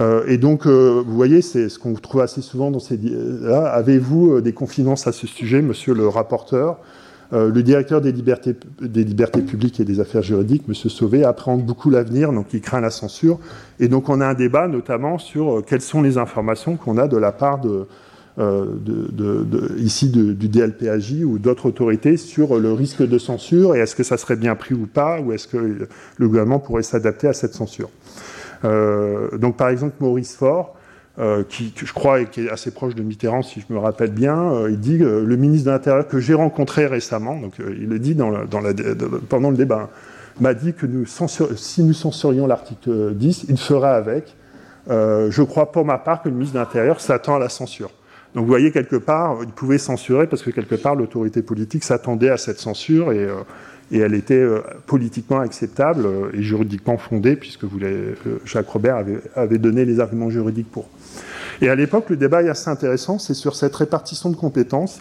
Euh, 0.00 0.24
et 0.26 0.38
donc, 0.38 0.66
euh, 0.66 1.02
vous 1.04 1.14
voyez, 1.14 1.42
c'est 1.42 1.68
ce 1.68 1.78
qu'on 1.78 1.94
trouve 1.94 2.20
assez 2.20 2.42
souvent 2.42 2.70
dans 2.70 2.78
ces... 2.78 2.98
Là, 2.98 3.66
avez-vous 3.66 4.40
des 4.40 4.52
confidences 4.52 5.06
à 5.06 5.12
ce 5.12 5.26
sujet, 5.26 5.62
monsieur 5.62 5.94
le 5.94 6.08
rapporteur? 6.08 6.78
Le 7.30 7.62
directeur 7.62 8.00
des 8.00 8.10
libertés, 8.10 8.54
publiques 8.54 9.80
et 9.80 9.84
des 9.84 10.00
affaires 10.00 10.22
juridiques, 10.22 10.62
M. 10.66 10.72
Sauvé, 10.72 11.24
appréhende 11.24 11.62
beaucoup 11.62 11.90
l'avenir, 11.90 12.32
donc 12.32 12.54
il 12.54 12.62
craint 12.62 12.80
la 12.80 12.88
censure. 12.88 13.38
Et 13.80 13.88
donc 13.88 14.08
on 14.08 14.22
a 14.22 14.26
un 14.26 14.32
débat 14.32 14.66
notamment 14.66 15.18
sur 15.18 15.62
quelles 15.66 15.82
sont 15.82 16.00
les 16.00 16.16
informations 16.16 16.76
qu'on 16.76 16.96
a 16.96 17.06
de 17.06 17.18
la 17.18 17.30
part 17.30 17.60
euh, 18.38 18.66
ici 19.76 20.08
du 20.08 20.48
DLPAJ 20.48 21.24
ou 21.24 21.38
d'autres 21.38 21.66
autorités 21.66 22.16
sur 22.16 22.58
le 22.58 22.72
risque 22.72 23.06
de 23.06 23.18
censure 23.18 23.76
et 23.76 23.80
est-ce 23.80 23.94
que 23.94 24.04
ça 24.04 24.16
serait 24.16 24.36
bien 24.36 24.54
pris 24.54 24.74
ou 24.74 24.86
pas, 24.86 25.20
ou 25.20 25.32
est-ce 25.32 25.48
que 25.48 25.58
le 25.58 26.28
gouvernement 26.28 26.60
pourrait 26.60 26.82
s'adapter 26.82 27.26
à 27.26 27.34
cette 27.34 27.52
censure? 27.52 27.90
Euh, 28.64 29.36
donc 29.38 29.56
par 29.56 29.68
exemple 29.68 29.94
Maurice 30.00 30.36
Faure, 30.36 30.74
euh, 31.18 31.42
qui, 31.48 31.72
je 31.74 31.92
crois 31.92 32.20
est 32.20 32.48
assez 32.50 32.70
proche 32.70 32.94
de 32.94 33.02
Mitterrand, 33.02 33.42
si 33.42 33.60
je 33.60 33.72
me 33.72 33.78
rappelle 33.78 34.12
bien, 34.12 34.68
il 34.68 34.78
dit 34.78 34.98
le 34.98 35.36
ministre 35.36 35.66
de 35.66 35.72
l'Intérieur 35.72 36.06
que 36.06 36.20
j'ai 36.20 36.34
rencontré 36.34 36.86
récemment, 36.86 37.40
donc 37.40 37.54
il 37.58 37.88
le 37.88 37.98
dit 37.98 38.16
pendant 39.28 39.50
le 39.50 39.56
débat, 39.56 39.90
m'a 40.40 40.54
dit 40.54 40.74
que 40.74 40.86
nous 40.86 41.06
si 41.06 41.82
nous 41.82 41.92
censurions 41.92 42.46
l'article 42.46 43.14
10, 43.14 43.46
il 43.48 43.58
ferait 43.58 43.90
avec. 43.90 44.36
je 44.88 45.42
crois 45.42 45.72
pour 45.72 45.84
ma 45.84 45.98
part 45.98 46.22
que 46.22 46.28
le 46.28 46.34
ministre 46.34 46.54
de 46.54 46.60
l'Intérieur 46.60 47.00
s'attend 47.00 47.36
à 47.36 47.38
la 47.40 47.48
censure. 47.48 47.90
Donc 48.34 48.44
vous 48.44 48.50
voyez, 48.50 48.70
quelque 48.70 48.96
part, 48.96 49.38
il 49.42 49.48
pouvait 49.48 49.78
censurer 49.78 50.26
parce 50.26 50.42
que 50.42 50.50
quelque 50.50 50.76
part, 50.76 50.94
l'autorité 50.94 51.42
politique 51.42 51.82
s'attendait 51.82 52.30
à 52.30 52.36
cette 52.36 52.60
censure 52.60 53.10
et, 53.10 53.26
euh, 53.92 54.04
elle 54.04 54.14
était 54.14 54.34
euh, 54.34 54.60
politiquement 54.86 55.40
acceptable 55.40 56.06
euh, 56.06 56.30
et 56.34 56.42
juridiquement 56.42 56.98
fondée, 56.98 57.36
puisque 57.36 57.64
vous 57.64 57.78
Jacques 58.44 58.68
Robert 58.68 59.04
avait, 59.34 59.58
donné 59.58 59.84
les 59.84 60.00
arguments 60.00 60.30
juridiques 60.30 60.70
pour. 60.70 60.88
Et 61.60 61.68
à 61.68 61.74
l'époque, 61.74 62.10
le 62.10 62.16
débat 62.16 62.42
est 62.42 62.48
assez 62.48 62.70
intéressant, 62.70 63.18
c'est 63.18 63.34
sur 63.34 63.56
cette 63.56 63.74
répartition 63.74 64.30
de 64.30 64.36
compétences, 64.36 65.00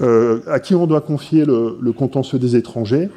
à 0.00 0.60
qui 0.60 0.74
on 0.74 0.86
doit 0.86 1.02
confier 1.02 1.44
le 1.44 1.92
contentieux 1.92 2.38
des 2.38 2.56
étrangers, 2.56 3.10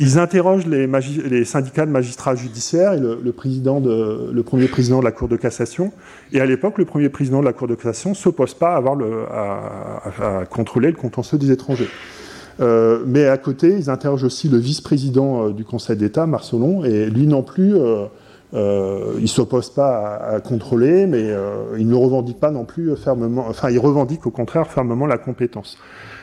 ils 0.00 0.18
interrogent 0.18 0.66
les, 0.66 1.44
syndicats 1.44 1.84
de 1.84 1.90
magistrats 1.90 2.34
judiciaires 2.34 2.94
et 2.94 2.98
le, 2.98 3.32
président 3.32 3.80
de, 3.80 4.30
le, 4.32 4.42
premier 4.42 4.66
président 4.66 5.00
de 5.00 5.04
la 5.04 5.12
Cour 5.12 5.28
de 5.28 5.36
cassation. 5.36 5.92
Et 6.32 6.40
à 6.40 6.46
l'époque, 6.46 6.78
le 6.78 6.86
premier 6.86 7.10
président 7.10 7.40
de 7.40 7.44
la 7.44 7.52
Cour 7.52 7.68
de 7.68 7.74
cassation 7.74 8.10
ne 8.10 8.14
s'oppose 8.14 8.54
pas 8.54 8.82
à, 8.82 10.44
contrôler 10.46 10.88
le 10.88 10.96
contentieux 10.96 11.36
des 11.36 11.50
étrangers. 11.50 11.88
Euh, 12.60 13.02
mais 13.06 13.26
à 13.26 13.38
côté, 13.38 13.74
ils 13.78 13.90
interrogent 13.90 14.24
aussi 14.24 14.48
le 14.48 14.58
vice-président 14.58 15.46
euh, 15.46 15.52
du 15.52 15.64
Conseil 15.64 15.96
d'État, 15.96 16.26
Marcelon, 16.26 16.84
et 16.84 17.08
lui 17.08 17.26
non 17.26 17.42
plus, 17.42 17.74
euh, 17.74 18.06
il 19.16 19.22
ne 19.22 19.26
s'oppose 19.26 19.70
pas 19.70 20.16
à, 20.16 20.40
contrôler, 20.40 21.06
mais 21.06 21.30
il 21.78 21.88
ne 21.88 21.94
revendique 21.94 22.38
pas 22.40 22.50
non 22.50 22.64
plus 22.64 22.96
fermement, 22.96 23.46
enfin, 23.48 23.70
il 23.70 23.78
revendique 23.78 24.26
au 24.26 24.30
contraire 24.30 24.66
fermement 24.66 25.06
la 25.06 25.18
compétence. 25.18 25.78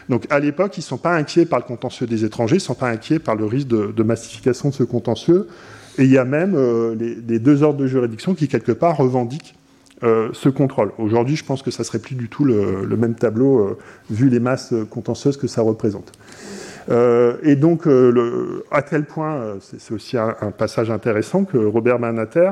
Donc 0.09 0.25
à 0.29 0.39
l'époque, 0.39 0.77
ils 0.77 0.81
ne 0.81 0.85
sont 0.85 0.97
pas 0.97 1.15
inquiets 1.15 1.45
par 1.45 1.59
le 1.59 1.65
contentieux 1.65 2.05
des 2.05 2.25
étrangers, 2.25 2.55
ils 2.55 2.59
ne 2.59 2.63
sont 2.63 2.75
pas 2.75 2.89
inquiets 2.89 3.19
par 3.19 3.35
le 3.35 3.45
risque 3.45 3.67
de, 3.67 4.03
massification 4.03 4.69
de 4.69 4.73
ce 4.73 4.83
contentieux. 4.83 5.47
Et 5.97 6.03
il 6.03 6.11
y 6.11 6.17
a 6.17 6.25
même 6.25 6.55
les, 6.99 7.39
deux 7.39 7.63
ordres 7.63 7.79
de 7.79 7.87
juridiction 7.87 8.35
qui, 8.35 8.47
quelque 8.47 8.73
part, 8.73 8.97
revendiquent 8.97 9.55
euh, 10.03 10.29
ce 10.33 10.49
contrôle. 10.49 10.91
Aujourd'hui, 10.97 11.35
je 11.35 11.43
pense 11.43 11.61
que 11.61 11.71
ça 11.71 11.83
serait 11.83 11.99
plus 11.99 12.15
du 12.15 12.29
tout 12.29 12.43
le, 12.43 12.85
même 12.97 13.15
tableau, 13.15 13.59
euh, 13.59 13.77
vu 14.09 14.29
les 14.29 14.39
masses 14.39 14.73
contentieuses 14.89 15.37
que 15.37 15.47
ça 15.47 15.61
représente. 15.61 16.11
et 17.43 17.55
donc, 17.55 17.85
à 18.71 18.81
tel 18.81 19.05
point, 19.05 19.57
c'est 19.59 19.93
aussi 19.93 20.17
un, 20.17 20.51
passage 20.57 20.89
intéressant 20.89 21.43
que 21.43 21.57
Robert 21.57 21.99
Manater 21.99 22.51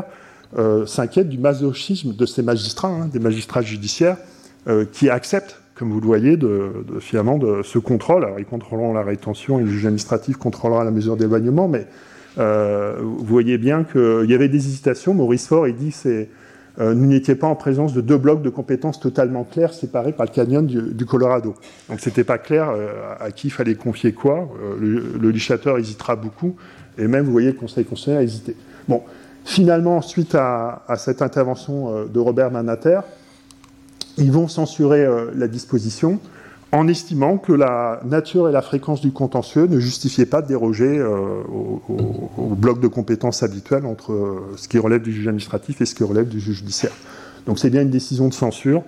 s'inquiète 0.86 1.30
du 1.30 1.38
masochisme 1.38 2.14
de 2.14 2.26
ces 2.26 2.42
magistrats, 2.44 2.90
hein, 2.90 3.10
des 3.12 3.20
magistrats 3.20 3.62
judiciaires, 3.62 4.18
qui 4.92 5.10
acceptent 5.10 5.62
comme 5.76 5.92
vous 5.92 6.00
le 6.00 6.06
voyez, 6.06 6.38
de, 6.38 6.72
finalement 7.00 7.40
ce 7.64 7.80
contrôle. 7.80 8.24
Alors, 8.24 8.40
ils 8.40 8.46
contrôleront 8.46 8.94
la 8.94 9.04
rétention 9.04 9.60
et 9.60 9.64
le 9.64 9.70
juge 9.70 9.86
administratif 9.86 10.38
contrôlera 10.38 10.84
la 10.84 10.92
mesure 10.92 11.18
d'éloignement, 11.18 11.68
mais 11.68 11.86
euh, 12.38 12.96
vous 13.02 13.24
voyez 13.26 13.58
bien 13.58 13.84
qu'il 13.84 14.30
y 14.30 14.34
avait 14.34 14.50
des 14.50 14.58
hésitations. 14.58 15.14
Maurice 15.14 15.48
Faure, 15.48 15.68
il 15.68 15.76
dit 15.76 15.94
euh, 16.06 16.26
nous 16.80 17.06
n'étions 17.06 17.36
pas 17.36 17.48
en 17.48 17.56
présence 17.56 17.94
de 17.94 18.02
deux 18.02 18.18
blocs 18.18 18.42
de 18.42 18.50
compétences 18.50 19.00
totalement 19.00 19.44
clairs 19.44 19.74
séparés 19.74 20.12
par 20.12 20.26
le 20.26 20.32
canyon 20.32 20.66
du, 20.66 21.06
Colorado. 21.06 21.56
Donc 21.90 22.00
c'était 22.00 22.24
pas 22.24 22.38
clair 22.38 22.70
euh, 22.70 23.16
à 23.20 23.32
qui 23.32 23.48
il 23.48 23.52
fallait 23.52 23.76
confier 23.76 24.14
quoi. 24.14 24.50
le, 24.80 25.18
le 25.20 25.78
hésitera 25.78 26.16
beaucoup, 26.16 26.56
et 26.98 27.08
même 27.08 27.26
vous 27.26 27.32
voyez 27.32 27.52
le 27.52 27.58
Conseil 27.58 27.86
conseiller 27.86 28.18
a 28.18 28.24
hésité. 28.24 28.56
Bon, 28.88 29.04
finalement, 29.44 30.02
suite 30.02 30.36
à, 30.36 30.84
à 30.88 30.98
cette 30.98 31.22
intervention 31.22 32.06
de 32.06 32.20
Robert 32.20 32.52
Manater, 32.52 33.00
ils 34.18 34.32
vont 34.32 34.48
censurer 34.48 35.06
euh, 35.06 35.32
la 35.36 35.48
disposition 35.48 36.20
en 36.76 36.90
estimant 36.90 37.38
que 37.38 37.54
la 37.54 38.02
nature 38.04 38.50
et 38.50 38.52
la 38.52 38.62
fréquence 38.62 39.00
du 39.00 39.12
contentieux 39.12 39.66
ne 39.66 39.80
justifiaient 39.80 40.26
pas 40.26 40.42
de 40.42 40.48
déroger 40.48 40.98
euh, 40.98 41.42
au, 41.48 42.56
bloc 42.56 42.82
de 42.82 42.88
compétences 42.88 43.44
habituel 43.44 43.86
entre 43.86 44.12
euh, 44.12 44.54
ce 44.58 44.68
qui 44.68 44.78
relève 44.78 45.02
du 45.02 45.14
juge 45.14 45.28
administratif 45.28 45.80
et 45.82 45.86
ce 45.86 45.96
qui 45.96 46.04
relève 46.04 46.28
du 46.28 46.40
juge 46.40 46.58
judiciaire. 46.58 46.92
Donc 47.46 47.60
c'est 47.60 47.70
bien 47.70 47.82
une 47.82 47.90
décision 47.90 48.28
de 48.28 48.34
censure. 48.34 48.84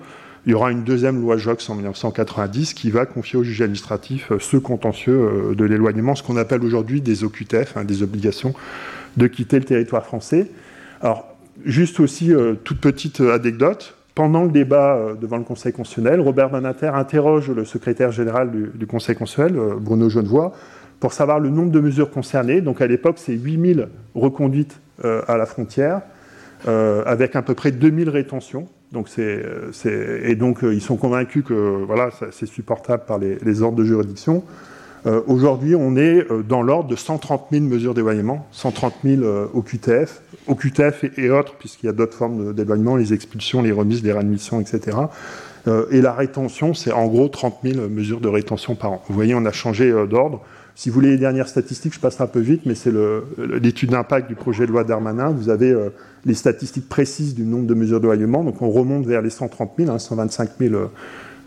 Il 0.45 0.52
y 0.52 0.54
aura 0.54 0.71
une 0.71 0.84
deuxième 0.84 1.21
loi 1.21 1.38
JOX 1.38 1.69
en 1.69 1.76
1990 1.76 2.73
qui 2.73 2.91
va 2.91 3.06
confier 3.06 3.39
au 3.39 3.43
juge 3.43 3.62
administratif 3.62 4.32
ce 4.39 4.58
contentieux 4.58 5.54
de 5.56 5.65
l'éloignement, 5.65 6.15
ce 6.15 6.23
qu'on 6.23 6.38
appelle 6.38 6.63
aujourd'hui 6.63 7.02
des 7.02 7.23
OQTF, 7.23 7.76
hein, 7.76 7.84
des 7.84 8.02
obligations 8.02 8.54
de 9.17 9.28
quitter 9.28 9.60
le 9.60 9.65
territoire 9.65 10.06
français. 10.06 10.50
Alors, 11.02 11.36
juste 11.65 12.00
aussi, 12.00 12.32
toute 12.63 12.80
petite 12.80 13.19
anecdote, 13.19 13.97
pendant 14.18 14.46
le 14.46 14.50
débat 14.50 14.96
euh, 14.96 15.14
devant 15.14 15.38
le 15.38 15.44
Conseil 15.44 15.72
constitutionnel, 15.72 16.20
Robert 16.20 16.52
Manater 16.52 16.88
interroge 16.88 17.52
le 17.52 17.66
secrétaire 17.66 18.12
général 18.12 18.50
du, 18.74 18.88
Conseil 18.88 19.16
constitutionnel, 19.16 19.60
euh, 19.60 19.76
Bruno 19.80 20.10
Genevoix, 20.10 20.54
pour 21.00 21.14
savoir 21.14 21.40
le 21.40 21.52
nombre 21.52 21.70
de 21.70 21.80
mesures 21.80 22.10
concernées. 22.10 22.62
Donc 22.62 22.82
à 22.82 22.88
l'époque, 22.88 23.20
c'est 23.20 23.34
8000 23.34 23.90
reconduites 24.16 24.80
à 25.04 25.38
la 25.38 25.46
frontière, 25.46 26.02
avec 26.66 27.36
à 27.36 27.44
peu 27.44 27.54
près 27.54 27.70
2000 27.70 28.10
rétentions. 28.10 28.68
Et 29.86 30.36
donc 30.36 30.60
ils 30.64 30.82
sont 30.82 30.98
convaincus 30.98 31.44
que 31.46 31.54
voilà, 31.86 32.10
c'est 32.32 32.48
supportable 32.48 33.04
par 33.06 33.20
les 33.20 33.62
ordres 33.62 33.78
de 33.78 33.84
juridiction. 33.84 34.44
Euh, 35.08 35.22
aujourd'hui, 35.28 35.74
on 35.76 35.96
est 35.96 36.30
euh, 36.32 36.43
dans 36.43 36.62
l'ordre 36.62 36.89
de 36.89 36.96
130 36.96 37.48
000 37.52 37.63
mesures 37.63 37.93
d'éloignement, 37.93 38.46
130 38.52 38.93
000 39.06 39.22
au 39.54 39.62
QTF, 39.62 40.22
au 40.48 40.56
QTF 40.56 41.06
et, 41.17 41.30
autres, 41.30 41.54
puisqu'il 41.58 41.86
y 41.86 41.89
a 41.89 41.93
d'autres 41.93 42.15
formes 42.17 42.54
d'éloignement, 42.54 42.98
les 42.98 43.13
expulsions, 43.13 43.62
les 43.62 43.72
remises, 43.72 44.04
les 44.04 44.12
réadmissions, 44.12 44.60
etc. 44.60 44.98
Euh, 45.67 45.86
et 45.91 46.02
la 46.02 46.13
rétention, 46.13 46.74
c'est 46.74 46.91
en 46.91 47.08
gros 47.08 47.30
30 47.30 47.60
000 47.63 47.88
mesures 47.89 48.20
de 48.20 48.28
rétention 48.28 48.76
par 48.76 48.91
an. 48.91 49.04
Vous 49.08 49.15
voyez, 49.15 49.34
on 49.34 49.46
a 49.46 49.52
changé 49.52 49.91
d'ordre. 50.10 50.41
Si 50.76 50.89
vous 50.89 50.96
voulez 50.96 51.12
les 51.12 51.17
dernières 51.17 51.48
statistiques, 51.48 51.93
je 51.93 52.00
passerai 52.00 52.26
un 52.26 52.28
peu 52.28 52.39
vite, 52.39 52.62
mais 52.65 52.76
c'est 52.76 52.93
l'étude 53.60 53.91
d'impact 53.91 54.28
du 54.28 54.36
projet 54.36 54.67
de 54.67 54.72
loi 54.72 54.84
Darmanin. 54.84 55.32
Vous 55.32 55.50
avez 55.50 55.76
les 56.24 56.36
statistiques 56.36 56.88
précises 56.88 57.34
du 57.34 57.46
nombre 57.46 57.65
de 57.65 57.74
mesures 57.74 58.00
d'éloignement. 58.00 58.43
Donc 58.43 58.62
on 58.62 58.70
remonte 58.70 59.08
vers 59.08 59.24
les 59.24 59.32
130 59.32 59.72
000, 59.80 59.98
125 59.98 60.50
000 60.60 60.76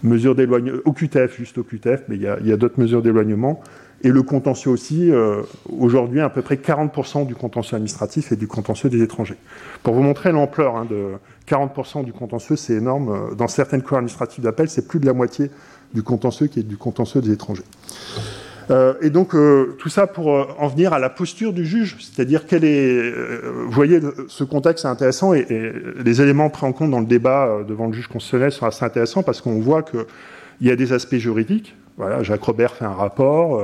mesures 0.03 0.35
d'éloignement, 0.35 0.79
au 0.85 0.93
QTF, 0.93 1.37
juste 1.37 1.59
au 1.59 1.63
QTF, 1.63 2.03
mais 2.09 2.17
il 2.17 2.23
y 2.23 2.53
a, 2.53 2.57
d'autres 2.57 2.81
mesures 2.81 3.03
d'éloignement. 3.03 3.61
Et 4.03 4.09
le 4.09 4.23
contentieux 4.23 4.71
aussi, 4.71 5.11
euh, 5.11 5.43
aujourd'hui, 5.79 6.21
à 6.21 6.31
peu 6.31 6.41
près 6.41 6.57
40% 6.57 7.27
du 7.27 7.35
contentieux 7.35 7.77
administratif 7.77 8.33
et 8.33 8.37
du 8.37 8.47
contentieux 8.47 8.89
des 8.89 9.03
étrangers. 9.03 9.37
Pour 9.83 9.95
vous 9.95 10.03
montrer 10.03 10.33
l'ampleur 10.33 10.77
hein, 10.77 10.87
de 10.89 11.13
40% 11.47 12.05
du 12.05 12.13
contentieux, 12.13 12.57
c'est 12.57 12.75
énorme. 12.75 13.11
Euh, 13.11 13.35
dans 13.35 13.49
certaines 13.49 13.83
cours 13.83 13.99
administratives 13.99 14.43
d'appel, 14.43 14.71
c'est 14.71 14.89
plus 14.89 15.01
de 15.01 15.07
la 15.07 15.13
moitié 15.13 15.51
du 15.93 16.03
contentieux 16.03 16.47
qui 16.47 16.61
est 16.61 16.63
du 16.63 16.79
contentieux 16.79 17.21
des 17.21 17.33
étrangers. 17.33 17.65
Euh, 18.71 18.95
et 19.01 19.11
donc, 19.11 19.35
euh, 19.35 19.75
tout 19.79 19.89
ça 19.89 20.07
pour 20.07 20.33
euh, 20.33 20.47
en 20.59 20.69
venir 20.69 20.93
à 20.93 20.99
la 20.99 21.11
posture 21.11 21.53
du 21.53 21.67
juge, 21.67 21.97
c'est-à-dire 21.99 22.47
quel 22.47 22.65
est. 22.65 23.13
vous 23.43 23.71
voyez, 23.71 24.01
ce 24.29 24.45
contexte 24.45 24.85
est 24.85 24.89
intéressant 24.89 25.35
et, 25.35 25.47
les 26.05 26.23
éléments 26.23 26.51
pris 26.51 26.67
en 26.67 26.73
compte 26.73 26.91
dans 26.91 27.01
le 27.01 27.07
débat 27.07 27.61
devant 27.67 27.89
le 27.89 27.93
juge 27.93 28.07
constitutionnel 28.07 28.53
sont 28.53 28.67
assez 28.67 28.85
intéressants 28.85 29.23
parce 29.23 29.41
qu'on 29.41 29.59
voit 29.61 29.83
qu'il 29.83 30.05
y 30.61 30.71
a 30.71 30.77
des 30.77 30.93
aspects 30.93 31.17
juridiques. 31.17 31.75
Jacques 32.23 32.45
Robert 32.45 32.73
fait 32.73 32.87
un 32.87 32.95
rapport, 32.95 33.63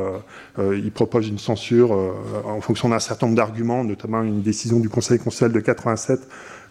il 0.58 0.90
propose 0.92 1.26
une 1.26 1.38
censure 1.38 1.96
en 2.44 2.60
fonction 2.60 2.90
d'un 2.90 2.98
certain 2.98 3.26
nombre 3.26 3.36
d'arguments, 3.38 3.82
notamment 3.82 4.22
une 4.22 4.42
décision 4.42 4.78
du 4.78 4.90
Conseil 4.90 5.18
constitutionnel 5.18 5.54
de 5.54 5.60
87 5.60 6.20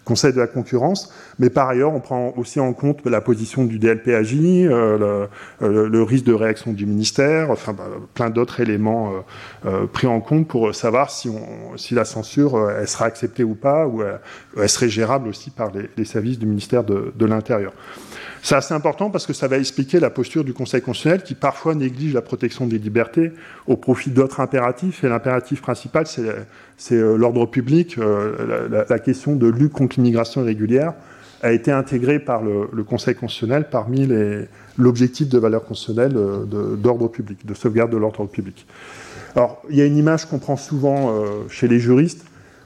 Conseil 0.06 0.32
de 0.32 0.38
la 0.38 0.46
concurrence, 0.46 1.12
mais 1.40 1.50
par 1.50 1.68
ailleurs, 1.68 1.92
on 1.92 1.98
prend 1.98 2.32
aussi 2.36 2.60
en 2.60 2.72
compte 2.74 3.04
la 3.04 3.20
position 3.20 3.64
du 3.64 3.80
DLPAJ, 3.80 4.36
euh, 4.36 5.26
euh, 5.62 5.88
le, 5.88 6.02
risque 6.04 6.24
de 6.24 6.32
réaction 6.32 6.72
du 6.72 6.86
ministère, 6.86 7.50
enfin 7.50 7.72
bah, 7.72 7.88
plein 8.14 8.30
d'autres 8.30 8.60
éléments 8.60 9.14
euh, 9.64 9.86
pris 9.88 10.06
en 10.06 10.20
compte 10.20 10.46
pour 10.46 10.72
savoir 10.76 11.10
si, 11.10 11.28
on, 11.28 11.76
si 11.76 11.94
la 11.94 12.04
censure 12.04 12.70
elle 12.70 12.86
sera 12.86 13.06
acceptée 13.06 13.42
ou 13.42 13.56
pas, 13.56 13.88
ou 13.88 14.00
elle, 14.56 14.68
serait 14.68 14.88
gérable 14.88 15.26
aussi 15.26 15.50
par 15.50 15.72
les, 15.96 16.04
services 16.04 16.38
du 16.38 16.46
ministère 16.46 16.84
de, 16.84 17.12
de 17.16 17.26
l'Intérieur. 17.26 17.72
C'est 18.42 18.54
assez 18.54 18.74
important 18.74 19.10
parce 19.10 19.26
que 19.26 19.32
ça 19.32 19.48
va 19.48 19.58
expliquer 19.58 20.00
la 20.00 20.10
posture 20.10 20.44
du 20.44 20.52
Conseil 20.52 20.80
constitutionnel 20.80 21.22
qui 21.22 21.34
parfois 21.34 21.74
néglige 21.74 22.14
la 22.14 22.22
protection 22.22 22.66
des 22.66 22.78
libertés 22.78 23.32
au 23.66 23.76
profit 23.76 24.10
d'autres 24.10 24.40
impératifs. 24.40 25.04
Et 25.04 25.08
l'impératif 25.08 25.60
principal, 25.60 26.06
c'est 26.06 26.94
euh, 26.94 27.16
l'ordre 27.16 27.46
public. 27.46 27.98
Euh, 27.98 28.84
la, 28.88 28.98
question 28.98 29.36
de 29.36 29.46
lutte 29.46 29.72
contre 29.72 29.96
l'immigration 29.96 30.42
irrégulière 30.42 30.94
a 31.42 31.52
été 31.52 31.70
intégrée 31.70 32.18
par 32.18 32.42
le, 32.42 32.84
Conseil 32.84 33.14
constitutionnel 33.14 33.68
parmi 33.70 34.08
l'objectif 34.78 35.28
de 35.28 35.38
valeur 35.38 35.64
constitutionnelle 35.64 36.16
euh, 36.16 36.76
d'ordre 36.76 37.08
public, 37.08 37.44
de 37.44 37.54
sauvegarde 37.54 37.90
de 37.90 37.96
l'ordre 37.96 38.26
public. 38.26 38.66
Alors, 39.34 39.60
il 39.68 39.76
y 39.76 39.82
a 39.82 39.84
une 39.84 39.96
image 39.96 40.26
qu'on 40.26 40.38
prend 40.38 40.56
souvent 40.56 41.12
chez 41.50 41.68
les 41.68 41.78
juristes. 41.78 42.24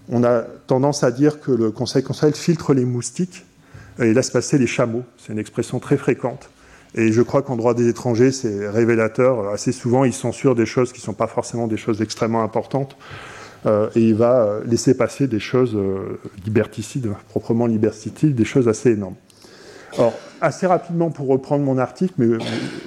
On 0.08 0.22
a 0.22 0.42
tendance 0.68 1.02
à 1.02 1.10
dire 1.10 1.40
que 1.40 1.50
le 1.50 1.72
Conseil 1.72 2.04
constitutionnel 2.04 2.36
filtre 2.36 2.74
les 2.74 2.84
moustiques 2.84 3.44
et 3.98 4.14
laisse 4.14 4.30
passer 4.30 4.58
les 4.58 4.66
chameaux. 4.66 5.04
C'est 5.18 5.32
une 5.32 5.38
expression 5.38 5.78
très 5.78 5.96
fréquente. 5.96 6.50
Et 6.94 7.12
je 7.12 7.22
crois 7.22 7.42
qu'en 7.42 7.56
droit 7.56 7.74
des 7.74 7.88
étrangers, 7.88 8.32
c'est 8.32 8.68
révélateur. 8.68 9.48
Assez 9.50 9.72
souvent, 9.72 10.04
il 10.04 10.12
censure 10.12 10.54
des 10.54 10.66
choses 10.66 10.92
qui 10.92 11.00
ne 11.00 11.04
sont 11.04 11.14
pas 11.14 11.28
forcément 11.28 11.68
des 11.68 11.76
choses 11.76 12.02
extrêmement 12.02 12.42
importantes. 12.42 12.96
Euh, 13.66 13.88
et 13.94 14.00
il 14.00 14.14
va 14.14 14.42
euh, 14.42 14.60
laisser 14.64 14.96
passer 14.96 15.26
des 15.26 15.38
choses 15.38 15.74
euh, 15.76 16.18
liberticides, 16.44 17.10
proprement 17.28 17.66
liberticides, 17.66 18.34
des 18.34 18.44
choses 18.44 18.68
assez 18.68 18.92
énormes. 18.92 19.16
Alors, 19.98 20.14
assez 20.40 20.66
rapidement 20.66 21.10
pour 21.10 21.26
reprendre 21.26 21.64
mon 21.64 21.76
article, 21.76 22.14
mais 22.16 22.38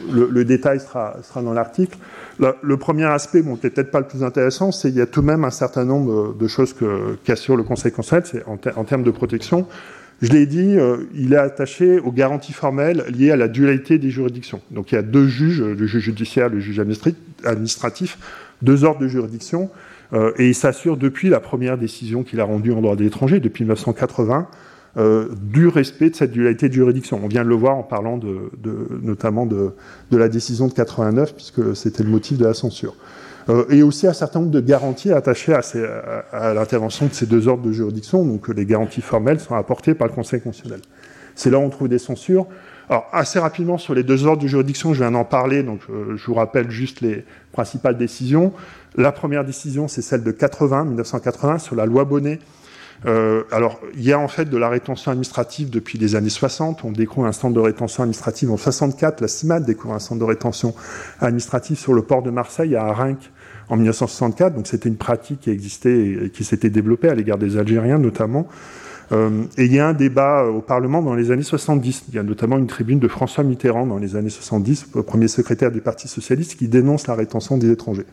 le, 0.09 0.45
détail 0.45 0.79
sera, 0.79 1.17
dans 1.35 1.51
l'article. 1.51 1.97
Le, 2.39 2.77
premier 2.77 3.03
aspect, 3.03 3.41
bon, 3.41 3.57
peut-être 3.57 3.91
pas 3.91 3.99
le 3.99 4.07
plus 4.07 4.23
intéressant, 4.23 4.71
c'est 4.71 4.87
qu'il 4.87 4.99
y 4.99 5.01
a 5.01 5.05
tout 5.05 5.21
de 5.21 5.25
même 5.25 5.43
un 5.43 5.51
certain 5.51 5.83
nombre 5.83 6.33
de 6.33 6.47
choses 6.47 6.73
qu'assure 7.25 7.57
le 7.57 7.63
Conseil 7.63 7.91
constitutionnel 7.91 8.45
en, 8.47 8.57
en, 8.79 8.83
termes 8.85 9.03
de 9.03 9.11
protection. 9.11 9.67
Je 10.23 10.31
l'ai 10.31 10.45
dit, 10.45 10.77
euh, 10.77 11.03
il 11.13 11.33
est 11.33 11.37
attaché 11.37 11.99
aux 11.99 12.13
garanties 12.13 12.53
formelles 12.53 13.03
liées 13.09 13.31
à 13.31 13.35
la 13.35 13.49
dualité 13.49 13.97
des 13.97 14.09
juridictions. 14.09 14.61
Donc 14.71 14.93
il 14.93 14.95
y 14.95 14.97
a 14.97 15.01
deux 15.01 15.27
juges, 15.27 15.61
le 15.61 15.85
juge 15.85 16.01
judiciaire, 16.01 16.47
le 16.47 16.61
juge 16.61 16.79
administratif, 17.43 18.17
deux 18.61 18.85
ordres 18.85 19.01
de 19.01 19.09
juridiction, 19.09 19.69
euh, 20.13 20.31
et 20.37 20.47
il 20.47 20.55
s'assure 20.55 20.95
depuis 20.95 21.27
la 21.27 21.41
première 21.41 21.77
décision 21.77 22.23
qu'il 22.23 22.39
a 22.39 22.45
rendue 22.45 22.71
en 22.71 22.79
droit 22.79 22.95
de 22.95 23.03
l'étranger, 23.03 23.41
depuis 23.41 23.65
1980, 23.65 24.47
euh, 24.95 25.27
du 25.41 25.67
respect 25.67 26.09
de 26.09 26.15
cette 26.15 26.31
dualité 26.31 26.69
de 26.69 26.73
juridiction. 26.73 27.19
On 27.21 27.27
vient 27.27 27.43
de 27.43 27.49
le 27.49 27.55
voir 27.55 27.75
en 27.75 27.83
parlant 27.83 28.17
notamment 29.03 29.45
de, 29.45 29.73
la 30.09 30.29
décision 30.29 30.69
de 30.69 30.73
89, 30.73 31.35
puisque 31.35 31.75
c'était 31.75 32.03
le 32.03 32.09
motif 32.09 32.37
de 32.37 32.45
la 32.45 32.53
censure. 32.53 32.95
Euh, 33.49 33.65
et 33.69 33.83
aussi 33.83 34.07
un 34.07 34.13
certain 34.13 34.39
nombre 34.39 34.51
de 34.51 34.59
garanties 34.59 35.11
attachées 35.11 35.53
à, 35.53 36.53
l'intervention 36.53 37.07
de 37.07 37.13
ces 37.13 37.25
deux 37.25 37.47
ordres 37.47 37.63
de 37.63 37.71
juridiction. 37.71 38.25
Donc 38.25 38.47
les 38.47 38.65
garanties 38.65 39.01
formelles 39.01 39.39
sont 39.39 39.55
apportées 39.55 39.93
par 39.93 40.07
le 40.07 40.13
Conseil 40.13 40.41
constitutionnel. 40.41 40.81
C'est 41.35 41.49
là 41.49 41.57
où 41.57 41.61
on 41.61 41.69
trouve 41.69 41.89
des 41.89 41.99
censures. 41.99 42.47
Alors 42.89 43.07
assez 43.11 43.39
rapidement 43.39 43.77
sur 43.77 43.93
les 43.93 44.03
deux 44.03 44.25
ordres 44.25 44.43
de 44.43 44.47
juridiction, 44.47 44.93
je 44.93 44.99
viens 44.99 45.11
d'en 45.11 45.25
parler, 45.25 45.63
donc 45.63 45.81
euh, 45.89 46.15
je 46.15 46.25
vous 46.25 46.33
rappelle 46.33 46.69
juste 46.69 47.01
les 47.01 47.25
principales 47.51 47.97
décisions. 47.97 48.53
La 48.95 49.11
première 49.11 49.45
décision, 49.45 49.87
c'est 49.87 50.01
celle 50.01 50.23
de 50.23 50.31
80, 50.31 50.85
1980, 50.85 51.59
sur 51.59 51.75
la 51.75 51.85
loi 51.85 52.05
Bonnet. 52.05 52.39
Euh, 53.05 53.43
alors, 53.51 53.79
il 53.95 54.03
y 54.03 54.13
a 54.13 54.19
en 54.19 54.27
fait 54.27 54.45
de 54.45 54.57
la 54.57 54.69
rétention 54.69 55.11
administrative 55.11 55.69
depuis 55.69 55.97
les 55.97 56.15
années 56.15 56.29
60. 56.29 56.83
On 56.83 56.91
découvre 56.91 57.27
un 57.27 57.31
centre 57.31 57.53
de 57.53 57.59
rétention 57.59 58.03
administrative 58.03 58.51
en 58.51 58.57
64. 58.57 59.21
La 59.21 59.27
CIMAT 59.27 59.61
découvre 59.61 59.93
un 59.93 59.99
centre 59.99 60.19
de 60.19 60.25
rétention 60.25 60.73
administrative 61.19 61.77
sur 61.77 61.93
le 61.93 62.01
port 62.01 62.23
de 62.23 62.31
Marseille, 62.31 62.75
à 62.75 62.85
Arinque, 62.85 63.31
en 63.69 63.75
1964. 63.75 64.55
Donc 64.55 64.67
c'était 64.67 64.89
une 64.89 64.97
pratique 64.97 65.41
qui 65.41 65.49
existait 65.49 66.25
et 66.25 66.29
qui 66.29 66.43
s'était 66.43 66.69
développée 66.69 67.09
à 67.09 67.15
l'égard 67.15 67.37
des 67.37 67.57
Algériens 67.57 67.97
notamment. 67.97 68.47
Euh, 69.11 69.43
et 69.57 69.65
il 69.65 69.73
y 69.73 69.79
a 69.79 69.87
un 69.87 69.93
débat 69.93 70.45
au 70.45 70.61
Parlement 70.61 71.01
dans 71.01 71.13
les 71.13 71.31
années 71.31 71.43
70. 71.43 72.05
Il 72.09 72.15
y 72.15 72.19
a 72.19 72.23
notamment 72.23 72.57
une 72.57 72.67
tribune 72.67 72.99
de 72.99 73.07
François 73.07 73.43
Mitterrand 73.43 73.85
dans 73.85 73.97
les 73.97 74.15
années 74.15 74.29
70, 74.29 74.87
premier 75.05 75.27
secrétaire 75.27 75.71
du 75.71 75.81
Parti 75.81 76.07
socialiste, 76.07 76.57
qui 76.57 76.67
dénonce 76.67 77.07
la 77.07 77.15
rétention 77.15 77.57
des 77.57 77.69
étrangers. 77.69 78.05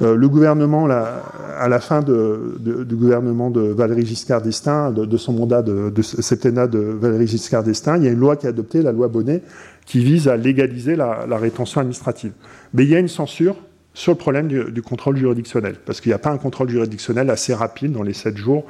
Euh, 0.00 0.14
le 0.14 0.28
gouvernement, 0.28 0.86
à 0.86 1.68
la 1.68 1.80
fin 1.80 2.02
du 2.02 2.96
gouvernement 2.96 3.50
de 3.50 3.60
Valéry 3.60 4.06
Giscard 4.06 4.42
d'Estaing, 4.42 4.92
de, 4.92 5.16
son 5.16 5.32
mandat 5.32 5.62
de, 5.62 6.02
septennat 6.02 6.66
de 6.68 6.78
Valéry 6.78 7.26
Giscard 7.26 7.64
d'Estaing, 7.64 7.96
il 7.96 8.04
y 8.04 8.08
a 8.08 8.12
une 8.12 8.20
loi 8.20 8.36
qui 8.36 8.46
est 8.46 8.50
adoptée, 8.50 8.82
la 8.82 8.92
loi 8.92 9.08
Bonnet, 9.08 9.42
qui 9.86 9.98
vise 10.04 10.28
à 10.28 10.36
légaliser 10.36 10.94
la, 10.94 11.26
rétention 11.32 11.80
administrative. 11.80 12.32
Mais 12.74 12.84
il 12.84 12.90
y 12.90 12.94
a 12.94 12.98
une 12.98 13.08
censure 13.08 13.56
sur 13.94 14.12
le 14.12 14.18
problème 14.18 14.46
du, 14.46 14.82
contrôle 14.82 15.16
juridictionnel, 15.16 15.76
parce 15.84 16.00
qu'il 16.00 16.10
n'y 16.10 16.14
a 16.14 16.18
pas 16.18 16.30
un 16.30 16.38
contrôle 16.38 16.68
juridictionnel 16.68 17.30
assez 17.30 17.52
rapide 17.52 17.92
dans 17.92 18.04
les 18.04 18.12
sept 18.12 18.36
jours. 18.36 18.64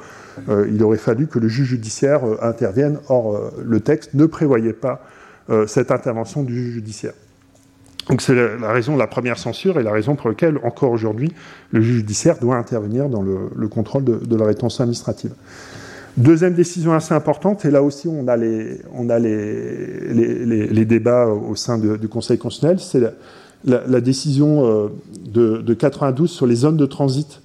Euh, 0.47 0.67
il 0.71 0.81
aurait 0.81 0.97
fallu 0.97 1.27
que 1.27 1.37
le 1.37 1.47
juge 1.47 1.67
judiciaire 1.67 2.25
euh, 2.25 2.37
intervienne. 2.41 2.97
Or, 3.09 3.51
le 3.63 3.79
texte 3.81 4.15
ne 4.15 4.25
prévoyait 4.25 4.73
pas 4.73 5.03
cette 5.65 5.89
intervention 5.89 6.43
du 6.43 6.53
juge 6.53 6.73
judiciaire. 6.73 7.13
Donc 8.09 8.23
c'est 8.23 8.33
la, 8.33 8.71
raison 8.71 8.95
de 8.95 8.99
la 8.99 9.07
première 9.07 9.37
censure 9.37 9.79
et 9.79 9.83
la 9.83 9.91
raison 9.91 10.15
pour 10.15 10.29
laquelle, 10.29 10.57
encore 10.63 10.91
aujourd'hui, 10.91 11.31
le 11.71 11.79
juge 11.79 11.97
judiciaire 11.97 12.39
doit 12.39 12.55
intervenir 12.55 13.07
dans 13.07 13.21
le, 13.21 13.67
contrôle 13.67 14.03
de, 14.03 14.35
la 14.35 14.45
rétention 14.45 14.83
administrative. 14.83 15.31
Deuxième 16.17 16.55
décision 16.55 16.93
assez 16.93 17.13
importante, 17.13 17.65
et 17.65 17.71
là 17.71 17.83
aussi 17.83 18.07
on 18.07 18.27
a 18.27 18.35
les, 18.35 18.81
on 18.93 19.09
a 19.09 19.19
les, 19.19 20.67
les, 20.67 20.85
débats 20.85 21.27
au 21.27 21.55
sein 21.55 21.77
du 21.77 22.07
Conseil 22.07 22.39
constitutionnel, 22.39 22.79
c'est 22.79 22.99
la, 23.63 24.01
décision 24.01 24.65
euh, 24.65 25.61
de, 25.61 25.73
92 25.73 26.31
sur 26.31 26.47
les 26.47 26.55
zones 26.55 26.77
de 26.77 26.87
transit. 26.87 27.41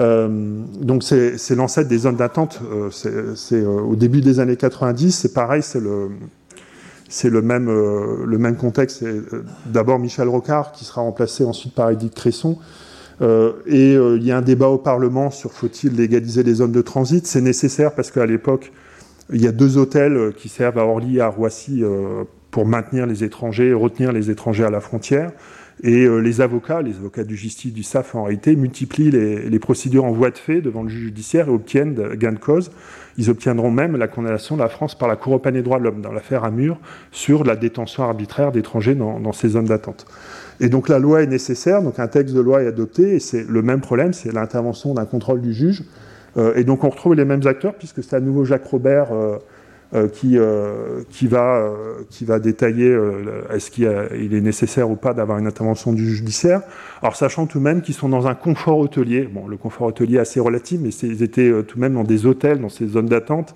Euh, 0.00 0.62
donc 0.80 1.02
c'est 1.02 1.54
l'ancêtre 1.56 1.88
des 1.88 1.98
zones 1.98 2.16
d'attente. 2.16 2.60
Euh, 2.72 3.34
c'est 3.34 3.66
au 3.66 3.96
début 3.96 4.20
des 4.20 4.38
années 4.38 4.56
90. 4.56 5.10
C'est 5.10 5.34
pareil, 5.34 5.62
c'est 5.62 5.80
le 5.80 6.08
c'est 7.08 7.30
le 7.30 7.42
même 7.42 7.70
même 8.38 8.56
contexte. 8.56 9.04
D'abord 9.66 9.98
Michel 9.98 10.28
Rocard 10.28 10.72
qui 10.72 10.84
sera 10.84 11.00
remplacé 11.00 11.44
ensuite 11.44 11.74
par 11.74 11.90
Edith 11.90 12.14
Cresson. 12.14 12.58
et 13.20 13.94
il 13.94 14.22
y 14.22 14.30
a 14.30 14.36
un 14.36 14.42
débat 14.42 14.68
au 14.68 14.78
Parlement 14.78 15.30
sur 15.30 15.52
faut-il 15.52 15.96
légaliser 15.96 16.42
les 16.42 16.54
zones 16.54 16.72
de 16.72 16.82
transit. 16.82 17.26
C'est 17.26 17.40
nécessaire 17.40 17.94
parce 17.94 18.10
qu'à 18.10 18.26
l'époque 18.26 18.72
il 19.32 19.42
y 19.42 19.46
a 19.46 19.52
deux 19.52 19.76
hôtels 19.76 20.32
qui 20.36 20.48
servent 20.48 20.78
à 20.78 20.84
Orly 20.84 21.16
et 21.16 21.20
à 21.20 21.28
Roissy 21.28 21.82
pour 22.50 22.66
maintenir 22.66 23.06
les 23.06 23.24
étrangers, 23.24 23.72
retenir 23.72 24.12
les 24.12 24.30
étrangers 24.30 24.64
à 24.64 24.70
la 24.70 24.80
frontière. 24.80 25.32
Et 25.82 26.04
euh, 26.04 26.18
les 26.18 26.40
avocats, 26.40 26.82
les 26.82 26.96
avocats 26.96 27.24
du 27.24 27.36
justice 27.36 27.72
du 27.72 27.82
SAF 27.82 28.14
en 28.14 28.24
réalité, 28.24 28.56
multiplient 28.56 29.10
les, 29.10 29.58
procédures 29.58 30.04
en 30.04 30.12
voie 30.12 30.30
de 30.30 30.38
fait 30.38 30.60
devant 30.60 30.82
le 30.82 30.88
juge 30.88 31.04
judiciaire 31.04 31.48
et 31.48 31.50
obtiennent 31.50 32.14
gain 32.14 32.32
de 32.32 32.38
cause. 32.38 32.70
Ils 33.16 33.30
obtiendront 33.30 33.70
même 33.70 33.96
la 33.96 34.08
condamnation 34.08 34.56
de 34.56 34.62
la 34.62 34.68
France 34.68 34.96
par 34.96 35.08
la 35.08 35.16
Cour 35.16 35.32
européenne 35.32 35.54
des 35.54 35.62
droits 35.62 35.78
de 35.78 35.84
l'homme 35.84 36.00
dans 36.00 36.12
l'affaire 36.12 36.44
Amur 36.44 36.78
sur 37.10 37.44
la 37.44 37.56
détention 37.56 38.04
arbitraire 38.04 38.52
d'étrangers 38.52 38.94
dans, 38.94 39.32
ces 39.32 39.50
zones 39.50 39.66
d'attente. 39.66 40.06
Et 40.60 40.68
donc 40.68 40.88
la 40.88 40.98
loi 40.98 41.22
est 41.22 41.26
nécessaire, 41.26 41.82
donc 41.82 41.98
un 41.98 42.08
texte 42.08 42.34
de 42.34 42.40
loi 42.40 42.62
est 42.62 42.66
adopté, 42.66 43.14
et 43.14 43.20
c'est 43.20 43.44
le 43.48 43.62
même 43.62 43.80
problème, 43.80 44.12
c'est 44.12 44.32
l'intervention 44.32 44.94
d'un 44.94 45.04
contrôle 45.04 45.40
du 45.40 45.52
juge. 45.52 45.84
Euh, 46.36 46.54
et 46.54 46.64
donc 46.64 46.84
on 46.84 46.90
retrouve 46.90 47.14
les 47.14 47.24
mêmes 47.24 47.46
acteurs, 47.46 47.74
puisque 47.74 48.02
c'est 48.02 48.14
à 48.14 48.20
nouveau 48.20 48.44
Jacques 48.44 48.66
Robert 48.66 49.12
euh, 49.12 49.38
qui, 50.12 50.36
euh, 50.36 51.02
qui, 51.10 51.26
va, 51.26 51.56
euh, 51.56 52.02
qui 52.10 52.24
va 52.24 52.38
détailler 52.38 52.94
est-ce 53.50 53.70
qu'il 53.70 53.90
il 54.20 54.34
est 54.34 54.40
nécessaire 54.40 54.90
ou 54.90 54.96
pas 54.96 55.14
d'avoir 55.14 55.38
une 55.38 55.46
intervention 55.46 55.92
du 55.92 56.14
judiciaire. 56.14 56.60
Alors 57.02 57.16
sachant 57.16 57.46
tout 57.46 57.58
de 57.58 57.64
même 57.64 57.80
qu'ils 57.80 57.94
sont 57.94 58.08
dans 58.08 58.26
un 58.26 58.34
confort 58.34 58.78
hôtelier. 58.78 59.22
Bon, 59.22 59.46
le 59.46 59.56
confort 59.56 59.88
hôtelier 59.88 60.16
est 60.16 60.20
assez 60.20 60.40
relatif, 60.40 60.80
mais 60.82 60.90
ils 60.90 61.22
étaient 61.22 61.50
tout 61.64 61.76
de 61.76 61.80
même 61.80 61.94
dans 61.94 62.04
des 62.04 62.26
hôtels, 62.26 62.60
dans 62.60 62.68
ces 62.68 62.86
zones 62.86 63.06
d'attente. 63.06 63.54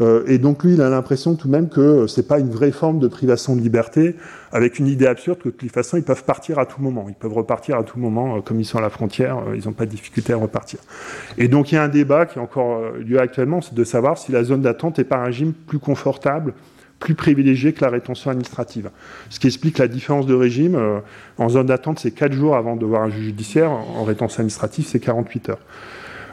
Euh, 0.00 0.22
et 0.26 0.38
donc 0.38 0.64
lui, 0.64 0.74
il 0.74 0.80
a 0.80 0.88
l'impression 0.88 1.34
tout 1.34 1.48
de 1.48 1.52
même 1.52 1.68
que 1.68 2.06
c'est 2.06 2.26
pas 2.26 2.38
une 2.38 2.50
vraie 2.50 2.70
forme 2.70 2.98
de 2.98 3.08
privation 3.08 3.56
de 3.56 3.60
liberté, 3.60 4.16
avec 4.52 4.78
une 4.78 4.86
idée 4.86 5.06
absurde 5.06 5.38
que 5.38 5.48
de 5.48 5.54
toute 5.54 5.72
façon, 5.72 5.96
ils 5.96 6.02
peuvent 6.02 6.24
partir 6.24 6.58
à 6.58 6.66
tout 6.66 6.80
moment. 6.80 7.06
Ils 7.08 7.14
peuvent 7.14 7.32
repartir 7.32 7.76
à 7.76 7.82
tout 7.82 7.98
moment, 7.98 8.36
euh, 8.36 8.40
comme 8.40 8.60
ils 8.60 8.64
sont 8.64 8.78
à 8.78 8.82
la 8.82 8.90
frontière, 8.90 9.38
euh, 9.38 9.56
ils 9.56 9.66
n'ont 9.66 9.72
pas 9.72 9.86
de 9.86 9.90
difficulté 9.90 10.32
à 10.32 10.36
repartir. 10.36 10.80
Et 11.36 11.48
donc 11.48 11.72
il 11.72 11.76
y 11.76 11.78
a 11.78 11.82
un 11.82 11.88
débat 11.88 12.26
qui 12.26 12.38
a 12.38 12.42
encore 12.42 12.80
lieu 12.92 13.20
actuellement, 13.20 13.60
c'est 13.60 13.74
de 13.74 13.84
savoir 13.84 14.18
si 14.18 14.32
la 14.32 14.44
zone 14.44 14.62
d'attente 14.62 14.98
n'est 14.98 15.04
pas 15.04 15.16
un 15.16 15.24
régime 15.24 15.52
plus 15.52 15.78
confortable 15.78 16.54
plus 17.00 17.14
privilégié 17.14 17.72
que 17.72 17.84
la 17.84 17.90
rétention 17.90 18.32
administrative. 18.32 18.90
Ce 19.30 19.38
qui 19.38 19.46
explique 19.46 19.78
la 19.78 19.86
différence 19.86 20.26
de 20.26 20.34
régime. 20.34 20.76
en 21.38 21.48
zone 21.48 21.66
d'attente, 21.66 22.00
c'est 22.00 22.10
4 22.10 22.32
jours 22.32 22.56
avant 22.56 22.74
de 22.74 22.84
voir 22.84 23.02
un 23.02 23.08
juge 23.08 23.26
judiciaire. 23.26 23.70
En 23.70 24.02
rétention 24.02 24.40
administrative, 24.40 24.84
c'est 24.84 24.98
48 24.98 25.50
heures. 25.50 25.60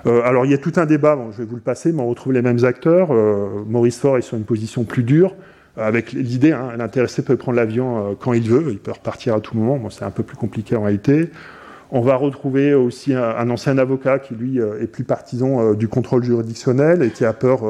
Euh, 0.06 0.22
alors 0.24 0.46
il 0.46 0.52
y 0.52 0.54
a 0.54 0.58
tout 0.58 0.74
un 0.78 0.86
débat, 0.86 1.18
je 1.32 1.38
vais 1.38 1.46
vous 1.46 1.56
le 1.56 1.62
passer, 1.62 1.92
mais 1.92 2.02
on 2.02 2.08
retrouve 2.08 2.34
les 2.34 2.42
mêmes 2.42 2.64
acteurs. 2.64 3.10
Euh, 3.12 3.64
Maurice 3.68 4.00
Faure 4.00 4.18
est 4.18 4.22
sur 4.22 4.38
une 4.38 4.44
position 4.44 4.84
plus 4.84 5.04
dure, 5.04 5.36
avec 5.78 6.14
l'idée, 6.14 6.52
hein, 6.52 6.74
l'intéressé 6.78 7.24
peut 7.24 7.38
prendre 7.38 7.58
l'avion 7.58 7.98
euh, 7.98 8.14
quand 8.20 8.34
il 8.34 8.48
veut, 8.48 8.72
il 8.72 8.80
peut 8.80 8.92
repartir 8.92 9.36
à 9.36 9.40
tout 9.40 9.58
moment, 9.58 9.78
bon, 9.78 9.90
c'est 9.90 10.06
un 10.06 10.12
peu 10.12 10.24
plus 10.24 10.38
compliqué 10.38 10.76
en 10.76 10.84
réalité. 10.84 11.32
On 11.92 12.02
va 12.02 12.16
retrouver 12.16 12.74
aussi 12.74 13.14
un, 13.14 13.50
ancien 13.50 13.78
avocat 13.78 14.20
qui, 14.20 14.34
lui, 14.34 14.58
est 14.58 14.88
plus 14.88 15.04
partisan 15.04 15.76
du 15.76 15.88
contrôle 15.88 16.24
juridictionnel 16.24 17.04
et 17.04 17.12
qui 17.12 17.24
a 17.26 17.32
peur 17.32 17.62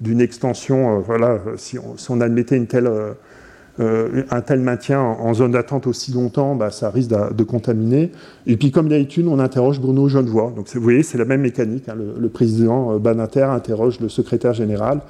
d'une 0.00 0.22
extension. 0.22 1.00
voilà, 1.00 1.38
si 1.56 1.78
on, 2.08 2.20
admettait 2.22 2.56
une 2.56 2.66
telle 2.66 2.90
euh, 3.80 4.24
un 4.30 4.40
tel 4.40 4.60
maintien 4.60 5.00
en, 5.00 5.32
zone 5.34 5.52
d'attente 5.52 5.86
aussi 5.86 6.12
longtemps, 6.12 6.56
bah, 6.56 6.70
ça 6.70 6.90
risque 6.90 7.10
de, 7.10 7.44
contaminer. 7.44 8.10
Et 8.46 8.56
puis, 8.56 8.72
comme 8.72 8.88
d'habitude, 8.88 9.26
on 9.28 9.38
interroge 9.38 9.80
Bruno 9.80 10.08
Genevois. 10.08 10.52
Donc, 10.56 10.68
vous 10.74 10.80
voyez, 10.80 11.04
c'est 11.04 11.18
la 11.18 11.24
même 11.24 11.42
mécanique. 11.42 11.88
Hein. 11.88 11.94
Le, 12.18 12.28
président 12.28 12.94
euh, 12.94 12.98
Banater 12.98 13.44
interroge 13.44 14.00
le 14.00 14.08
secrétaire 14.08 14.52
général 14.52 15.00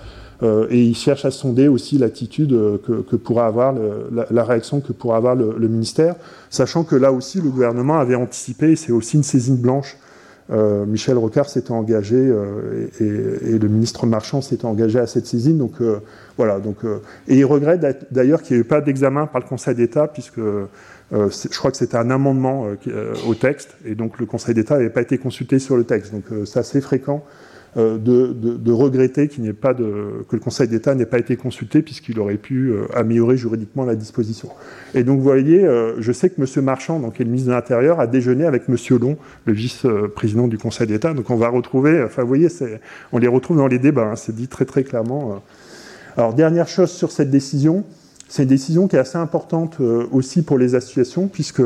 euh, 0.42 0.66
et 0.70 0.82
il 0.82 0.94
cherche 0.94 1.24
à 1.24 1.30
sonder 1.30 1.66
aussi 1.66 1.96
l'attitude 1.96 2.50
que, 2.84 3.16
pourra 3.16 3.46
avoir, 3.46 3.74
la, 4.12 4.44
réaction 4.44 4.80
que 4.80 4.92
pourra 4.92 5.16
avoir 5.16 5.34
le, 5.34 5.68
ministère, 5.68 6.14
sachant 6.50 6.84
que 6.84 6.94
là 6.94 7.10
aussi, 7.10 7.40
le 7.40 7.48
gouvernement 7.48 7.98
avait 7.98 8.14
anticipé, 8.14 8.76
c'est 8.76 8.92
aussi 8.92 9.16
une 9.16 9.22
saisine 9.22 9.56
blanche 9.56 9.96
euh, 10.50 10.86
Michel 10.86 11.18
Rocard 11.18 11.48
s'était 11.48 11.72
engagé 11.72 12.16
euh, 12.16 12.88
et, 13.00 13.58
le 13.58 13.68
ministre 13.68 14.06
Marchand 14.06 14.40
s'était 14.40 14.64
engagé 14.64 14.98
à 14.98 15.06
cette 15.06 15.26
saisine. 15.26 15.58
Donc 15.58 15.80
euh, 15.80 16.00
voilà. 16.36 16.58
Donc 16.58 16.78
et 17.26 17.36
il 17.36 17.44
regrette 17.44 18.06
d'ailleurs 18.10 18.42
qu'il 18.42 18.56
n'y 18.56 18.60
ait 18.60 18.64
eu 18.64 18.68
pas 18.68 18.80
d'examen 18.80 19.26
par 19.26 19.40
le 19.42 19.46
Conseil 19.46 19.74
d'État 19.74 20.08
puisque 20.08 20.40
je 21.10 21.58
crois 21.58 21.70
que 21.70 21.76
c'était 21.76 21.96
un 21.96 22.10
amendement 22.10 22.66
au 23.26 23.34
texte 23.34 23.76
et 23.84 23.94
donc 23.94 24.18
le 24.18 24.26
Conseil 24.26 24.54
d'État 24.54 24.76
n'avait 24.76 24.90
pas 24.90 25.02
été 25.02 25.18
consulté 25.18 25.58
sur 25.58 25.76
le 25.76 25.84
texte. 25.84 26.12
Donc 26.12 26.24
c'est 26.46 26.58
assez 26.58 26.80
fréquent 26.80 27.24
euh, 27.76 27.98
de, 27.98 28.72
regretter 28.72 29.28
qu'il 29.28 29.52
pas 29.52 29.74
que 29.74 29.82
le 30.32 30.38
Conseil 30.38 30.68
d'État 30.68 30.94
n'ait 30.94 31.06
pas 31.06 31.18
été 31.18 31.36
consulté 31.36 31.82
puisqu'il 31.82 32.18
aurait 32.18 32.36
pu 32.36 32.70
euh, 32.70 32.86
améliorer 32.94 33.36
juridiquement 33.36 33.84
la 33.84 33.94
disposition. 33.94 34.48
Et 34.94 35.02
donc 35.04 35.18
vous 35.18 35.24
voyez, 35.24 35.64
euh, 35.64 36.00
je 36.00 36.12
sais 36.12 36.30
que 36.30 36.40
M. 36.40 36.64
Marchand, 36.64 36.98
donc, 37.00 37.14
qui 37.14 37.22
est 37.22 37.24
le 37.24 37.30
ministre 37.30 37.50
de 37.50 37.54
l'Intérieur, 37.54 38.00
a 38.00 38.06
déjeuné 38.06 38.46
avec 38.46 38.64
M. 38.68 38.76
Long, 38.98 39.16
le 39.44 39.52
vice-président 39.52 40.48
du 40.48 40.56
Conseil 40.56 40.86
d'État. 40.86 41.12
Donc 41.12 41.28
on 41.30 41.36
va 41.36 41.48
retrouver, 41.48 42.02
enfin 42.02 42.22
vous 42.22 42.28
voyez, 42.28 42.48
on 43.12 43.18
les 43.18 43.28
retrouve 43.28 43.58
dans 43.58 43.66
les 43.66 43.78
débats, 43.78 44.12
hein, 44.12 44.16
c'est 44.16 44.34
dit 44.34 44.48
très 44.48 44.64
très 44.64 44.82
clairement. 44.82 45.42
Alors 46.16 46.34
dernière 46.34 46.68
chose 46.68 46.90
sur 46.90 47.12
cette 47.12 47.30
décision, 47.30 47.84
c'est 48.28 48.44
une 48.44 48.48
décision 48.48 48.88
qui 48.88 48.96
est 48.96 49.00
assez 49.00 49.18
importante 49.18 49.80
aussi 50.12 50.42
pour 50.42 50.58
les 50.58 50.74
associations 50.74 51.28
puisque 51.28 51.62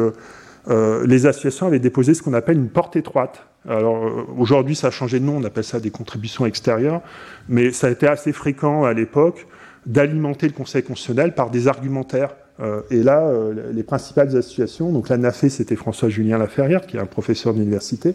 les 0.69 1.27
associations 1.27 1.67
avaient 1.67 1.79
déposé 1.79 2.15
ce 2.15 2.23
qu'on 2.23 2.35
appelle 2.35 2.57
une 2.57 2.69
porte 2.69 2.97
étroite 2.97 3.47
alors 3.69 4.05
euh, 4.05 4.25
aujourd'hui, 4.39 4.75
ça 4.75 4.89
a 4.89 4.91
changé 4.91 5.21
de 5.21 5.25
nom, 5.25 5.37
on 5.37 5.45
appelle 5.45 5.65
ça 5.65 5.81
des 5.81 5.91
contributions 5.91 6.47
extérieures, 6.47 7.01
mais 7.49 7.71
ça 7.71 7.87
a 7.87 7.91
été 7.91 8.07
assez 8.07 8.33
fréquent 8.33 8.85
à 8.85 8.93
l'époque 8.93 9.47
d'alimenter 9.87 10.47
le 10.47 10.53
Conseil 10.53 10.83
constitutionnel 10.83 11.35
par 11.35 11.51
des 11.51 11.69
argumentaires. 11.69 12.35
Euh, 12.61 12.83
et 12.91 13.03
là, 13.03 13.21
euh, 13.21 13.73
les 13.73 13.83
principales 13.83 14.37
associations, 14.37 14.93
donc 14.93 15.09
la 15.09 15.17
NAFE, 15.17 15.49
c'était 15.49 15.77
François-Julien 15.77 16.39
Laferrière, 16.39 16.87
qui 16.87 16.97
est 16.97 17.01
un 17.01 17.07
professeur 17.07 17.55
d'université, 17.55 18.15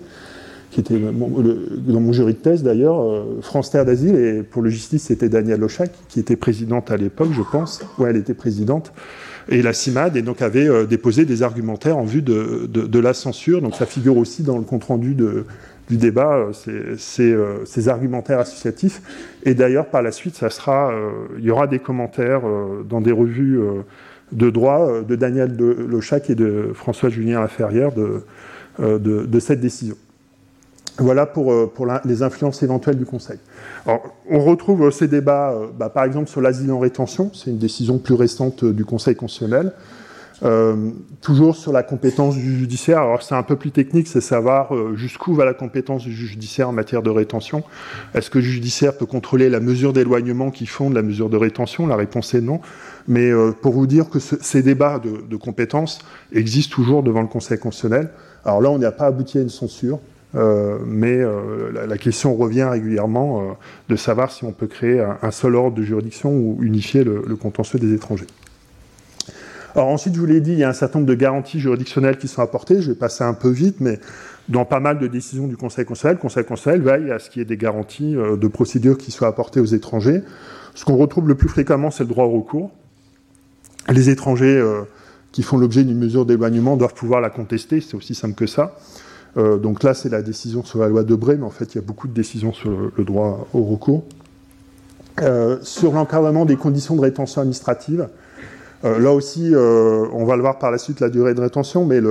qui 0.71 0.81
était 0.81 0.99
dans 0.99 1.99
mon 2.01 2.11
jury 2.11 2.33
de 2.33 2.39
thèse 2.39 2.61
d'ailleurs, 2.61 3.25
France 3.41 3.71
Terre 3.71 3.85
d'Asile, 3.85 4.15
et 4.15 4.43
pour 4.43 4.61
le 4.61 4.69
justice, 4.69 5.03
c'était 5.03 5.29
Daniel 5.29 5.61
Lochac, 5.61 5.91
qui 6.09 6.19
était 6.19 6.35
présidente 6.35 6.91
à 6.91 6.97
l'époque, 6.97 7.29
je 7.31 7.41
pense. 7.41 7.81
Ouais, 7.97 8.09
elle 8.09 8.17
était 8.17 8.33
présidente 8.33 8.91
et 9.49 9.61
la 9.61 9.73
CIMAD 9.73 10.17
et 10.17 10.21
donc 10.21 10.41
avait 10.41 10.67
euh, 10.67 10.85
déposé 10.85 11.25
des 11.25 11.43
argumentaires 11.43 11.97
en 11.97 12.03
vue 12.03 12.21
de, 12.21 12.99
la 12.99 13.13
censure. 13.13 13.61
Donc 13.61 13.75
ça 13.75 13.85
figure 13.85 14.17
aussi 14.17 14.43
dans 14.43 14.57
le 14.57 14.63
compte-rendu 14.63 15.15
du 15.15 15.97
débat, 15.97 16.37
euh, 16.37 16.51
euh, 17.19 17.57
ces, 17.65 17.89
argumentaires 17.89 18.39
associatifs. 18.39 19.01
Et 19.43 19.53
d'ailleurs, 19.53 19.87
par 19.87 20.01
la 20.01 20.11
suite, 20.11 20.35
ça 20.35 20.49
sera, 20.49 20.93
il 21.37 21.45
y 21.45 21.51
aura 21.51 21.67
des 21.67 21.79
commentaires 21.79 22.41
dans 22.89 23.01
des 23.01 23.11
revues 23.11 23.59
de 24.31 24.49
droit 24.49 25.01
de 25.01 25.15
Daniel 25.15 25.55
de 25.55 25.65
Lochac 25.65 26.29
et 26.29 26.35
de 26.35 26.71
François-Julien 26.73 27.39
Laferrière 27.39 27.91
de, 27.93 28.23
de 28.79 29.39
cette 29.39 29.61
décision. 29.61 29.95
Voilà 30.99 31.25
pour, 31.25 31.51
euh, 31.51 31.71
les 32.05 32.23
influences 32.23 32.63
éventuelles 32.63 32.97
du 32.97 33.05
Conseil. 33.05 33.37
on 33.85 34.39
retrouve 34.39 34.87
euh, 34.87 34.91
ces 34.91 35.07
débats, 35.07 35.51
euh, 35.51 35.67
bah, 35.77 35.89
par 35.89 36.03
exemple, 36.05 36.29
sur 36.29 36.41
l'asile 36.41 36.71
en 36.71 36.79
rétention, 36.79 37.31
c'est 37.33 37.51
une 37.51 37.59
décision 37.59 37.99
plus 37.99 38.15
récente 38.15 38.65
du 38.65 38.85
Conseil 38.85 39.15
constitutionnel. 39.15 39.73
toujours 41.21 41.55
sur 41.55 41.71
la 41.71 41.81
compétence 41.81 42.35
du 42.35 42.59
judiciaire. 42.59 42.99
Alors 42.99 43.23
c'est 43.23 43.33
un 43.33 43.41
peu 43.41 43.55
plus 43.55 43.71
technique, 43.71 44.07
c'est 44.07 44.21
savoir 44.21 44.71
jusqu'où 44.95 45.33
va 45.33 45.45
la 45.45 45.55
compétence 45.55 46.03
du 46.03 46.11
judiciaire 46.11 46.69
en 46.69 46.73
matière 46.73 47.01
de 47.01 47.09
rétention. 47.09 47.63
Est-ce 48.13 48.29
que 48.29 48.37
le 48.37 48.43
judiciaire 48.43 48.95
peut 48.95 49.07
contrôler 49.07 49.49
la 49.49 49.59
mesure 49.59 49.93
d'éloignement 49.93 50.51
qui 50.51 50.67
fonde 50.67 50.93
la 50.93 51.01
mesure 51.01 51.29
de 51.29 51.37
rétention? 51.37 51.87
La 51.87 51.95
réponse 51.95 52.35
est 52.35 52.41
non. 52.41 52.59
Mais 53.07 53.31
pour 53.63 53.73
vous 53.73 53.87
dire 53.87 54.09
que 54.11 54.19
ces 54.19 54.61
débats 54.61 54.99
de, 54.99 55.27
de 55.27 55.35
compétences 55.37 55.99
existent 56.31 56.75
toujours 56.75 57.01
devant 57.01 57.21
le 57.21 57.27
Conseil 57.27 57.57
constitutionnel. 57.57 58.11
Alors 58.45 58.61
là, 58.61 58.69
on 58.69 58.77
n'a 58.77 58.91
pas 58.91 59.07
abouti 59.07 59.39
à 59.39 59.41
une 59.41 59.49
censure. 59.49 59.99
Euh, 60.35 60.79
mais 60.85 61.17
euh, 61.17 61.71
la, 61.87 61.97
question 61.97 62.35
revient 62.35 62.63
régulièrement 62.63 63.41
euh, 63.41 63.53
de 63.87 63.95
savoir 63.95 64.31
si 64.31 64.43
on 64.43 64.51
peut 64.51 64.67
créer 64.67 64.99
un, 64.99 65.31
seul 65.31 65.55
ordre 65.55 65.77
de 65.77 65.83
juridiction 65.83 66.31
ou 66.31 66.57
unifier 66.61 67.03
le, 67.03 67.21
contentieux 67.35 67.79
des 67.79 67.93
étrangers. 67.93 68.27
Alors 69.73 69.87
ensuite, 69.87 70.15
je 70.15 70.19
vous 70.19 70.25
l'ai 70.25 70.41
dit, 70.41 70.51
il 70.51 70.59
y 70.59 70.63
a 70.63 70.69
un 70.69 70.73
certain 70.73 70.99
nombre 70.99 71.09
de 71.09 71.15
garanties 71.15 71.59
juridictionnelles 71.59 72.17
qui 72.17 72.27
sont 72.27 72.41
apportées. 72.41 72.81
Je 72.81 72.91
vais 72.91 72.97
passer 72.97 73.23
un 73.23 73.33
peu 73.33 73.49
vite, 73.49 73.77
mais 73.79 73.99
dans 74.49 74.65
pas 74.65 74.79
mal 74.79 74.99
de 74.99 75.07
décisions 75.07 75.47
du 75.47 75.55
Conseil 75.55 75.85
constitutionnel, 75.85 76.17
le 76.17 76.21
Conseil 76.21 76.43
constitutionnel 76.45 76.81
veille 76.81 77.11
à 77.11 77.19
ce 77.19 77.29
qu'il 77.29 77.41
y 77.41 77.43
ait 77.43 77.45
des 77.45 77.57
garanties 77.57 78.15
de 78.15 78.47
procédure 78.47 78.97
qui 78.97 79.11
soient 79.11 79.27
apportées 79.27 79.59
aux 79.59 79.65
étrangers. 79.65 80.23
Ce 80.73 80.83
qu'on 80.83 80.97
retrouve 80.97 81.27
le 81.27 81.35
plus 81.35 81.49
fréquemment, 81.49 81.91
c'est 81.91 82.03
le 82.03 82.09
droit 82.09 82.25
au 82.25 82.31
recours. 82.31 82.71
Les 83.89 84.09
étrangers 84.09 84.63
qui 85.31 85.43
font 85.43 85.57
l'objet 85.57 85.83
d'une 85.83 85.99
mesure 85.99 86.25
d'éloignement 86.25 86.75
doivent 86.75 86.95
pouvoir 86.95 87.21
la 87.21 87.29
contester, 87.29 87.79
c'est 87.79 87.95
aussi 87.95 88.15
simple 88.15 88.35
que 88.35 88.47
ça. 88.47 88.75
Euh, 89.37 89.57
donc 89.57 89.83
là, 89.83 89.93
c'est 89.93 90.09
la 90.09 90.21
décision 90.21 90.63
sur 90.63 90.79
la 90.79 90.87
loi 90.87 91.03
de 91.03 91.15
Bré, 91.15 91.37
mais 91.37 91.45
en 91.45 91.51
fait, 91.51 91.75
il 91.75 91.77
y 91.77 91.79
a 91.79 91.85
beaucoup 91.85 92.07
de 92.07 92.13
décisions 92.13 92.53
sur 92.53 92.71
le, 92.71 93.03
droit 93.03 93.47
au 93.53 93.63
recours. 93.63 94.03
Euh, 95.21 95.57
sur 95.61 95.93
l'encadrement 95.93 96.45
des 96.45 96.55
conditions 96.55 96.95
de 96.95 97.01
rétention 97.01 97.41
administrative, 97.41 98.07
euh, 98.85 98.99
là 98.99 99.11
aussi, 99.11 99.53
on 99.55 100.25
va 100.25 100.35
le 100.35 100.41
voir 100.41 100.59
par 100.59 100.71
la 100.71 100.77
suite, 100.77 100.99
la 100.99 101.09
durée 101.09 101.33
de 101.33 101.41
rétention, 101.41 101.85
mais 101.85 102.01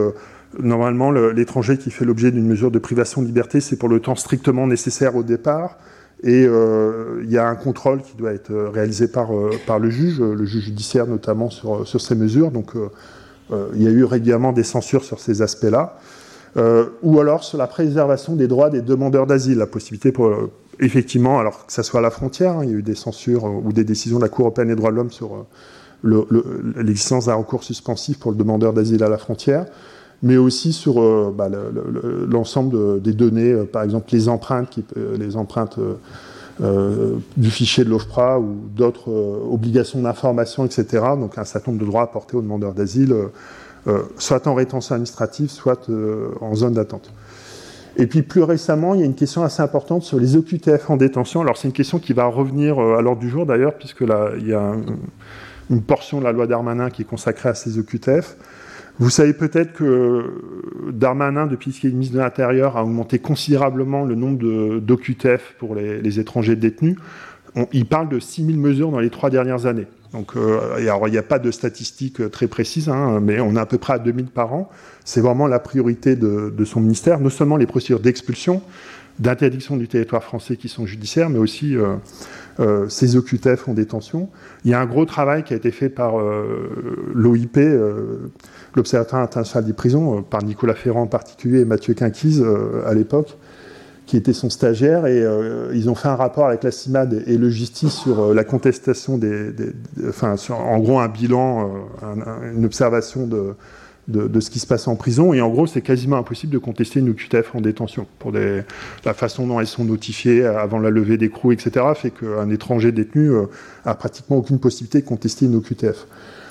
normalement, 0.61 1.11
l'étranger 1.11 1.79
qui 1.79 1.91
fait 1.91 2.05
l'objet 2.05 2.31
d'une 2.31 2.47
mesure 2.47 2.71
de 2.71 2.79
privation 2.79 3.23
de 3.23 3.27
liberté, 3.27 3.61
c'est 3.61 3.77
pour 3.77 3.89
le 3.89 4.01
temps 4.01 4.17
strictement 4.17 4.67
nécessaire 4.67 5.17
au 5.17 5.23
départ. 5.23 5.79
Et 6.23 6.45
il 6.45 7.31
y 7.31 7.39
a 7.39 7.47
un 7.47 7.55
contrôle 7.57 8.03
qui 8.03 8.17
doit 8.17 8.33
être 8.33 8.53
réalisé 8.53 9.09
par, 9.09 9.29
par 9.67 9.79
le 9.79 9.91
juge, 9.91 10.21
le 10.21 10.45
juge 10.45 10.65
judiciaire 10.65 11.07
notamment 11.07 11.51
sur, 11.51 11.87
sur 11.87 12.01
ces 12.01 12.15
mesures. 12.15 12.51
Donc 12.51 12.73
il 13.53 13.83
y 13.83 13.87
a 13.87 13.91
eu 13.91 14.03
régulièrement 14.03 14.53
des 14.53 14.65
censures 14.65 15.05
sur 15.05 15.21
ces 15.21 15.43
aspects-là. 15.43 15.99
Euh, 16.57 16.87
ou 17.03 17.21
alors 17.21 17.45
sur 17.45 17.59
la 17.59 17.67
préservation 17.67 18.35
des 18.35 18.49
droits 18.49 18.71
des 18.71 18.81
demandeurs 18.81 19.27
d'asile, 19.27 19.59
la 19.59 19.67
possibilité 19.67 20.11
pour, 20.11 20.27
euh, 20.27 20.51
effectivement, 20.81 21.39
alors 21.39 21.67
que 21.67 21.73
ça 21.73 21.83
soit 21.83 22.01
à 22.01 22.03
la 22.03 22.11
frontière, 22.11 22.53
hein, 22.53 22.61
il 22.65 22.71
y 22.71 22.73
a 22.73 22.77
eu 22.77 22.83
des 22.83 22.95
censures 22.95 23.47
euh, 23.47 23.61
ou 23.65 23.73
des 23.73 23.85
décisions 23.85 24.19
de 24.19 24.23
la 24.23 24.31
Cour 24.31 24.47
européenne 24.47 24.69
des 24.69 24.77
droits 24.77 24.91
de 24.91 24.97
l'homme 24.97 25.11
sur 25.11 25.45
l'existence 26.03 27.27
d'un 27.27 27.35
recours 27.35 27.65
suspensif 27.65 28.19
pour 28.19 28.31
le 28.31 28.37
demandeur 28.37 28.73
d'asile 28.73 29.03
à 29.03 29.09
la 29.09 29.19
frontière, 29.19 29.67
mais 30.23 30.37
aussi 30.37 30.73
sur 30.73 31.33
bah, 31.33 31.49
l'ensemble 32.29 33.01
des 33.03 33.13
données, 33.13 33.55
par 33.65 33.83
exemple 33.83 34.07
les 34.13 34.29
empreintes, 34.29 34.79
les 35.19 35.37
empreintes 35.37 35.81
du 36.61 37.51
fichier 37.51 37.83
de 37.83 37.89
l'OFPRA 37.89 38.39
ou 38.39 38.57
d'autres 38.77 39.11
obligations 39.11 40.01
d'information, 40.01 40.65
etc. 40.65 41.03
Donc 41.19 41.39
un 41.39 41.45
certain 41.45 41.73
nombre 41.73 41.83
de 41.83 41.89
droits 41.89 42.03
apportés 42.03 42.37
aux 42.37 42.43
demandeurs 42.43 42.75
d'asile, 42.75 43.15
soit 44.19 44.47
en 44.47 44.55
rétention 44.55 44.95
administrative, 44.95 45.49
soit 45.49 45.89
en 46.41 46.55
zone 46.55 46.75
d'attente. 46.75 47.13
Et 47.99 48.07
puis 48.07 48.23
plus 48.23 48.43
récemment, 48.43 48.95
il 48.95 49.01
y 49.01 49.03
a 49.03 49.07
une 49.07 49.15
question 49.15 49.43
assez 49.43 49.63
importante 49.63 50.03
sur 50.03 50.19
les 50.19 50.37
OQTF 50.37 50.91
en 50.91 50.97
détention. 50.97 51.41
Alors 51.41 51.57
c'est 51.57 51.69
une 51.69 51.75
question 51.75 51.99
qui 51.99 52.13
va 52.13 52.27
revenir 52.27 52.79
à 52.79 53.01
l'ordre 53.01 53.21
du 53.21 53.31
jour 53.31 53.47
d'ailleurs, 53.47 53.75
puisque 53.75 54.03
là, 54.03 54.31
il 54.39 54.49
y 54.49 54.53
a 54.53 54.73
une 55.71 55.83
portion 55.83 56.19
de 56.19 56.25
la 56.25 56.33
loi 56.33 56.47
Darmanin 56.47 56.91
qui 56.91 57.03
est 57.03 57.07
consacrée 57.07 57.49
à 57.49 57.55
ces 57.55 57.79
OQTF. 57.79 58.37
Vous 58.99 59.11
savez 59.11 59.35
peut-être 59.35 59.75
que 59.75 60.91
Darmanin, 60.91 61.47
depuis 61.47 61.71
qu'il 61.71 61.91
est 61.91 61.93
ministre 61.93 62.15
de 62.15 62.21
l'Intérieur, 62.21 62.77
a 62.77 62.85
augmenté 62.85 63.19
considérablement 63.19 64.05
le 64.05 64.15
nombre 64.15 64.79
d'OQTF 64.79 65.55
pour 65.59 65.75
les, 65.75 66.21
étrangers 66.21 66.57
détenus. 66.57 66.97
il 67.73 67.87
parle 67.87 68.09
de 68.09 68.19
6 68.19 68.47
000 68.47 68.59
mesures 68.59 68.91
dans 68.91 69.01
les 69.01 69.11
trois 69.11 69.29
dernières 69.29 69.67
années. 69.67 69.87
Donc, 70.13 70.37
euh, 70.37 70.77
il 70.79 71.11
n'y 71.11 71.19
a 71.19 71.23
pas 71.23 71.39
de 71.39 71.51
statistiques 71.51 72.31
très 72.31 72.47
précises, 72.47 72.89
hein, 72.89 73.21
mais 73.21 73.41
on 73.41 73.57
est 73.57 73.61
à 73.61 73.67
peu 73.67 73.79
près 73.79 73.95
à 73.95 73.99
2000 73.99 74.27
par 74.27 74.55
an. 74.55 74.71
C'est 75.05 75.21
vraiment 75.21 75.47
la 75.47 75.59
priorité 75.59 76.17
de, 76.17 76.65
son 76.65 76.81
ministère, 76.81 77.21
non 77.21 77.31
seulement 77.31 77.57
les 77.57 77.67
procédures 77.67 78.01
d'expulsion, 78.01 78.63
d'interdiction 79.19 79.77
du 79.77 79.89
territoire 79.89 80.23
français 80.23 80.57
qui 80.57 80.69
sont 80.69 80.87
judiciaires, 80.87 81.31
mais 81.31 81.39
aussi 81.39 81.77
euh, 81.77 81.97
euh, 82.61 82.89
ces 82.89 83.17
OQTF 83.17 83.69
en 83.69 83.75
détention. 83.75 84.29
Il 84.65 84.71
y 84.71 84.75
a 84.75 84.81
un 84.81 84.87
gros 84.87 85.05
travail 85.05 85.43
qui 85.43 85.55
a 85.55 85.57
été 85.57 85.71
fait 85.71 85.89
par 85.89 86.17
l'OIP, 87.15 87.59
l'Observatoire 88.75 89.23
international 89.23 89.67
des 89.67 89.73
prisons, 89.73 90.23
par 90.23 90.43
Nicolas 90.43 90.75
Ferrand 90.75 91.03
en 91.03 91.07
particulier 91.07 91.61
et 91.61 91.65
Mathieu 91.65 91.95
Quinquise 91.95 92.45
à 92.85 92.95
l'époque, 92.95 93.37
qui 94.07 94.17
était 94.17 94.33
son 94.33 94.51
stagiaire, 94.51 95.07
et 95.07 95.21
euh, 95.21 95.73
ils 95.75 95.91
ont 95.91 95.97
fait 95.97 96.09
un 96.09 96.15
rapport 96.15 96.47
avec 96.47 96.63
la 96.63 96.71
CIMAD 96.71 97.25
et 97.27 97.37
le 97.37 97.51
Justice 97.51 97.93
sur 97.93 98.21
euh, 98.21 98.35
la 98.35 98.45
contestation 98.45 99.19
des, 99.19 99.53
enfin, 100.09 100.37
en 100.51 100.79
gros 100.79 101.01
un 101.01 101.09
bilan, 101.09 101.73
euh, 102.05 102.55
une 102.55 102.65
observation 102.65 103.27
de, 103.27 103.57
de, 104.07 104.41
ce 104.41 104.51
qui 104.51 104.61
se 104.61 104.67
passe 104.67 104.87
en 104.87 104.95
prison, 104.95 105.35
et 105.35 105.41
en 105.41 105.51
gros 105.51 105.67
c'est 105.67 105.81
quasiment 105.81 106.17
impossible 106.19 106.53
de 106.53 106.59
contester 106.59 107.01
une 107.01 107.11
OQTF 107.11 107.57
en 107.57 107.61
détention 107.61 108.07
pour 108.21 108.31
la 108.31 109.15
façon 109.15 109.49
dont 109.49 109.59
elles 109.59 109.67
sont 109.67 109.85
notifiées 109.85 110.47
avant 110.47 110.79
la 110.79 110.91
levée 110.91 111.17
d'écrou, 111.17 111.51
etc. 111.51 111.85
fait 111.97 112.13
qu'un 112.13 112.49
étranger 112.51 112.93
détenu 112.93 113.33
a 113.85 113.95
pratiquement 113.97 114.37
aucune 114.37 114.61
possibilité 114.61 115.01
de 115.01 115.07
contester 115.07 115.47
une 115.47 115.57
OQTF. 115.57 116.07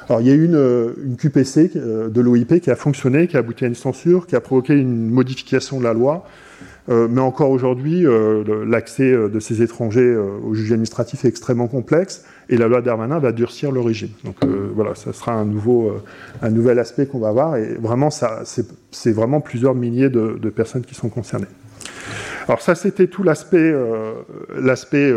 Alors 0.10 0.20
il 0.20 0.28
y 0.28 0.32
a 0.32 0.34
eu 0.34 0.44
une, 0.44 0.94
une 1.06 1.16
QPC 1.16 1.72
de 1.76 2.22
l'OIP 2.22 2.60
qui 2.60 2.70
a 2.70 2.76
fonctionné, 2.76 3.28
qui 3.28 3.38
a 3.38 3.40
abouti 3.40 3.64
à 3.64 3.68
une 3.70 3.76
censure, 3.76 4.28
qui 4.28 4.36
a 4.36 4.42
provoqué 4.42 4.74
une 4.74 5.10
modification 5.10 5.80
de 5.80 5.86
la 5.86 5.94
loi 5.94 6.26
mais 6.88 7.22
encore 7.22 7.50
aujourd'hui, 7.50 8.06
euh, 8.06 8.64
l'accès 8.66 9.12
euh, 9.12 9.28
de 9.28 9.40
ces 9.40 9.62
étrangers 9.62 10.16
au 10.16 10.54
juge 10.54 10.72
administratif 10.72 11.26
est 11.26 11.28
extrêmement 11.28 11.68
complexe 11.68 12.26
et 12.50 12.58
la 12.58 12.68
loi 12.68 12.82
Darmanin 12.82 13.18
va 13.20 13.32
durcir 13.32 13.72
le 13.72 13.82
régime. 13.82 14.12
Donc 14.24 14.36
voilà, 14.76 14.94
ça 14.94 15.14
sera 15.14 15.34
un, 15.34 15.46
nouveau, 15.46 15.94
un 16.44 16.50
nouvel 16.52 16.78
aspect 16.78 17.08
qu'on 17.08 17.20
va 17.20 17.30
avoir 17.30 17.56
et 17.56 17.74
vraiment, 17.76 18.10
c'est 18.12 19.12
vraiment 19.12 19.42
plusieurs 19.42 19.74
milliers 19.74 20.10
de, 20.10 20.50
personnes 20.50 20.84
qui 20.84 20.94
sont 20.94 21.10
concernées. 21.10 21.48
Alors 22.48 22.62
ça, 22.62 22.76
c'était 22.76 23.08
tout 23.08 23.24
l'aspect 23.24 23.74
l'aspect 24.56 25.12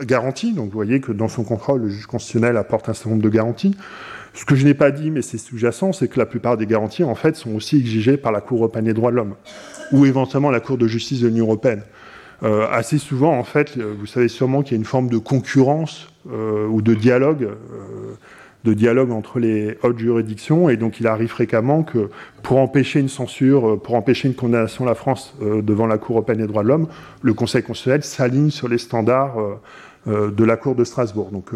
garantie. 0.00 0.54
Donc 0.54 0.66
vous 0.66 0.74
voyez 0.74 1.00
que 1.00 1.12
dans 1.12 1.28
son 1.28 1.44
contrôle, 1.44 1.82
le 1.82 1.88
juge 1.88 2.06
constitutionnel 2.06 2.56
apporte 2.56 2.88
un 2.88 2.94
certain 2.94 3.10
nombre 3.10 3.22
de 3.22 3.28
garanties. 3.28 3.76
Ce 4.34 4.44
que 4.44 4.56
je 4.56 4.64
n'ai 4.66 4.74
pas 4.74 4.90
dit, 4.90 5.12
mais 5.12 5.22
c'est 5.22 5.38
sous-jacent, 5.38 5.92
c'est 5.92 6.08
que 6.08 6.18
la 6.18 6.26
plupart 6.26 6.56
des 6.56 6.66
garanties, 6.66 7.04
en 7.04 7.14
fait, 7.14 7.36
sont 7.36 7.54
aussi 7.54 7.78
exigées 7.78 8.16
par 8.16 8.32
la 8.32 8.40
Cour 8.40 8.58
européenne 8.58 8.86
des 8.86 8.92
droits 8.92 9.12
de 9.12 9.16
l'homme 9.16 9.34
ou 9.92 10.06
éventuellement 10.06 10.50
la 10.50 10.60
Cour 10.60 10.78
de 10.78 10.86
justice 10.86 11.20
de 11.20 11.28
l'Union 11.28 11.46
européenne. 11.46 11.82
Euh, 12.42 12.66
assez 12.70 12.98
souvent, 12.98 13.38
en 13.38 13.44
fait, 13.44 13.78
vous 13.78 14.06
savez 14.06 14.28
sûrement 14.28 14.62
qu'il 14.62 14.72
y 14.72 14.74
a 14.74 14.78
une 14.78 14.84
forme 14.84 15.08
de 15.08 15.18
concurrence 15.18 16.08
euh, 16.30 16.66
ou 16.66 16.82
de 16.82 16.94
dialogue, 16.94 17.44
euh, 17.44 18.14
de 18.64 18.74
dialogue 18.74 19.10
entre 19.10 19.38
les 19.38 19.78
hautes 19.82 19.98
juridictions, 19.98 20.68
et 20.68 20.76
donc 20.76 21.00
il 21.00 21.06
arrive 21.06 21.28
fréquemment 21.28 21.82
que 21.82 22.10
pour 22.42 22.58
empêcher 22.58 23.00
une 23.00 23.08
censure, 23.08 23.80
pour 23.80 23.94
empêcher 23.94 24.28
une 24.28 24.34
condamnation 24.34 24.84
de 24.84 24.90
la 24.90 24.94
France 24.94 25.34
devant 25.40 25.86
la 25.86 25.98
Cour 25.98 26.16
européenne 26.16 26.38
des 26.38 26.46
droits 26.46 26.62
de 26.62 26.68
l'homme, 26.68 26.88
le 27.22 27.32
Conseil 27.32 27.62
constitutionnel 27.62 28.02
s'aligne 28.02 28.50
sur 28.50 28.68
les 28.68 28.78
standards 28.78 29.36
de 30.06 30.44
la 30.44 30.56
Cour 30.56 30.74
de 30.74 30.82
Strasbourg. 30.82 31.30
Donc 31.30 31.52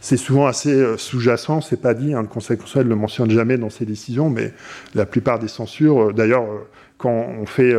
c'est 0.00 0.16
souvent 0.16 0.46
assez 0.46 0.72
euh, 0.72 0.96
sous-jacent, 0.96 1.60
c'est 1.60 1.80
pas 1.80 1.94
dit, 1.94 2.14
hein, 2.14 2.22
le 2.22 2.28
Conseil 2.28 2.56
constitutionnel 2.56 2.86
ne 2.86 2.94
le 2.94 3.00
mentionne 3.00 3.30
jamais 3.30 3.58
dans 3.58 3.70
ses 3.70 3.84
décisions, 3.84 4.30
mais 4.30 4.52
la 4.94 5.06
plupart 5.06 5.38
des 5.38 5.48
censures, 5.48 6.08
euh, 6.08 6.12
d'ailleurs, 6.12 6.44
euh, 6.44 6.66
quand 6.98 7.26
on, 7.40 7.46
fait, 7.46 7.74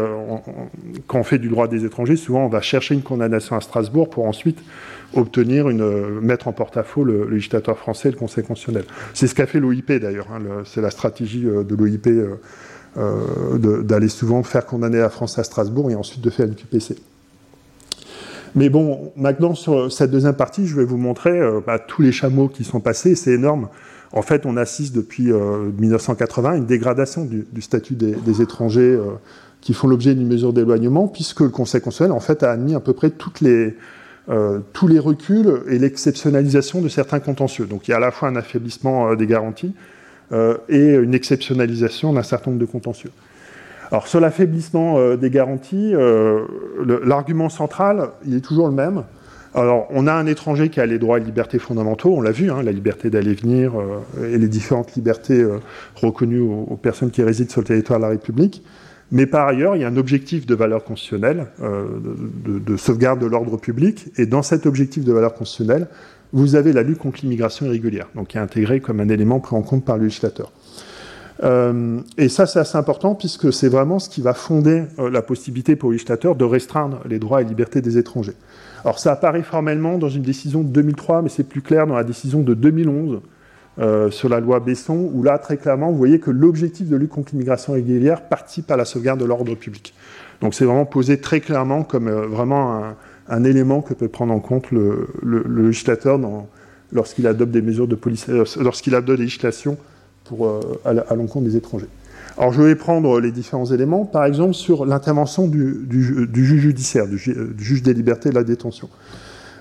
quand 1.07 1.19
on 1.19 1.23
fait 1.23 1.37
du 1.39 1.49
droit 1.49 1.67
des 1.67 1.85
étrangers, 1.85 2.15
souvent 2.15 2.45
on 2.45 2.47
va 2.47 2.61
chercher 2.61 2.95
une 2.95 3.01
condamnation 3.01 3.55
à 3.55 3.61
Strasbourg 3.61 4.09
pour 4.09 4.25
ensuite 4.25 4.59
obtenir 5.13 5.69
une, 5.69 6.21
mettre 6.21 6.47
en 6.47 6.53
porte-à-faux 6.53 7.03
le, 7.03 7.29
législateur 7.29 7.77
français 7.77 8.09
et 8.09 8.11
le 8.13 8.17
Conseil 8.17 8.45
constitutionnel. 8.45 8.85
C'est 9.13 9.27
ce 9.27 9.35
qu'a 9.35 9.45
fait 9.45 9.59
l'OIP 9.59 9.91
d'ailleurs, 9.91 10.27
hein, 10.33 10.39
c'est 10.63 10.81
la 10.81 10.89
stratégie 10.89 11.41
de 11.41 11.75
l'OIP 11.75 12.07
d'aller 13.83 14.09
souvent 14.09 14.41
faire 14.43 14.65
condamner 14.65 14.99
la 14.99 15.09
France 15.09 15.37
à 15.37 15.43
Strasbourg 15.43 15.91
et 15.91 15.95
ensuite 15.95 16.21
de 16.21 16.29
faire 16.29 16.47
une 16.47 16.55
QPC. 16.55 16.95
Mais 18.55 18.69
bon, 18.69 19.11
maintenant, 19.15 19.53
sur 19.53 19.91
cette 19.91 20.11
deuxième 20.11 20.35
partie, 20.35 20.65
je 20.65 20.75
vais 20.75 20.85
vous 20.85 20.97
montrer 20.97 21.39
euh, 21.39 21.59
bah, 21.65 21.79
tous 21.79 22.01
les 22.01 22.11
chameaux 22.11 22.47
qui 22.47 22.63
sont 22.63 22.79
passés. 22.79 23.15
C'est 23.15 23.31
énorme. 23.31 23.69
En 24.11 24.21
fait, 24.21 24.45
on 24.45 24.57
assiste 24.57 24.95
depuis 24.95 25.31
1980 25.31 26.49
à 26.49 26.55
une 26.55 26.65
dégradation 26.65 27.25
du, 27.25 27.61
statut 27.61 27.95
des, 27.95 28.41
étrangers 28.41 28.81
euh, 28.81 29.11
qui 29.61 29.73
font 29.73 29.87
l'objet 29.87 30.15
d'une 30.15 30.27
mesure 30.27 30.51
d'éloignement, 30.51 31.07
puisque 31.07 31.41
le 31.41 31.49
Conseil 31.49 31.81
constitutionnel, 31.81 32.11
en 32.11 32.19
fait, 32.19 32.41
a 32.43 32.51
admis 32.51 32.73
à 32.73 32.79
peu 32.79 32.93
près 32.93 33.11
euh, 34.29 34.59
tous 34.73 34.87
les 34.87 34.99
reculs 34.99 35.61
et 35.67 35.77
l'exceptionnalisation 35.77 36.81
de 36.81 36.89
certains 36.89 37.19
contentieux. 37.19 37.65
Donc, 37.65 37.87
il 37.87 37.91
y 37.91 37.93
a 37.93 37.97
à 37.97 37.99
la 37.99 38.11
fois 38.11 38.29
un 38.29 38.35
affaiblissement 38.35 39.15
des 39.15 39.27
garanties 39.27 39.73
et 40.69 40.93
une 40.93 41.15
exceptionnalisation 41.15 42.13
d'un 42.13 42.21
certain 42.21 42.51
nombre 42.51 42.61
de 42.61 42.67
contentieux. 42.67 43.09
Alors 43.91 44.07
sur 44.07 44.19
l'affaiblissement 44.19 44.99
euh, 44.99 45.15
des 45.15 45.31
garanties, 45.31 45.95
euh, 45.95 46.45
l'argument 47.03 47.49
central, 47.49 48.09
il 48.25 48.35
est 48.35 48.41
toujours 48.41 48.67
le 48.67 48.73
même. 48.73 49.03
Alors 49.53 49.87
on 49.89 50.07
a 50.07 50.13
un 50.13 50.25
étranger 50.25 50.69
qui 50.69 50.79
a 50.79 50.85
les 50.85 50.99
droits 50.99 51.17
et 51.17 51.23
libertés 51.23 51.59
fondamentaux, 51.59 52.13
on 52.15 52.21
l'a 52.21 52.31
vu, 52.31 52.51
hein, 52.51 52.61
la 52.61 52.71
liberté 52.71 53.09
d'aller 53.09 53.33
venir 53.33 53.73
euh, 53.79 54.33
et 54.33 54.37
les 54.37 54.47
différentes 54.47 54.95
libertés 54.95 55.45
reconnues 55.95 56.41
aux, 56.41 56.77
personnes 56.81 57.11
qui 57.11 57.23
résident 57.23 57.49
sur 57.49 57.61
le 57.61 57.67
territoire 57.67 57.99
de 57.99 58.03
la 58.03 58.09
République. 58.09 58.63
Mais 59.11 59.25
par 59.25 59.47
ailleurs, 59.47 59.75
il 59.75 59.81
y 59.81 59.85
a 59.85 59.87
un 59.87 59.97
objectif 59.97 60.45
de 60.45 60.53
valeur 60.53 60.83
constitutionnelle, 60.83 61.47
de, 61.59 62.59
de, 62.59 62.77
sauvegarde 62.77 63.19
de 63.19 63.25
l'ordre 63.25 63.57
public. 63.57 64.11
Et 64.17 64.27
dans 64.27 64.43
cet 64.43 64.67
objectif 64.67 65.03
de 65.03 65.11
valeur 65.11 65.33
constitutionnelle, 65.33 65.87
vous 66.31 66.55
avez 66.55 66.73
la 66.73 66.83
lutte 66.83 66.99
contre 66.99 67.19
l'immigration 67.23 67.65
irrégulière, 67.65 68.07
donc 68.13 68.27
qui 68.27 68.37
est 68.37 68.41
intégré 68.41 68.81
comme 68.81 68.99
un 68.99 69.09
élément 69.09 69.39
pris 69.39 69.55
en 69.55 69.63
compte 69.63 69.83
par 69.83 69.97
le 69.97 70.03
législateur. 70.03 70.51
Euh, 71.43 72.01
et 72.17 72.29
ça, 72.29 72.45
c'est 72.45 72.59
assez 72.59 72.77
important 72.77 73.15
puisque 73.15 73.53
c'est 73.53 73.69
vraiment 73.69 73.99
ce 73.99 74.09
qui 74.09 74.21
va 74.21 74.33
fonder 74.33 74.83
euh, 74.99 75.09
la 75.09 75.21
possibilité 75.21 75.75
pour 75.75 75.89
le 75.89 75.93
législateur 75.93 76.35
de 76.35 76.43
restreindre 76.43 76.99
les 77.07 77.17
droits 77.17 77.41
et 77.41 77.45
libertés 77.45 77.81
des 77.81 77.97
étrangers. 77.97 78.35
Alors 78.83 78.99
ça 78.99 79.11
apparaît 79.11 79.43
formellement 79.43 79.97
dans 79.97 80.09
une 80.09 80.21
décision 80.21 80.61
de 80.61 80.69
2003, 80.69 81.21
mais 81.21 81.29
c'est 81.29 81.43
plus 81.43 81.61
clair 81.61 81.87
dans 81.87 81.95
la 81.95 82.03
décision 82.03 82.41
de 82.41 82.53
2011 82.53 83.21
euh, 83.79 84.11
sur 84.11 84.29
la 84.29 84.39
loi 84.39 84.59
Besson, 84.59 85.09
où 85.13 85.23
là, 85.23 85.37
très 85.37 85.57
clairement, 85.57 85.91
vous 85.91 85.97
voyez 85.97 86.19
que 86.19 86.31
l'objectif 86.31 86.89
de 86.89 86.95
lutte 86.95 87.11
contre 87.11 87.31
l'immigration 87.31 87.73
régulière 87.73 88.27
participe 88.27 88.69
à 88.71 88.77
la 88.77 88.85
sauvegarde 88.85 89.19
de 89.19 89.25
l'ordre 89.25 89.55
public. 89.55 89.93
Donc 90.41 90.53
c'est 90.53 90.65
vraiment 90.65 90.85
posé 90.85 91.19
très 91.19 91.39
clairement 91.39 91.83
comme 91.83 92.09
vraiment 92.09 92.83
un, 93.27 93.43
élément 93.43 93.81
que 93.81 93.93
peut 93.93 94.07
prendre 94.07 94.33
en 94.33 94.39
compte 94.39 94.71
le, 94.71 95.07
législateur 95.23 96.19
lorsqu'il 96.91 97.27
adopte 97.27 97.51
des 97.51 97.61
mesures 97.61 97.87
de 97.87 97.95
police, 97.95 98.27
lorsqu'il 98.27 98.95
adopte 98.95 99.17
des 99.17 99.25
législations 99.25 99.77
euh, 100.41 100.61
à, 100.85 101.15
l'encontre 101.15 101.45
des 101.45 101.57
étrangers. 101.57 101.87
Alors 102.39 102.53
je 102.53 102.61
vais 102.61 102.75
prendre 102.75 103.19
les 103.19 103.33
différents 103.33 103.65
éléments, 103.65 104.05
par 104.05 104.23
exemple 104.23 104.53
sur 104.53 104.85
l'intervention 104.85 105.45
du, 105.49 105.85
juge 106.33 106.61
judiciaire, 106.61 107.05
du, 107.05 107.17
juge 107.17 107.83
des 107.83 107.93
libertés 107.93 108.29
et 108.29 108.31
de 108.31 108.37
la 108.37 108.45
détention. 108.45 108.89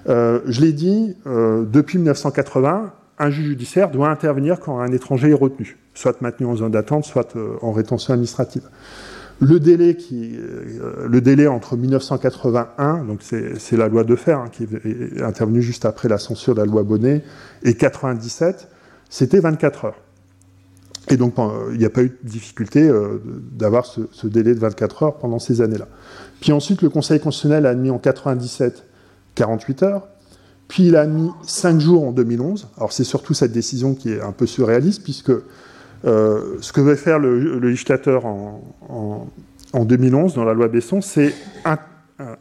Euh, 0.08 0.38
je 0.46 0.60
l'ai 0.60 0.72
dit, 0.72 1.16
euh, 1.26 1.64
depuis 1.64 1.98
1980, 1.98 2.92
un 3.18 3.31
juge 3.31 3.46
judiciaire 3.46 3.90
doit 3.90 4.08
intervenir 4.08 4.60
quand 4.60 4.79
un 4.79 4.92
étranger 4.92 5.31
est 5.31 5.35
retenu, 5.35 5.76
soit 5.92 6.22
maintenu 6.22 6.46
en 6.46 6.54
zone 6.54 6.70
d'attente, 6.70 7.04
soit 7.04 7.35
en 7.62 7.72
rétention 7.72 8.14
administrative. 8.14 8.62
Le 9.40 9.58
délai, 9.58 9.96
qui, 9.96 10.38
le 11.04 11.20
délai 11.20 11.48
entre 11.48 11.76
1981, 11.76 13.04
donc 13.04 13.22
c'est 13.22 13.76
la 13.76 13.88
loi 13.88 14.04
de 14.04 14.14
fer 14.14 14.38
hein, 14.38 14.50
qui 14.52 14.68
est 14.85 15.20
intervenue 15.22 15.62
juste 15.62 15.85
après 15.85 16.08
la 16.08 16.18
censure 16.18 16.54
de 16.54 16.60
la 16.60 16.66
loi 16.66 16.85
Bonnet, 16.85 17.24
et 17.64 17.74
97, 17.74 18.68
c'était 19.10 19.40
24 19.40 19.85
heures. 19.87 20.00
Et 21.11 21.17
donc, 21.17 21.35
il 21.73 21.79
n'y 21.79 21.85
a 21.85 21.90
pas 21.90 22.02
eu 22.02 22.09
de 22.09 22.29
difficulté 22.29 22.88
euh, 22.88 23.23
d'avoir 23.52 23.87
ce, 23.87 24.27
délai 24.27 24.54
de 24.54 24.61
24 24.61 25.02
heures 25.02 25.19
pendant 25.19 25.38
ces 25.38 25.61
années-là. 25.61 25.88
Puis 26.40 26.52
ensuite, 26.52 26.83
le 26.83 26.90
Conseil 26.90 27.21
constitutionnel 27.21 27.67
a 27.67 27.71
admis 27.71 27.90
en 27.90 27.98
97 27.98 28.85
48 29.35 29.83
heures, 29.85 30.09
puis 30.67 30.88
il 30.88 30.96
a 30.96 31.02
admis 31.02 31.31
5 31.42 31.81
jours 31.81 32.04
en 32.04 32.13
2011. 32.13 32.69
Alors 32.77 32.92
c'est 32.92 33.04
surtout 33.04 33.35
cette 33.35 33.52
décision 33.52 33.94
qui 33.94 34.11
est 34.11 34.21
un 34.21 34.33
peu 34.33 34.46
surréaliste, 34.46 35.02
puisque 35.02 35.33
ce 36.04 36.73
que 36.73 36.81
veut 36.81 36.96
faire 36.96 37.19
le, 37.19 37.59
législateur 37.59 38.27
en, 38.27 39.29
2011 39.75 40.35
dans 40.35 40.44
la 40.44 40.54
loi 40.54 40.69
Besson, 40.69 41.00
c'est 41.00 41.35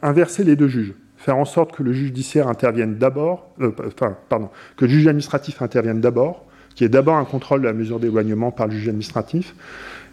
inverser 0.02 0.44
les 0.44 0.56
deux 0.56 0.68
juges 0.68 0.94
faire 1.18 1.36
en 1.36 1.44
sorte 1.44 1.72
que 1.72 1.82
le 1.82 1.92
judiciaire 1.92 2.48
intervienne 2.48 2.96
d'abord, 2.96 3.50
enfin, 3.60 4.16
pardon, 4.28 4.48
que 4.76 4.84
le 4.84 4.90
juge 4.90 5.06
administratif 5.08 5.60
intervienne 5.60 6.00
d'abord, 6.00 6.46
qui 6.78 6.84
est 6.84 6.88
d'abord 6.88 7.16
un 7.16 7.24
contrôle 7.24 7.60
de 7.60 7.66
la 7.66 7.72
mesure 7.72 7.98
d'éloignement 7.98 8.52
par 8.52 8.68
le 8.68 8.72
juge 8.74 8.88
administratif, 8.88 9.56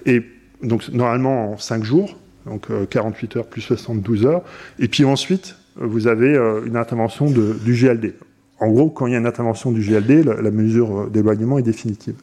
et 0.07 0.23
donc 0.63 0.89
normalement 0.89 1.51
en 1.51 1.57
5 1.59 1.83
jours, 1.83 2.17
donc 2.47 2.69
48 2.89 3.37
heures 3.37 3.45
plus 3.45 3.61
72 3.61 4.25
heures, 4.25 4.41
et 4.79 4.87
puis 4.87 5.05
ensuite 5.05 5.57
vous 5.75 6.07
avez 6.07 6.35
une 6.65 6.75
intervention 6.75 7.29
du 7.29 7.73
GLD. 7.73 8.15
En 8.59 8.71
gros, 8.71 8.89
quand 8.89 9.05
il 9.05 9.13
y 9.13 9.15
a 9.15 9.19
une 9.19 9.27
intervention 9.27 9.71
du 9.71 9.81
GLD, 9.81 10.23
la, 10.23 10.49
mesure 10.49 11.07
d'éloignement 11.11 11.59
est 11.59 11.61
définitive. 11.63 12.15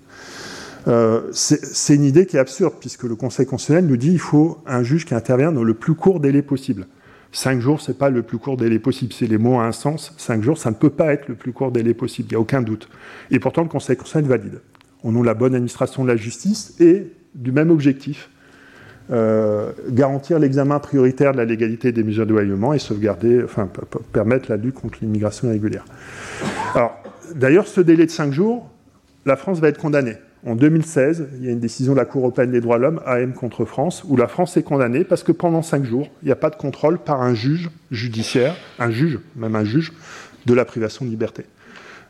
Euh, 0.88 1.20
c'est 1.30 1.95
une 1.95 2.03
idée 2.03 2.26
qui 2.26 2.36
est 2.36 2.40
absurde, 2.40 2.74
puisque 2.80 3.05
le 3.05 3.14
Conseil 3.14 3.47
constitutionnel 3.47 3.86
nous 3.86 3.97
dit 3.97 4.09
qu'il 4.09 4.18
faut 4.18 4.59
un 4.66 4.82
juge 4.82 5.05
qui 5.05 5.14
intervient 5.14 5.53
dans 5.53 5.62
le 5.62 5.74
plus 5.74 5.95
court 5.95 6.18
délai 6.18 6.43
possible. 6.43 6.88
Cinq 7.35 7.61
jours, 7.61 7.80
c'est 7.80 7.97
pas 7.97 8.11
le 8.11 8.22
plus 8.22 8.37
court 8.37 8.59
délai 8.59 8.78
possible. 8.78 9.12
C'est 9.14 9.26
les 9.26 9.39
mots 9.39 9.59
à 9.59 9.64
un 9.64 9.72
sens. 9.72 10.14
Cinq 10.18 10.43
jours, 10.43 10.59
ça 10.59 10.70
ne 10.70 10.76
peut 10.76 10.91
pas 10.91 11.14
être 11.14 11.28
le 11.28 11.35
plus 11.35 11.53
court 11.53 11.72
délai 11.72 11.95
possible. 11.95 12.28
Il 12.28 12.33
n'y 12.33 12.37
a 12.37 12.41
aucun 12.41 12.61
doute. 12.61 12.89
Et 13.30 13.41
pourtant, 13.41 13.62
le 13.62 13.68
Conseil 13.68 13.97
constitutionnel 13.97 14.28
valide. 14.28 14.61
On 15.03 15.18
a 15.20 15.24
la 15.24 15.35
bonne 15.35 15.55
administration 15.55 16.05
de 16.05 16.09
la 16.09 16.16
justice 16.16 16.78
et 16.78 17.11
du 17.35 17.51
même 17.51 17.70
objectif, 17.70 18.28
euh, 19.11 19.72
garantir 19.89 20.39
l'examen 20.39 20.78
prioritaire 20.78 21.33
de 21.33 21.39
la 21.39 21.47
légalité 21.47 21.91
des 21.91 22.05
mesures 22.05 22.26
d'éloignement 22.26 22.74
et 22.74 22.78
sauvegarder, 22.78 23.43
enfin, 23.43 23.68
permettre 24.12 24.51
la 24.51 24.59
lutte 24.59 24.74
contre 24.74 24.99
l'immigration 25.01 25.49
irrégulière. 25.49 25.85
Alors, 26.74 27.03
d'ailleurs, 27.35 27.66
ce 27.66 27.80
délai 27.80 28.05
de 28.05 28.11
cinq 28.11 28.33
jours, 28.33 28.70
la 29.24 29.37
France 29.37 29.59
va 29.59 29.68
être 29.68 29.78
condamnée. 29.78 30.16
En 30.45 30.57
2016, 30.57 31.28
il 31.38 31.45
y 31.45 31.49
a 31.49 31.53
une 31.53 31.61
décision 31.61 31.93
de 31.93 31.99
la 31.99 32.05
Cour 32.05 32.22
européenne 32.22 32.51
des 32.51 32.61
droits 32.61 32.76
de 32.76 32.82
l'homme, 32.82 33.01
AM 33.07 33.32
contre 33.32 33.64
France, 33.64 34.03
où 34.09 34.16
la 34.16 34.26
France 34.26 34.57
est 34.57 34.64
condamnée 34.64 35.05
parce 35.05 35.22
que 35.22 35.30
pendant 35.30 35.62
cinq 35.62 35.84
jours, 35.84 36.09
il 36.22 36.26
n'y 36.26 36.32
a 36.32 36.36
pas 36.36 36.51
de 36.51 36.57
contrôle 36.57 36.99
par 36.99 37.22
un 37.22 37.34
juge 37.34 37.70
judiciaire, 37.93 38.57
un 38.80 38.90
juge, 38.90 39.20
même 39.36 39.55
un 39.55 39.64
juge, 39.64 39.93
de 40.47 40.55
la 40.55 40.64
privation 40.64 41.05
de 41.05 41.11
liberté. 41.11 41.45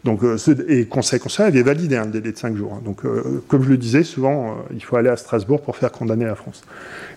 Donc, 0.05 0.24
euh, 0.24 0.37
et 0.66 0.87
Conseil 0.87 1.20
constitutionnel 1.20 1.53
avait 1.53 1.62
validé 1.62 1.97
un 1.97 2.07
délai 2.07 2.33
de 2.33 2.37
5 2.37 2.57
jours. 2.57 2.74
Hein. 2.74 2.83
Donc, 2.85 3.05
euh, 3.05 3.43
comme 3.47 3.62
je 3.62 3.68
le 3.68 3.76
disais, 3.76 4.03
souvent, 4.03 4.47
euh, 4.47 4.55
il 4.72 4.83
faut 4.83 4.97
aller 4.97 5.09
à 5.09 5.16
Strasbourg 5.16 5.61
pour 5.61 5.76
faire 5.76 5.93
condamner 5.93 6.24
la 6.24 6.35
France. 6.35 6.62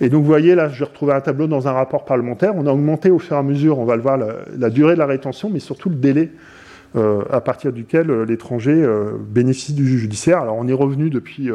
Et 0.02 0.10
donc, 0.10 0.22
vous 0.22 0.28
voyez, 0.28 0.54
là, 0.54 0.70
je 0.70 0.84
retrouvé 0.84 1.14
un 1.14 1.22
tableau 1.22 1.48
dans 1.48 1.68
un 1.68 1.72
rapport 1.72 2.06
parlementaire. 2.06 2.54
On 2.56 2.68
a 2.68 2.72
augmenté 2.72 3.10
au 3.10 3.18
fur 3.18 3.38
et 3.38 3.40
à 3.40 3.44
mesure, 3.44 3.80
on 3.80 3.86
va 3.86 3.96
le 3.96 4.04
voir, 4.04 4.18
la, 4.18 4.70
durée 4.70 4.94
de 4.94 5.00
la 5.00 5.08
rétention, 5.08 5.50
mais 5.50 5.60
surtout 5.60 5.90
le 5.90 5.96
délai 5.96 6.30
à 6.96 7.42
partir 7.42 7.74
duquel 7.74 8.12
l'étranger 8.24 8.88
bénéficie 9.30 9.74
du 9.74 9.86
judiciaire. 9.86 10.42
Alors, 10.42 10.56
on 10.58 10.68
est 10.68 10.74
revenu 10.74 11.10
depuis 11.10 11.50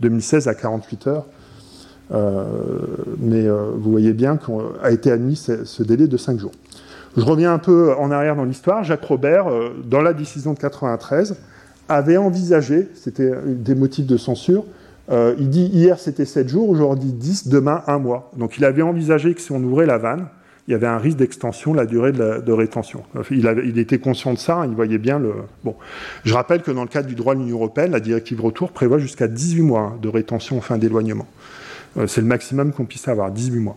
2016 0.00 0.48
à 0.48 0.54
48 0.54 1.06
heures. 1.06 1.26
mais 3.18 3.48
vous 3.48 3.90
voyez 3.90 4.12
bien 4.12 4.36
qu'a 4.36 4.90
été 4.90 5.10
admis 5.10 5.36
ce, 5.36 5.82
délai 5.82 6.08
de 6.08 6.16
5 6.16 6.38
jours. 6.38 6.52
Je 7.16 7.24
reviens 7.24 7.52
un 7.52 7.58
peu 7.58 7.94
en 7.98 8.10
arrière 8.10 8.36
dans 8.36 8.44
l'histoire. 8.44 8.84
Jacques 8.84 9.04
Robert, 9.04 9.46
euh, 9.48 9.70
dans 9.84 10.00
la 10.00 10.14
décision 10.14 10.54
de 10.54 10.58
93, 10.58 11.36
avait 11.88 12.16
envisagé, 12.16 12.88
c'était 12.94 13.32
des 13.46 13.74
motifs 13.74 14.06
de 14.06 14.16
censure, 14.16 14.64
euh, 15.10 15.34
il 15.38 15.50
dit 15.50 15.66
hier 15.66 15.98
c'était 15.98 16.24
7 16.24 16.48
jours, 16.48 16.70
aujourd'hui 16.70 17.12
10, 17.12 17.48
demain 17.48 17.82
1 17.86 17.98
mois. 17.98 18.30
Donc 18.36 18.56
il 18.56 18.64
avait 18.64 18.82
envisagé 18.82 19.34
que 19.34 19.42
si 19.42 19.52
on 19.52 19.62
ouvrait 19.62 19.84
la 19.84 19.98
vanne, 19.98 20.26
il 20.72 20.76
y 20.76 20.76
avait 20.76 20.86
un 20.86 20.96
risque 20.96 21.18
d'extension, 21.18 21.74
la 21.74 21.84
durée 21.84 22.12
de, 22.12 22.50
rétention. 22.50 23.02
Il, 23.30 23.78
était 23.78 23.98
conscient 23.98 24.32
de 24.32 24.38
ça, 24.38 24.56
hein, 24.56 24.66
il 24.66 24.74
voyait 24.74 24.96
bien 24.96 25.18
le. 25.18 25.34
Je 26.24 26.32
rappelle 26.32 26.62
que 26.62 26.70
dans 26.70 26.80
le 26.80 26.88
cadre 26.88 27.06
du 27.06 27.14
droit 27.14 27.34
de 27.34 27.40
l'Union 27.40 27.56
européenne, 27.56 27.92
la 27.92 28.00
directive 28.00 28.40
retour 28.40 28.72
prévoit 28.72 28.96
jusqu'à 28.96 29.28
18 29.28 29.60
mois 29.60 29.80
hein, 29.80 29.98
de 30.00 30.08
rétention 30.08 30.56
en 30.56 30.60
fin 30.62 30.78
d'éloignement. 30.78 31.26
Euh, 31.98 32.06
c'est 32.06 32.22
le 32.22 32.26
maximum 32.26 32.72
qu'on 32.72 32.86
puisse 32.86 33.06
avoir, 33.06 33.30
18 33.30 33.60
mois. 33.60 33.76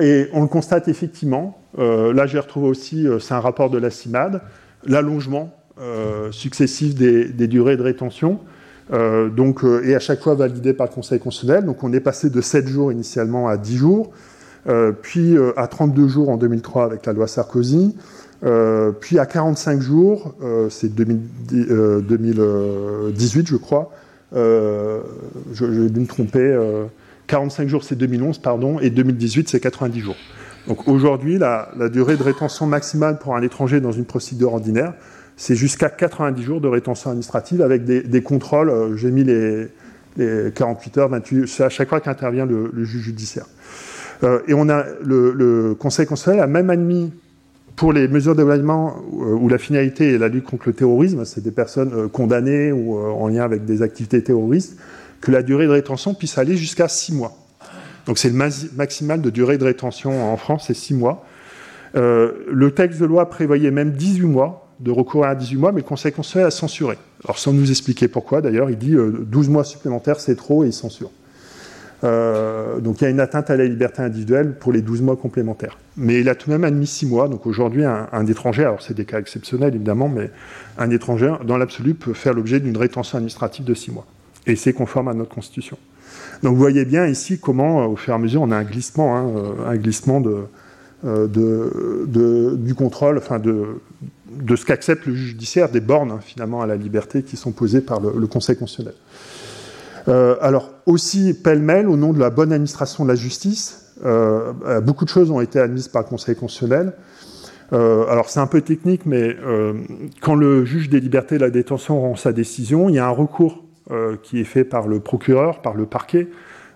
Et 0.00 0.28
on 0.32 0.42
le 0.42 0.48
constate 0.48 0.88
effectivement, 0.88 1.62
euh, 1.78 2.12
là 2.12 2.26
j'ai 2.26 2.40
retrouvé 2.40 2.66
aussi, 2.66 3.06
euh, 3.06 3.20
c'est 3.20 3.34
un 3.34 3.40
rapport 3.40 3.70
de 3.70 3.78
la 3.78 3.90
CIMAD, 3.90 4.40
l'allongement 4.84 5.54
successif 6.32 6.96
des, 6.96 7.48
durées 7.48 7.76
de 7.76 7.82
rétention, 7.82 8.38
donc, 8.92 9.64
et 9.84 9.96
à 9.96 9.98
chaque 9.98 10.20
fois 10.20 10.36
validé 10.36 10.72
par 10.72 10.86
le 10.86 10.92
Conseil 10.92 11.18
constitutionnel. 11.18 11.64
Donc 11.64 11.82
on 11.82 11.92
est 11.92 12.00
passé 12.00 12.30
de 12.30 12.40
7 12.40 12.68
jours 12.68 12.92
initialement 12.92 13.48
à 13.48 13.56
10 13.56 13.76
jours, 13.76 14.12
puis 15.02 15.36
à 15.56 15.66
32 15.66 16.08
jours 16.08 16.28
en 16.28 16.36
2003 16.36 16.84
avec 16.84 17.06
la 17.06 17.12
loi 17.12 17.26
Sarkozy, 17.26 17.96
puis 19.00 19.18
à 19.18 19.26
45 19.26 19.80
jours, 19.80 20.34
c'est 20.70 20.94
2018 20.94 23.46
je 23.46 23.56
crois, 23.56 23.90
je, 24.32 25.00
je 25.52 25.64
vais 25.64 26.00
me 26.00 26.06
tromper 26.06 26.56
45 27.26 27.68
jours, 27.68 27.84
c'est 27.84 27.96
2011, 27.96 28.38
pardon, 28.38 28.78
et 28.80 28.90
2018, 28.90 29.48
c'est 29.48 29.60
90 29.60 30.00
jours. 30.00 30.16
Donc 30.66 30.88
aujourd'hui, 30.88 31.38
la, 31.38 31.68
durée 31.92 32.16
de 32.16 32.22
rétention 32.22 32.66
maximale 32.66 33.18
pour 33.18 33.36
un 33.36 33.42
étranger 33.42 33.80
dans 33.80 33.92
une 33.92 34.04
procédure 34.04 34.54
ordinaire, 34.54 34.94
c'est 35.36 35.56
jusqu'à 35.56 35.88
90 35.88 36.42
jours 36.42 36.60
de 36.60 36.68
rétention 36.68 37.10
administrative 37.10 37.60
avec 37.60 37.84
des, 37.84 38.22
contrôles. 38.22 38.70
Euh, 38.70 38.96
j'ai 38.96 39.10
mis 39.10 39.24
les, 39.24 39.68
48 40.54 40.98
heures, 40.98 41.08
28, 41.08 41.48
c'est 41.48 41.64
à 41.64 41.68
chaque 41.68 41.88
fois 41.88 42.00
qu'intervient 42.00 42.46
le, 42.46 42.70
juge 42.84 43.02
judiciaire. 43.02 43.46
Euh, 44.24 44.40
et 44.48 44.54
on 44.54 44.68
a 44.68 44.84
le, 45.02 45.76
Conseil 45.78 46.06
constitutionnel 46.06 46.42
a 46.42 46.46
même 46.46 46.70
admis 46.70 47.12
pour 47.76 47.92
les 47.92 48.08
mesures 48.08 48.34
d'éloignement 48.34 48.96
euh, 48.96 49.34
où 49.34 49.48
la 49.48 49.58
finalité 49.58 50.14
est 50.14 50.18
la 50.18 50.28
lutte 50.28 50.44
contre 50.44 50.64
le 50.66 50.74
terrorisme, 50.74 51.24
c'est 51.24 51.42
des 51.42 51.50
personnes 51.50 52.08
condamnées 52.08 52.72
ou 52.72 52.96
en 52.96 53.28
lien 53.28 53.42
avec 53.42 53.64
des 53.64 53.82
activités 53.82 54.22
terroristes, 54.22 54.78
que 55.20 55.30
la 55.30 55.42
durée 55.42 55.66
de 55.66 55.72
rétention 55.72 56.14
puisse 56.14 56.38
aller 56.38 56.56
jusqu'à 56.56 56.88
6 56.88 57.14
mois. 57.14 57.36
Donc 58.06 58.18
c'est 58.18 58.28
le 58.28 58.36
maximal 58.76 59.20
de 59.20 59.30
durée 59.30 59.58
de 59.58 59.64
rétention 59.64 60.32
en 60.32 60.36
France, 60.36 60.64
c'est 60.66 60.74
6 60.74 60.94
mois. 60.94 61.24
Euh, 61.96 62.32
le 62.50 62.72
texte 62.72 63.00
de 63.00 63.06
loi 63.06 63.28
prévoyait 63.30 63.70
même 63.70 63.92
18 63.92 64.26
mois, 64.26 64.68
de 64.80 64.90
recourir 64.90 65.30
à 65.30 65.34
18 65.34 65.56
mois, 65.56 65.72
mais 65.72 65.80
le 65.80 65.86
Conseil 65.86 66.12
constitutionnel 66.12 66.48
a 66.48 66.50
censuré. 66.50 66.98
Alors 67.24 67.38
sans 67.38 67.52
nous 67.52 67.70
expliquer 67.70 68.08
pourquoi, 68.08 68.40
d'ailleurs, 68.40 68.70
il 68.70 68.76
dit 68.76 68.94
12 68.94 69.48
euh, 69.48 69.50
mois 69.50 69.64
supplémentaires, 69.64 70.18
c'est 70.18 70.34
trop, 70.34 70.64
et 70.64 70.68
il 70.68 70.72
censure. 70.72 71.10
Euh, 72.04 72.80
donc 72.80 73.00
il 73.00 73.04
y 73.04 73.06
a 73.06 73.10
une 73.10 73.20
atteinte 73.20 73.50
à 73.50 73.56
la 73.56 73.64
liberté 73.64 74.02
individuelle 74.02 74.56
pour 74.58 74.72
les 74.72 74.82
12 74.82 75.02
mois 75.02 75.16
complémentaires. 75.16 75.78
Mais 75.96 76.20
il 76.20 76.28
a 76.28 76.34
tout 76.34 76.50
de 76.50 76.54
même 76.54 76.64
admis 76.64 76.86
6 76.86 77.06
mois, 77.06 77.28
donc 77.28 77.46
aujourd'hui 77.46 77.84
un, 77.84 78.26
étranger, 78.26 78.64
alors 78.64 78.82
c'est 78.82 78.94
des 78.94 79.04
cas 79.04 79.18
exceptionnels 79.18 79.74
évidemment, 79.74 80.08
mais 80.08 80.30
un 80.76 80.90
étranger 80.90 81.34
dans 81.46 81.56
l'absolu 81.56 81.94
peut 81.94 82.12
faire 82.12 82.34
l'objet 82.34 82.60
d'une 82.60 82.76
rétention 82.76 83.16
administrative 83.16 83.64
de 83.64 83.74
6 83.74 83.92
mois 83.92 84.06
et 84.46 84.56
c'est 84.56 84.72
conforme 84.72 85.08
à 85.08 85.14
notre 85.14 85.34
Constitution. 85.34 85.78
Donc 86.42 86.52
vous 86.52 86.60
voyez 86.60 86.84
bien 86.84 87.06
ici 87.06 87.38
comment, 87.38 87.82
euh, 87.82 87.86
au 87.86 87.96
fur 87.96 88.12
et 88.12 88.16
à 88.16 88.18
mesure, 88.18 88.42
on 88.42 88.50
a 88.50 88.56
un 88.56 88.64
glissement, 88.64 89.16
hein, 89.16 89.26
euh, 89.36 89.66
un 89.66 89.76
glissement 89.76 90.20
du 90.20 90.34
contrôle, 92.74 93.18
enfin 93.18 93.38
de, 93.38 93.80
ce 94.56 94.64
qu'accepte 94.64 95.06
le 95.06 95.14
judiciaire, 95.14 95.70
des 95.70 95.80
bornes 95.80 96.10
hein, 96.10 96.20
finalement 96.20 96.60
à 96.60 96.66
la 96.66 96.76
liberté 96.76 97.22
qui 97.22 97.36
sont 97.36 97.52
posées 97.52 97.80
par 97.80 98.00
le, 98.00 98.26
Conseil 98.26 98.56
constitutionnel. 98.56 98.94
Alors 100.06 100.70
aussi, 100.86 101.34
pêle-mêle, 101.34 101.88
au 101.88 101.96
nom 101.96 102.12
de 102.12 102.20
la 102.20 102.30
bonne 102.30 102.52
administration 102.52 103.04
de 103.04 103.08
la 103.08 103.14
justice, 103.14 103.94
beaucoup 104.82 105.04
de 105.04 105.10
choses 105.10 105.30
ont 105.30 105.40
été 105.40 105.58
admises 105.58 105.88
par 105.88 106.02
le 106.02 106.08
Conseil 106.08 106.36
constitutionnel. 106.36 106.92
alors 107.72 108.28
c'est 108.28 108.40
un 108.40 108.46
peu 108.46 108.60
technique, 108.60 109.06
mais 109.06 109.36
quand 110.20 110.34
le 110.34 110.64
juge 110.64 110.90
des 110.90 111.00
libertés 111.00 111.36
de 111.36 111.40
la 111.40 111.50
détention 111.50 112.00
rend 112.00 112.16
sa 112.16 112.32
décision, 112.32 112.88
il 112.88 112.96
y 112.96 112.98
a 112.98 113.06
un 113.06 113.10
recours 113.10 113.64
euh, 113.90 114.16
qui 114.22 114.40
est 114.40 114.44
fait 114.44 114.64
par 114.64 114.88
le 114.88 114.98
procureur, 114.98 115.60
par 115.60 115.74
le 115.74 115.84
parquet, 115.84 116.28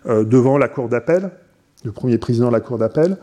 euh, 0.05 0.25
devant 0.25 0.59
la 0.59 0.69
cour 0.69 0.91
d'appel, 0.91 1.31
le 1.83 1.91
premier 1.91 2.19
président 2.19 2.49
de 2.49 2.53
la 2.53 2.61
cour 2.61 2.77
d'appel. 2.77 3.17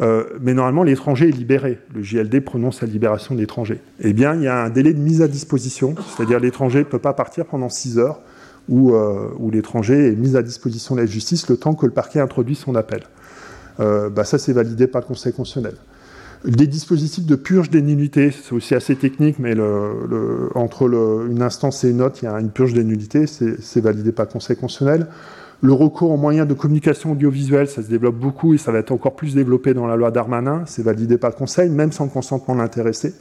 Euh, 0.00 0.24
mais 0.40 0.54
normalement, 0.54 0.82
l'étranger 0.82 1.28
est 1.28 1.32
libéré. 1.32 1.78
Le 1.94 2.02
JLD 2.02 2.40
prononce 2.40 2.80
la 2.80 2.88
libération 2.88 3.34
de 3.34 3.40
l'étranger. 3.40 3.78
Eh 4.00 4.14
bien, 4.14 4.34
il 4.34 4.40
y 4.40 4.48
a 4.48 4.62
un 4.62 4.70
délai 4.70 4.94
de 4.94 5.00
mise 5.00 5.20
à 5.20 5.28
disposition, 5.28 5.94
c'est-à-dire 6.16 6.40
l'étranger 6.40 6.78
ne 6.78 6.84
peut 6.84 6.98
pas 6.98 7.12
partir 7.12 7.44
pendant 7.44 7.68
6 7.68 7.98
heures, 7.98 8.20
où, 8.68 8.92
où 8.94 9.50
l'étranger 9.50 10.08
est 10.08 10.16
mis 10.16 10.36
à 10.36 10.42
disposition 10.42 10.94
de 10.94 11.00
la 11.00 11.06
justice 11.06 11.48
le 11.48 11.56
temps 11.56 11.74
que 11.74 11.86
le 11.86 11.92
parquet 11.92 12.20
introduit 12.20 12.54
son 12.54 12.74
appel. 12.74 13.02
Bah, 13.78 14.24
ça, 14.24 14.38
c'est 14.38 14.52
validé 14.52 14.86
par 14.86 15.02
le 15.02 15.06
Conseil 15.06 15.32
constitutionnel. 15.32 15.76
Des 16.44 16.66
dispositifs 16.66 17.26
de 17.26 17.34
purge 17.34 17.70
des 17.70 17.82
nullités, 17.82 18.30
c'est 18.30 18.54
aussi 18.54 18.74
assez 18.74 18.94
technique, 18.94 19.38
mais 19.38 19.54
entre 20.54 20.84
une 21.28 21.42
instance 21.42 21.82
et 21.84 21.90
une 21.90 22.02
autre, 22.02 22.18
il 22.22 22.26
y 22.26 22.28
a 22.28 22.38
une 22.38 22.50
purge 22.50 22.72
des 22.72 22.84
nullités, 22.84 23.26
c'est 23.26 23.80
validé 23.80 24.12
par 24.12 24.26
le 24.26 24.32
Conseil 24.32 24.56
constitutionnel. 24.56 25.06
Le 25.62 25.72
recours 25.72 26.10
aux 26.10 26.18
moyens 26.18 26.46
de 26.46 26.52
communication 26.52 27.12
audiovisuelle, 27.12 27.66
ça 27.66 27.82
se 27.82 27.88
développe 27.88 28.16
beaucoup 28.16 28.52
et 28.52 28.58
ça 28.58 28.72
va 28.72 28.78
être 28.78 28.92
encore 28.92 29.16
plus 29.16 29.34
développé 29.34 29.72
dans 29.72 29.86
la 29.86 29.96
loi 29.96 30.10
Darmanin, 30.10 30.64
c'est 30.66 30.82
validé 30.82 31.16
par 31.16 31.30
le 31.30 31.36
Conseil, 31.36 31.70
même 31.70 31.92
sans 31.92 32.08
consentement 32.08 32.54
de 32.54 32.60
l'intéressé. 32.60 33.14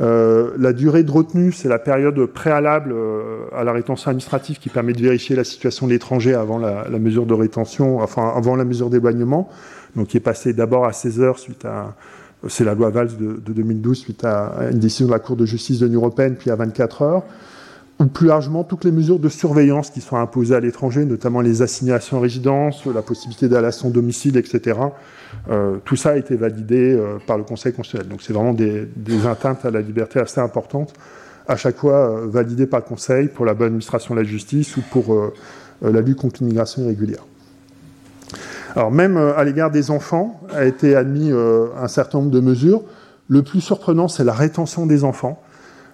Euh, 0.00 0.52
la 0.58 0.72
durée 0.72 1.02
de 1.02 1.10
retenue, 1.10 1.50
c'est 1.50 1.68
la 1.68 1.78
période 1.78 2.24
préalable 2.26 2.92
euh, 2.92 3.46
à 3.52 3.64
la 3.64 3.72
rétention 3.72 4.10
administrative 4.10 4.58
qui 4.58 4.68
permet 4.68 4.92
de 4.92 5.02
vérifier 5.02 5.34
la 5.34 5.44
situation 5.44 5.86
de 5.86 5.92
l'étranger 5.92 6.34
avant 6.34 6.58
la, 6.58 6.88
mesure 6.98 7.26
de 7.26 7.34
rétention, 7.34 8.00
avant 8.00 8.56
la 8.56 8.64
mesure 8.64 8.90
d'éloignement, 8.90 9.48
qui 10.06 10.16
est 10.16 10.20
passée 10.20 10.52
d'abord 10.52 10.84
à 10.84 10.92
16 10.92 11.20
heures 11.20 11.38
suite 11.38 11.64
à 11.64 11.94
c'est 12.46 12.64
la 12.64 12.74
loi 12.74 12.90
Valls 12.90 13.16
de, 13.16 13.52
2012 13.52 13.98
suite 13.98 14.24
à 14.24 14.68
une 14.70 14.78
décision 14.78 15.06
de 15.06 15.10
la 15.10 15.18
Cour 15.18 15.36
de 15.36 15.44
justice 15.44 15.80
de 15.80 15.86
l'Union 15.86 16.00
européenne, 16.00 16.36
puis 16.38 16.50
à 16.50 16.56
24 16.56 17.02
heures. 17.02 17.22
ou 17.98 18.06
plus 18.06 18.28
largement 18.28 18.62
toutes 18.62 18.84
les 18.84 18.92
mesures 18.92 19.18
de 19.18 19.28
surveillance 19.28 19.90
qui 19.90 20.00
sont 20.00 20.16
imposées 20.16 20.54
à 20.54 20.60
l'étranger, 20.60 21.04
notamment 21.04 21.40
les 21.40 21.62
assignations 21.62 22.18
en 22.18 22.20
résidence, 22.20 22.86
la 22.86 23.02
possibilité 23.02 23.48
d'aller 23.48 23.66
à 23.66 23.72
son 23.72 23.90
domicile, 23.90 24.36
etc. 24.36 24.78
Euh, 25.50 25.76
tout 25.84 25.96
ça 25.96 26.10
a 26.10 26.16
été 26.16 26.36
validé 26.36 26.92
euh, 26.92 27.18
par 27.26 27.38
le 27.38 27.44
Conseil 27.44 27.72
constitutionnel. 27.72 28.08
Donc 28.08 28.22
c'est 28.22 28.32
vraiment 28.32 28.54
des, 28.54 28.88
atteintes 29.26 29.64
à 29.64 29.70
la 29.70 29.80
liberté 29.80 30.20
assez 30.20 30.40
importantes, 30.40 30.92
à 31.46 31.56
chaque 31.56 31.76
fois 31.76 32.10
euh, 32.10 32.26
validées 32.26 32.66
par 32.66 32.80
le 32.80 32.84
Conseil 32.84 33.28
pour 33.28 33.44
la 33.44 33.54
bonne 33.54 33.68
administration 33.68 34.14
de 34.14 34.20
la 34.20 34.26
justice 34.26 34.76
ou 34.76 34.82
pour 34.90 35.32
la 35.82 36.00
lutte 36.00 36.18
contre 36.18 36.42
l'immigration 36.42 36.82
irrégulière. 36.82 37.24
Alors 38.74 38.90
même 38.90 39.16
à 39.16 39.42
l'égard 39.44 39.70
des 39.70 39.90
enfants 39.90 40.40
a 40.52 40.64
été 40.64 40.94
admis 40.94 41.32
un 41.32 41.88
certain 41.88 42.18
nombre 42.18 42.30
de 42.30 42.40
mesures. 42.40 42.82
Le 43.28 43.42
plus 43.42 43.60
surprenant, 43.60 44.08
c'est 44.08 44.24
la 44.24 44.32
rétention 44.32 44.86
des 44.86 45.04
enfants. 45.04 45.42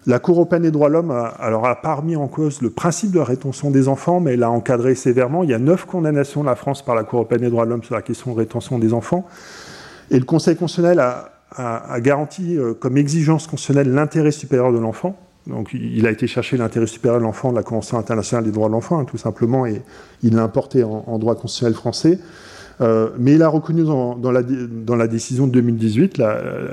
La 0.07 0.19
Cour 0.19 0.37
européenne 0.37 0.63
des 0.63 0.71
droits 0.71 0.89
de 0.89 0.95
l'homme 0.95 1.11
a, 1.11 1.25
alors, 1.25 1.67
a 1.67 1.81
pas 1.81 1.95
remis 1.95 2.17
en 2.17 2.29
cause 2.29 2.61
le 2.61 2.69
principe 2.69 3.13
de 3.13 3.19
la 3.19 3.25
rétention 3.25 3.71
des 3.71 3.89
enfants, 3.89 4.21
mais 4.21 4.37
l'a 4.37 4.51
encadré 4.51 4.95
sévèrement. 4.95 5.45
Il 5.45 5.51
y 5.51 5.55
a 5.55 5.59
neuf 5.59 5.87
condamnations 5.87 6.43
de 6.43 6.47
la 6.47 6.57
France 6.57 6.85
par 6.85 6.95
la 6.95 7.05
Cour 7.05 7.21
européenne 7.21 7.41
des 7.41 7.51
droits 7.51 7.65
de 7.65 7.71
l'homme 7.71 7.83
sur 7.83 7.95
la 7.95 8.03
question 8.03 8.33
de 8.35 8.39
rétention 8.39 8.79
des 8.79 8.93
enfants. 8.93 9.27
Et 10.11 10.19
le 10.19 10.27
Conseil 10.27 10.57
constitutionnel 10.57 11.01
a, 11.01 11.31
garanti 12.01 12.59
euh, 12.59 12.75
comme 12.75 12.97
exigence 12.97 13.47
constitutionnelle 13.47 13.95
l'intérêt 13.95 14.33
supérieur 14.33 14.73
de 14.73 14.79
l'enfant. 14.79 15.17
Donc 15.47 15.73
il 15.73 16.07
a 16.07 16.11
été 16.11 16.27
chercher 16.27 16.57
l'intérêt 16.57 16.87
supérieur 16.87 17.21
de 17.21 17.25
l'enfant 17.25 17.51
de 17.51 17.57
la 17.57 17.63
Convention 17.63 17.99
internationale 17.99 18.45
des 18.45 18.51
droits 18.51 18.69
de 18.69 18.73
l'enfant, 18.73 18.99
hein, 18.99 19.05
tout 19.05 19.19
simplement, 19.19 19.65
et 19.67 19.83
il 20.23 20.35
l'a 20.35 20.43
importé 20.43 20.83
en, 20.83 21.19
droit 21.19 21.35
constitutionnel 21.35 21.75
français. 21.75 22.19
Euh, 22.81 23.11
mais 23.19 23.35
il 23.35 23.43
a 23.43 23.49
reconnu 23.49 23.85
dans, 23.85 24.33
la, 24.33 25.07
décision 25.07 25.47
de 25.47 25.53
2018 25.53 26.23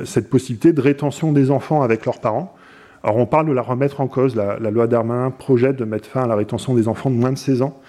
cette 0.06 0.30
possibilité 0.30 0.74
de 0.74 0.82
rétention 0.82 1.32
des 1.32 1.52
enfants 1.52 1.84
avec 1.84 2.06
leurs 2.06 2.20
parents. 2.20 2.56
Alors 3.04 3.18
on 3.18 3.26
parle 3.26 3.48
de 3.48 3.52
la 3.52 3.62
remettre 3.62 4.02
en 4.02 4.08
cause. 4.08 4.36
La, 4.36 4.58
loi 4.58 4.88
Darmanin 4.88 5.32
projette 5.32 5.76
de 5.76 5.86
mettre 5.86 6.08
fin 6.08 6.24
à 6.24 6.28
la 6.28 6.36
rétention 6.36 6.76
des 6.76 6.88
enfants 6.88 7.10
de 7.10 7.16
moins 7.16 7.32
de 7.32 7.38
16 7.38 7.62
ans. 7.62 7.80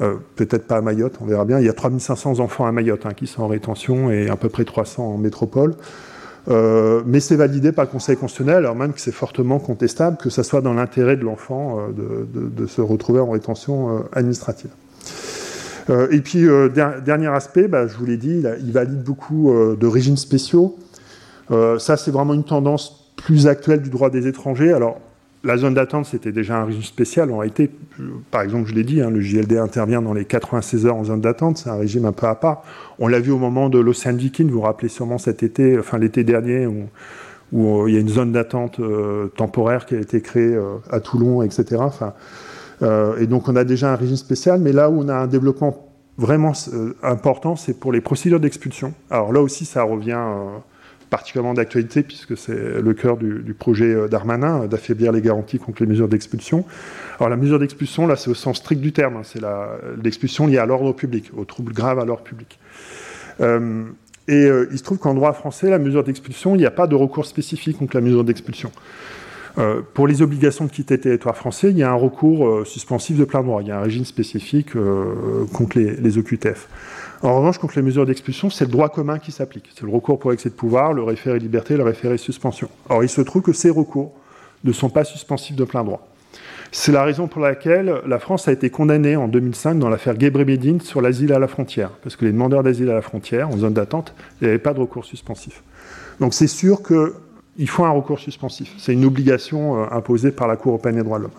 Euh, 0.00 0.14
peut-être 0.36 0.66
pas 0.66 0.76
à 0.76 0.80
Mayotte, 0.80 1.14
on 1.20 1.26
verra 1.26 1.44
bien. 1.44 1.58
Il 1.58 1.66
y 1.66 1.68
a 1.68 1.72
3500 1.72 2.40
enfants 2.40 2.66
à 2.66 2.72
Mayotte 2.72 3.06
hein, 3.06 3.14
qui 3.16 3.26
sont 3.26 3.42
en 3.42 3.48
rétention 3.48 4.10
et 4.10 4.28
à 4.28 4.36
peu 4.36 4.48
près 4.48 4.64
300 4.64 5.14
en 5.14 5.18
métropole. 5.18 5.74
Euh, 6.48 7.02
mais 7.04 7.20
c'est 7.20 7.36
validé 7.36 7.72
par 7.72 7.84
le 7.84 7.90
Conseil 7.90 8.16
constitutionnel, 8.16 8.58
alors 8.58 8.74
même 8.74 8.92
que 8.92 9.00
c'est 9.00 9.12
fortement 9.12 9.58
contestable 9.58 10.16
que 10.16 10.30
ça 10.30 10.42
soit 10.42 10.60
dans 10.60 10.72
l'intérêt 10.72 11.16
de 11.16 11.22
l'enfant 11.22 11.78
euh, 11.98 12.24
de, 12.32 12.66
se 12.66 12.80
retrouver 12.80 13.20
en 13.20 13.30
rétention 13.30 14.04
administrative. 14.12 14.70
et 16.10 16.20
puis, 16.20 16.46
dernier 16.74 17.28
aspect, 17.28 17.68
bah, 17.68 17.86
je 17.86 17.96
vous 17.96 18.06
l'ai 18.06 18.16
dit, 18.16 18.42
il, 18.60 18.72
valide 18.72 19.02
beaucoup 19.02 19.52
de 19.52 19.86
régimes 19.86 20.16
spéciaux. 20.16 20.78
ça, 21.50 21.96
c'est 21.96 22.10
vraiment 22.10 22.34
une 22.34 22.44
tendance 22.44 23.07
plus 23.18 23.46
actuelle 23.46 23.82
du 23.82 23.90
droit 23.90 24.10
des 24.10 24.26
étrangers. 24.26 24.72
Alors, 24.72 25.00
la 25.44 25.56
zone 25.56 25.74
d'attente, 25.74 26.06
c'était 26.06 26.32
déjà 26.32 26.58
un 26.58 26.64
régime 26.64 26.82
spécial. 26.82 27.30
En 27.30 27.38
réalité, 27.38 27.70
par 28.30 28.42
exemple, 28.42 28.68
je 28.68 28.74
l'ai 28.74 28.84
dit, 28.84 29.00
hein, 29.00 29.10
le 29.10 29.20
JLD 29.20 29.52
intervient 29.58 30.02
dans 30.02 30.14
les 30.14 30.24
96 30.24 30.86
heures 30.86 30.96
en 30.96 31.04
zone 31.04 31.20
d'attente. 31.20 31.58
C'est 31.58 31.70
un 31.70 31.76
régime 31.76 32.06
un 32.06 32.12
peu 32.12 32.26
à 32.26 32.34
part. 32.34 32.62
On 32.98 33.06
l'a 33.06 33.20
vu 33.20 33.30
au 33.30 33.38
moment 33.38 33.68
de 33.68 33.78
l'Océan 33.78 34.14
Viking. 34.14 34.48
Vous 34.48 34.54
vous 34.54 34.60
rappelez 34.62 34.88
sûrement 34.88 35.18
cet 35.18 35.42
été, 35.42 35.78
enfin 35.78 35.98
l'été 35.98 36.24
dernier, 36.24 36.66
où, 36.66 37.82
euh, 37.82 37.88
il 37.88 37.94
y 37.94 37.96
a 37.96 38.00
une 38.00 38.08
zone 38.08 38.32
d'attente 38.32 38.80
euh, 38.80 39.28
temporaire 39.28 39.86
qui 39.86 39.94
a 39.94 40.00
été 40.00 40.20
créée 40.20 40.54
euh, 40.54 40.76
à 40.90 41.00
Toulon, 41.00 41.42
etc. 41.42 41.82
Et 43.20 43.26
donc, 43.26 43.48
on 43.48 43.56
a 43.56 43.64
déjà 43.64 43.92
un 43.92 43.96
régime 43.96 44.16
spécial. 44.16 44.60
Mais 44.60 44.72
là 44.72 44.90
où 44.90 45.02
on 45.02 45.08
a 45.08 45.14
un 45.14 45.26
développement 45.26 45.88
vraiment 46.16 46.52
important, 47.02 47.54
c'est 47.54 47.78
pour 47.78 47.92
les 47.92 48.00
procédures 48.00 48.40
d'expulsion. 48.40 48.92
Alors 49.10 49.32
là 49.32 49.40
aussi, 49.40 49.64
ça 49.64 49.82
revient 49.82 50.18
particulièrement 51.10 51.54
d'actualité 51.54 52.02
puisque 52.02 52.36
c'est 52.36 52.80
le 52.80 52.94
cœur 52.94 53.16
du, 53.16 53.54
projet 53.54 53.94
euh, 53.94 54.08
d'Armanin, 54.08 54.62
euh, 54.62 54.66
d'affaiblir 54.66 55.12
les 55.12 55.20
garanties 55.20 55.58
contre 55.58 55.82
les 55.82 55.88
mesures 55.88 56.08
d'expulsion. 56.08 56.64
Alors 57.18 57.28
la 57.28 57.36
mesure 57.36 57.58
d'expulsion, 57.58 58.06
là, 58.06 58.16
c'est 58.16 58.30
au 58.30 58.34
sens 58.34 58.58
strict 58.58 58.80
du 58.80 58.92
terme, 58.92 59.16
hein, 59.16 59.22
c'est 59.24 59.40
l'expulsion 60.02 60.46
liée 60.46 60.58
à 60.58 60.66
l'ordre 60.66 60.92
public, 60.92 61.30
aux 61.36 61.44
troubles 61.44 61.72
graves 61.72 61.98
à 61.98 62.04
l'ordre 62.04 62.22
public. 62.22 62.58
Euh, 63.40 63.84
et 64.28 64.46
il 64.70 64.76
se 64.76 64.82
trouve 64.82 64.98
qu'en 64.98 65.14
droit 65.14 65.32
français, 65.32 65.70
la 65.70 65.78
mesure 65.78 66.04
d'expulsion, 66.04 66.54
il 66.54 66.58
n'y 66.58 66.66
a 66.66 66.70
pas 66.70 66.86
de 66.86 66.94
recours 66.94 67.24
spécifique 67.24 67.78
contre 67.78 67.96
la 67.96 68.02
mesure 68.02 68.24
d'expulsion. 68.24 68.70
Pour 69.94 70.06
les 70.06 70.22
obligations 70.22 70.66
de 70.66 70.70
quitter 70.70 70.94
le 70.94 71.00
territoire 71.00 71.36
français, 71.36 71.70
il 71.70 71.78
y 71.78 71.82
a 71.82 71.90
un 71.90 71.94
recours 71.94 72.66
suspensif 72.66 73.16
de 73.16 73.24
plein 73.24 73.42
droit. 73.42 73.60
Il 73.62 73.68
y 73.68 73.70
a 73.70 73.78
un 73.78 73.82
régime 73.82 74.04
spécifique 74.04 74.70
contre 75.52 75.78
les, 75.78 76.18
OQTF. 76.18 76.68
En 77.22 77.36
revanche, 77.36 77.58
contre 77.58 77.74
les 77.76 77.82
mesures 77.82 78.06
d'expulsion, 78.06 78.50
c'est 78.50 78.64
le 78.64 78.70
droit 78.70 78.88
commun 78.88 79.18
qui 79.18 79.32
s'applique. 79.32 79.70
C'est 79.74 79.84
le 79.84 79.90
recours 79.90 80.18
pour 80.18 80.32
excès 80.32 80.50
de 80.50 80.54
pouvoir, 80.54 80.92
le 80.92 81.02
référé 81.02 81.38
liberté, 81.38 81.76
le 81.76 81.82
référé 81.82 82.18
suspension. 82.18 82.68
Or, 82.88 83.02
il 83.02 83.08
se 83.08 83.20
trouve 83.20 83.42
que 83.42 83.52
ces 83.52 83.70
recours 83.70 84.12
ne 84.64 84.72
sont 84.72 84.90
pas 84.90 85.04
suspensifs 85.04 85.56
de 85.56 85.64
plein 85.64 85.82
droit. 85.82 86.06
C'est 86.70 86.92
la 86.92 87.02
raison 87.02 87.28
pour 87.28 87.40
laquelle 87.40 88.02
la 88.06 88.18
France 88.18 88.46
a 88.46 88.52
été 88.52 88.68
condamnée 88.68 89.16
en 89.16 89.26
2005 89.26 89.78
dans 89.78 89.88
l'affaire 89.88 90.18
Gebre 90.20 90.44
sur 90.82 91.00
l'asile 91.00 91.32
à 91.32 91.38
la 91.38 91.48
frontière. 91.48 91.90
Parce 92.02 92.14
que 92.16 92.26
les 92.26 92.32
demandeurs 92.32 92.62
d'asile 92.62 92.90
à 92.90 92.94
la 92.94 93.02
frontière, 93.02 93.48
en 93.48 93.56
zone 93.56 93.72
d'attente, 93.72 94.14
avait 94.42 94.58
pas 94.58 94.74
de 94.74 94.80
recours 94.80 95.04
suspensif. 95.04 95.62
Donc 96.20 96.34
c'est 96.34 96.48
sûr 96.48 96.82
qu'il 97.58 97.68
faut 97.68 97.84
un 97.84 97.90
recours 97.90 98.20
suspensif. 98.20 98.72
C'est 98.78 98.92
une 98.92 99.04
obligation 99.04 99.82
euh, 99.82 99.86
imposée 99.90 100.30
par 100.30 100.46
la 100.46 100.56
Cour 100.56 100.74
européenne 100.74 100.94
des 100.94 101.02
droits 101.02 101.18
de 101.18 101.24
l'homme. 101.24 101.32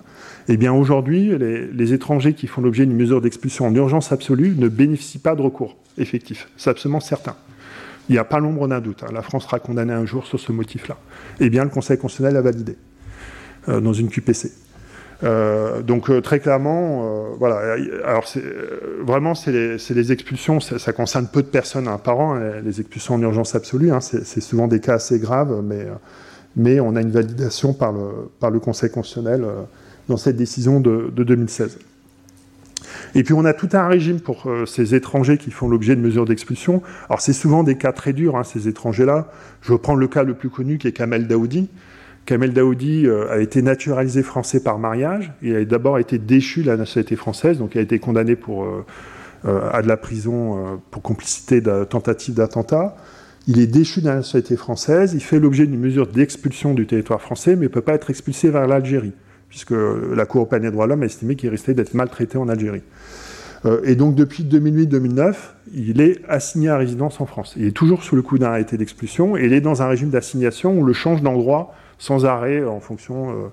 Eh 0.50 0.58
bien, 0.58 0.74
aujourd'hui, 0.74 1.32
les, 1.38 1.94
étrangers 1.94 2.34
qui 2.34 2.48
font 2.48 2.62
l'objet 2.62 2.86
d'une 2.86 2.98
mesure 2.98 3.22
d'expulsion 3.22 3.68
en 3.68 3.74
urgence 3.74 4.12
absolue 4.12 4.54
ne 4.58 4.68
bénéficient 4.68 5.20
pas 5.20 5.36
de 5.36 5.42
recours 5.42 5.78
effectif. 5.98 6.50
C'est 6.58 6.72
absolument 6.72 7.00
certain. 7.00 7.36
Il 8.10 8.14
n'y 8.14 8.18
a 8.18 8.26
pas 8.26 8.40
l'ombre 8.40 8.68
d'un 8.68 8.82
doute. 8.82 9.04
Hein. 9.04 9.12
La 9.14 9.22
France 9.22 9.46
sera 9.46 9.60
condamnée 9.60 9.94
un 9.94 10.06
jour 10.06 10.26
sur 10.26 10.40
ce 10.40 10.52
motif-là. 10.52 10.98
Eh 11.40 11.50
bien, 11.50 11.64
le 11.64 11.70
Conseil 11.70 11.98
constitutionnel 11.98 12.36
a 12.36 12.42
validé 12.42 12.76
euh, 13.70 13.80
dans 13.80 13.94
une 13.94 14.10
QPC. 14.10 14.52
Euh, 15.24 15.82
donc 15.82 16.10
euh, 16.10 16.22
très 16.22 16.40
clairement, 16.40 17.34
voilà. 17.38 17.76
Alors 18.06 18.26
vraiment, 19.02 19.36
c'est 19.36 19.52
les, 19.52 20.12
expulsions. 20.12 20.60
Ça, 20.60 20.94
concerne 20.94 21.28
peu 21.28 21.42
de 21.44 21.48
personnes 21.48 21.88
hein, 21.88 21.98
par 21.98 22.20
an. 22.20 22.36
Hein, 22.36 22.62
les 22.64 22.80
expulsions 22.80 23.16
en 23.16 23.22
urgence 23.22 23.56
absolue, 23.56 23.92
c'est 24.02 24.42
souvent 24.42 24.68
des 24.68 24.80
cas 24.80 24.96
assez 24.96 25.20
graves, 25.20 25.62
mais 25.64 25.88
mais 26.56 26.80
on 26.80 26.96
a 26.96 27.02
une 27.02 27.12
validation 27.12 27.74
par 27.74 27.92
le 27.92 28.30
par 28.40 28.50
le 28.50 28.60
Conseil 28.60 28.90
constitutionnel 28.90 29.46
dans 30.10 30.18
cette 30.18 30.36
décision 30.36 30.82
de, 30.82 31.12
2016. 31.16 31.80
Et 33.16 33.24
puis 33.24 33.34
on 33.34 33.46
a 33.46 33.54
tout 33.54 33.70
un 33.74 33.88
régime 33.88 34.20
pour 34.20 34.48
euh, 34.48 34.66
ces 34.66 34.96
étrangers 34.96 35.38
qui 35.38 35.52
font 35.52 35.68
l'objet 35.68 35.96
de 35.96 36.02
mesures 36.02 36.26
d'expulsion. 36.26 36.82
Alors 37.08 37.22
c'est 37.22 37.34
souvent 37.34 37.64
des 37.64 37.76
cas 37.76 37.92
très 37.92 38.14
durs, 38.14 38.36
hein, 38.36 38.44
ces 38.44 38.68
étrangers-là. 38.68 39.32
Je 39.62 39.74
prendre 39.74 40.00
le 40.00 40.08
cas 40.08 40.24
le 40.24 40.34
plus 40.34 40.50
connu 40.50 40.78
qui 40.78 40.88
est 40.88 40.92
Kamel 40.92 41.28
Daoudi. 41.28 41.70
Kamel 42.30 42.54
Daoudi 42.54 43.08
euh, 43.08 43.32
a 43.32 43.40
été 43.40 43.64
naturalisé 43.64 44.22
français 44.22 44.62
par 44.62 44.78
mariage. 44.78 45.34
Il 45.42 45.56
a 45.56 45.66
d'abord 45.66 45.98
été 45.98 46.20
déchu 46.20 46.62
de 46.62 46.68
la 46.68 46.78
nationalité 46.78 47.16
française, 47.16 47.58
donc 47.58 47.74
il 47.74 47.80
a 47.80 47.82
été 47.82 47.98
condamné 47.98 48.36
pour, 48.36 48.66
euh, 48.66 48.86
à 49.72 49.82
de 49.82 49.88
la 49.88 49.98
prison 49.98 50.80
pour 50.92 51.02
complicité 51.02 51.60
de 51.60 51.86
tentative 51.86 52.36
d'attentat. 52.36 52.96
Il 53.48 53.60
est 53.60 53.66
déchu 53.66 54.02
de 54.02 54.06
la 54.06 54.18
nationalité 54.18 54.58
française, 54.58 55.16
il 55.16 55.24
fait 55.24 55.40
l'objet 55.40 55.66
d'une 55.66 55.80
mesure 55.80 56.06
d'expulsion 56.06 56.76
du 56.76 56.86
territoire 56.86 57.20
français, 57.20 57.56
mais 57.56 57.64
ne 57.64 57.68
peut 57.68 57.82
pas 57.82 57.94
être 57.94 58.12
expulsé 58.12 58.52
vers 58.52 58.68
l'Algérie 58.68 59.14
puisque 59.50 59.72
la 59.72 60.28
Cour 60.28 60.42
européenne 60.42 60.62
des 60.62 60.70
droits 60.72 60.86
de 60.86 60.92
l'homme 60.92 61.02
a 61.02 61.08
estimé 61.08 61.36
qu'il 61.36 61.50
risquait 61.50 61.74
d'être 61.74 61.96
maltraité 61.96 62.38
en 62.38 62.48
Algérie. 62.48 62.84
Euh, 63.66 63.82
et 63.84 63.96
donc 63.96 64.16
depuis 64.16 64.44
2008-2009, 64.44 65.36
il 65.74 66.02
est 66.02 66.22
assigné 66.30 66.70
à 66.70 66.78
résidence 66.78 67.20
en 67.20 67.26
France. 67.26 67.56
Il 67.58 67.66
est 67.66 67.76
toujours 67.76 68.04
sous 68.04 68.16
le 68.16 68.22
coup 68.22 68.38
d'un 68.38 68.48
arrêté 68.48 68.78
d'expulsion 68.78 69.36
et 69.36 69.46
il 69.46 69.54
est 69.54 69.62
dans 69.62 69.82
un 69.82 69.88
régime 69.88 70.12
d'assignation 70.12 70.78
où 70.78 70.86
le 70.86 70.94
change 70.94 71.22
d'endroit 71.22 71.74
sans 72.00 72.26
arrêt 72.26 72.64
en 72.64 72.80
fonction 72.80 73.52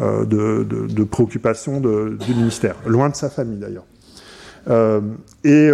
euh, 0.00 0.24
euh, 0.24 0.24
de, 0.24 1.04
préoccupations 1.04 1.80
du 1.80 2.34
ministère, 2.34 2.76
loin 2.86 3.08
de 3.08 3.14
sa 3.14 3.30
famille 3.30 3.58
d'ailleurs. 3.58 3.86
et 5.44 5.70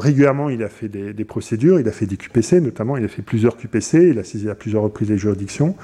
régulièrement, 0.00 0.48
il 0.50 0.62
a 0.62 0.68
fait 0.68 0.88
des, 0.88 1.24
procédures, 1.24 1.80
il 1.80 1.88
a 1.88 1.92
fait 1.92 2.06
des 2.06 2.16
QPC, 2.16 2.60
notamment, 2.60 2.96
il 2.96 3.04
a 3.04 3.08
fait 3.08 3.22
plusieurs 3.22 3.56
QPC, 3.56 4.10
il 4.10 4.18
a 4.18 4.24
saisi 4.24 4.48
à 4.48 4.54
plusieurs 4.54 4.82
reprises 4.82 5.10
les 5.10 5.18
juridictions. 5.18 5.74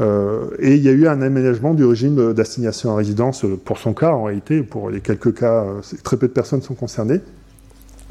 Euh, 0.00 0.50
et 0.58 0.74
il 0.74 0.82
y 0.82 0.88
a 0.88 0.92
eu 0.92 1.06
un 1.06 1.22
aménagement 1.22 1.74
du 1.74 1.84
régime 1.84 2.32
d'assignation 2.32 2.92
à 2.92 2.96
résidence 2.96 3.44
pour 3.64 3.78
son 3.78 3.94
cas, 3.94 4.10
en 4.10 4.24
réalité, 4.24 4.62
pour 4.62 4.90
les 4.90 5.00
quelques 5.00 5.34
cas, 5.38 5.64
euh, 5.64 5.80
très 6.02 6.16
peu 6.16 6.26
de 6.26 6.32
personnes 6.32 6.62
sont 6.62 6.74
concernées. 6.74 7.20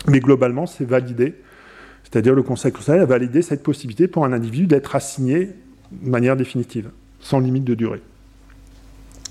Mais 0.07 0.19
globalement, 0.19 0.65
c'est 0.65 0.85
validé. 0.85 1.35
C'est-à-dire 2.03 2.35
le 2.35 2.43
Conseil 2.43 2.71
constitutionnel 2.71 3.01
a 3.01 3.05
validé 3.05 3.41
cette 3.41 3.63
possibilité 3.63 4.07
pour 4.07 4.23
un 4.23 4.33
individu 4.33 4.67
d'être 4.67 4.95
assigné 4.95 5.49
de 5.91 6.09
manière 6.09 6.35
définitive, 6.35 6.89
sans 7.23 7.39
limite 7.39 7.63
de 7.63 7.73
durée. 7.73 8.01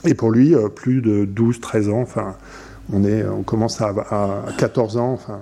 Et 0.04 0.14
pour 0.14 0.30
lui, 0.30 0.54
euh, 0.54 0.68
plus 0.68 1.00
de 1.00 1.24
12, 1.24 1.60
13 1.60 1.88
ans, 1.90 2.00
enfin, 2.00 2.34
on, 2.92 3.04
est, 3.04 3.24
on 3.24 3.42
commence 3.42 3.80
à, 3.80 3.88
à 4.10 4.44
14 4.58 4.96
ans, 4.96 5.12
enfin, 5.12 5.38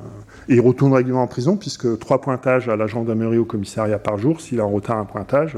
et 0.49 0.57
il 0.57 0.61
retourne 0.61 0.93
régulièrement 0.93 1.23
en 1.23 1.29
prison, 1.29 1.57
puisque 1.57 1.99
trois 1.99 2.21
pointages 2.21 2.69
à 2.69 2.77
la 2.77 2.87
gendarmerie 2.87 3.39
au 3.39 3.45
commissariat 3.45 3.99
par 3.99 4.19
jour, 4.19 4.41
s'il 4.41 4.61
a 4.61 4.67
en 4.67 4.71
retard 4.71 4.99
un 4.99 5.05
pointage, 5.05 5.57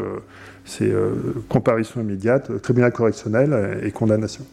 c'est 0.64 0.90
euh, 0.90 1.14
comparaison 1.48 2.00
immédiate, 2.00 2.60
tribunal 2.62 2.92
correctionnel 2.92 3.80
et 3.82 3.90
condamnation. 3.90 4.44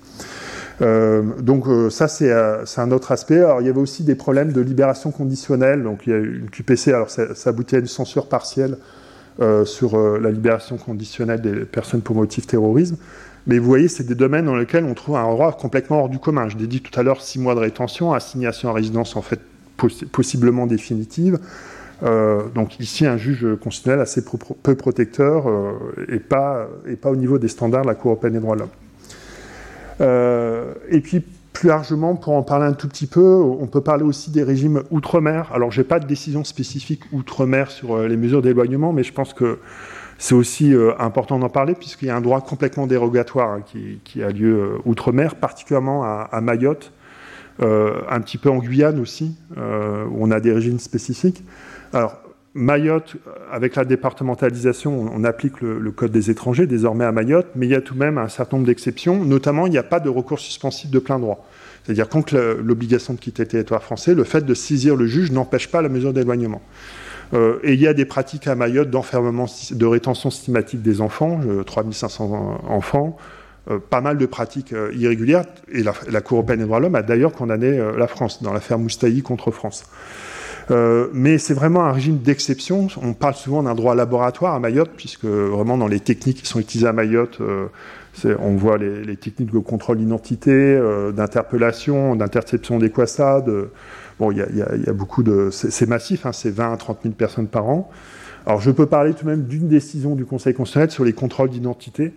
Euh, 0.81 1.23
donc 1.39 1.67
euh, 1.67 1.89
ça 1.89 2.07
c'est 2.07 2.31
un 2.31 2.91
autre 2.91 3.11
aspect. 3.11 3.39
Alors 3.39 3.61
il 3.61 3.67
y 3.67 3.69
avait 3.69 3.79
aussi 3.79 4.03
des 4.03 4.15
problèmes 4.15 4.51
de 4.51 4.61
libération 4.61 5.11
conditionnelle. 5.11 5.83
Donc 5.83 6.01
il 6.07 6.11
y 6.11 6.13
a 6.13 6.17
une 6.17 6.49
QPC. 6.49 6.93
Alors 6.93 7.09
ça, 7.09 7.25
aboutit 7.45 7.75
à 7.75 7.79
une 7.79 7.87
censure 7.87 8.27
partielle 8.27 8.77
sur 9.65 9.97
la 10.19 10.31
libération 10.31 10.77
conditionnelle 10.77 11.41
des 11.41 11.65
personnes 11.65 12.01
pour 12.01 12.15
motif 12.15 12.45
terrorisme. 12.45 12.97
Mais 13.47 13.57
vous 13.57 13.65
voyez, 13.65 13.87
c'est 13.87 14.03
des 14.03 14.15
domaines 14.15 14.45
dans 14.45 14.55
lesquels 14.55 14.83
on 14.83 14.93
trouve 14.93 15.15
un 15.15 15.23
droit 15.23 15.51
complètement 15.53 16.01
hors 16.01 16.09
du 16.09 16.19
commun. 16.19 16.49
Je 16.49 16.57
l'ai 16.57 16.67
dit 16.67 16.81
tout 16.81 16.97
à 16.99 17.03
l'heure, 17.03 17.21
six 17.21 17.39
mois 17.39 17.55
de 17.55 17.59
rétention, 17.59 18.13
assignation 18.13 18.69
à 18.69 18.73
résidence 18.73 19.15
en 19.15 19.21
fait 19.21 19.39
possiblement 20.11 20.67
définitive. 20.67 21.39
Euh, 22.03 22.43
donc 22.53 22.79
ici, 22.79 23.05
un 23.05 23.17
juge 23.17 23.45
constitutionnel 23.61 23.99
assez 24.01 24.23
peu 24.23 24.75
protecteur 24.75 25.49
euh, 25.49 25.73
et, 26.09 26.19
pas, 26.19 26.67
et 26.87 26.95
pas 26.95 27.09
au 27.09 27.15
niveau 27.15 27.39
des 27.39 27.47
standards 27.47 27.83
de 27.83 27.87
la 27.87 27.95
Cour 27.95 28.11
européenne 28.11 28.33
des 28.33 28.39
droits 28.39 28.55
de 28.55 28.61
l'homme. 28.61 28.69
Euh, 30.01 30.73
et 30.89 31.01
puis, 31.01 31.23
plus 31.59 31.67
largement, 31.67 32.15
pour 32.15 32.33
en 32.33 32.43
parler 32.43 32.65
un 32.65 32.73
tout 32.73 32.87
petit 32.87 33.07
peu, 33.07 33.21
on 33.21 33.67
peut 33.67 33.81
parler 33.81 34.03
aussi 34.03 34.31
des 34.31 34.43
régimes 34.43 34.83
outre-mer. 34.91 35.51
Alors, 35.53 35.71
je 35.71 35.81
n'ai 35.81 35.87
pas 35.87 35.99
de 35.99 36.07
décision 36.07 36.43
spécifique 36.43 37.03
outre-mer 37.11 37.69
sur 37.69 37.97
les 37.99 38.17
mesures 38.17 38.41
d'éloignement, 38.41 38.93
mais 38.93 39.03
je 39.03 39.11
pense 39.11 39.33
que 39.33 39.59
c'est 40.17 40.35
aussi 40.35 40.73
important 40.97 41.37
d'en 41.37 41.49
parler, 41.49 41.75
puisqu'il 41.75 42.07
y 42.07 42.11
a 42.11 42.15
un 42.15 42.21
droit 42.21 42.41
complètement 42.41 42.87
dérogatoire 42.87 43.51
hein, 43.51 43.61
qui, 43.61 44.23
a 44.23 44.29
lieu 44.29 44.77
outre-mer, 44.85 45.35
particulièrement 45.35 46.03
à 46.03 46.41
Mayotte, 46.41 46.93
euh, 47.61 48.01
un 48.09 48.21
petit 48.21 48.37
peu 48.37 48.49
en 48.49 48.59
Guyane 48.59 48.99
aussi, 48.99 49.35
euh, 49.57 50.05
où 50.05 50.23
on 50.25 50.31
a 50.31 50.39
des 50.39 50.53
régimes 50.53 50.79
spécifiques. 50.79 51.43
Mayotte, 52.59 53.15
avec 53.51 53.75
la 53.75 53.85
départementalisation, 53.85 55.09
on, 55.13 55.23
applique 55.23 55.61
le, 55.61 55.91
Code 55.91 56.11
des 56.11 56.29
étrangers 56.29 56.67
désormais 56.67 57.05
à 57.05 57.11
Mayotte, 57.11 57.47
mais 57.55 57.65
il 57.65 57.71
y 57.71 57.75
a 57.75 57.81
tout 57.81 57.93
de 57.93 57.99
même 57.99 58.17
un 58.17 58.27
certain 58.27 58.57
nombre 58.57 58.67
d'exceptions, 58.67 59.23
notamment 59.23 59.65
il 59.65 59.71
n'y 59.71 59.77
a 59.77 59.83
pas 59.83 59.99
de 59.99 60.09
recours 60.09 60.39
suspensif 60.39 60.89
de 60.89 60.99
plein 60.99 61.19
droit. 61.19 61.47
C'est-à-dire 61.83 62.09
quand 62.09 62.31
l'obligation 62.33 63.13
de 63.13 63.19
quitter 63.19 63.43
le 63.43 63.47
territoire 63.47 63.81
français, 63.81 64.13
le 64.13 64.23
fait 64.23 64.45
de 64.45 64.53
saisir 64.53 64.95
le 64.95 65.07
juge 65.07 65.31
n'empêche 65.31 65.71
pas 65.71 65.81
la 65.81 65.89
mesure 65.89 66.13
d'éloignement. 66.13 66.61
Euh, 67.33 67.59
et 67.63 67.73
il 67.73 67.79
y 67.79 67.87
a 67.87 67.93
des 67.93 68.05
pratiques 68.05 68.47
à 68.47 68.55
Mayotte 68.55 68.89
d'enfermement, 68.89 69.45
de 69.71 69.85
rétention 69.85 70.29
systématique 70.29 70.81
des 70.81 70.99
enfants, 71.01 71.39
3500 71.65 72.61
enfants, 72.67 73.17
euh, 73.69 73.77
pas 73.77 74.01
mal 74.01 74.17
de 74.17 74.25
pratiques 74.25 74.73
euh, 74.73 74.91
irrégulières, 74.95 75.43
et 75.71 75.83
la, 75.83 76.21
Cour 76.21 76.37
européenne 76.37 76.59
des 76.59 76.65
droits 76.65 76.79
de 76.79 76.85
l'homme 76.85 76.95
a 76.95 77.03
d'ailleurs 77.03 77.33
condamné 77.33 77.67
euh, 77.67 77.97
la 77.97 78.07
France 78.07 78.41
dans 78.41 78.51
l'affaire 78.51 78.79
Moustaï 78.79 79.21
contre 79.21 79.51
France. 79.51 79.85
Mais 81.13 81.37
c'est 81.37 81.53
vraiment 81.53 81.85
un 81.85 81.91
régime 81.91 82.17
d'exception. 82.17 82.87
On 83.01 83.13
parle 83.13 83.35
souvent 83.35 83.63
d'un 83.63 83.75
droit 83.75 83.95
laboratoire 83.95 84.53
à 84.53 84.59
Mayotte, 84.59 84.91
puisque 84.95 85.25
vraiment 85.25 85.77
dans 85.77 85.87
les 85.87 85.99
techniques 85.99 86.41
qui 86.41 86.47
sont 86.47 86.59
utilisées 86.59 86.87
à 86.87 86.93
Mayotte, 86.93 87.39
on 88.25 88.55
voit 88.55 88.77
les, 88.77 89.15
techniques 89.15 89.51
de 89.51 89.59
contrôle 89.59 89.97
d'identité, 89.97 90.79
d'interpellation, 91.15 92.15
d'interception 92.15 92.79
des 92.79 92.89
bon, 94.19 94.31
il 94.31 94.37
y, 94.37 94.89
a 94.89 94.93
beaucoup 94.93 95.23
de. 95.23 95.49
C'est 95.51 95.87
massif, 95.87 96.25
hein, 96.25 96.31
c'est 96.33 96.51
20 96.51 96.73
à 96.73 96.77
30 96.77 96.99
000 97.03 97.15
personnes 97.15 97.47
par 97.47 97.67
an. 97.67 97.89
Alors 98.45 98.61
je 98.61 98.71
peux 98.71 98.85
parler 98.85 99.13
tout 99.13 99.25
de 99.25 99.29
même 99.29 99.43
d'une 99.43 99.67
décision 99.67 100.15
du 100.15 100.25
Conseil 100.25 100.53
constitutionnel 100.53 100.91
sur 100.91 101.05
les 101.05 101.13
contrôles 101.13 101.49
d'identité. 101.49 102.13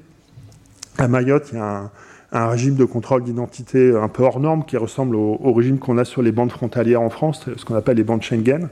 À 0.98 1.08
Mayotte, 1.08 1.48
il 1.52 1.56
y 1.56 1.58
a 1.58 1.64
un, 1.64 1.90
régime 2.32 2.76
de 2.76 2.84
contrôle 2.84 3.24
d'identité 3.24 3.94
un 3.94 4.08
peu 4.08 4.22
hors 4.22 4.40
norme 4.40 4.64
qui 4.64 4.76
ressemble 4.76 5.16
au, 5.16 5.52
régime 5.52 5.78
qu'on 5.78 5.98
a 5.98 6.04
sur 6.04 6.22
les 6.22 6.32
bandes 6.32 6.50
frontalières 6.50 7.02
en 7.02 7.10
France, 7.10 7.46
ce 7.56 7.64
qu'on 7.64 7.74
appelle 7.74 7.98
les 7.98 8.04
bandes 8.04 8.22
Schengen. 8.22 8.70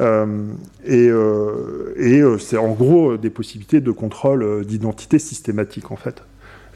Euh, 0.00 0.52
et, 0.84 1.08
euh, 1.08 1.94
euh, 1.98 2.38
c'est 2.38 2.56
en 2.56 2.72
gros 2.72 3.16
des 3.16 3.30
possibilités 3.30 3.80
de 3.80 3.90
contrôle 3.90 4.64
d'identité 4.64 5.18
systématique 5.18 5.90
en 5.90 5.96
fait. 5.96 6.22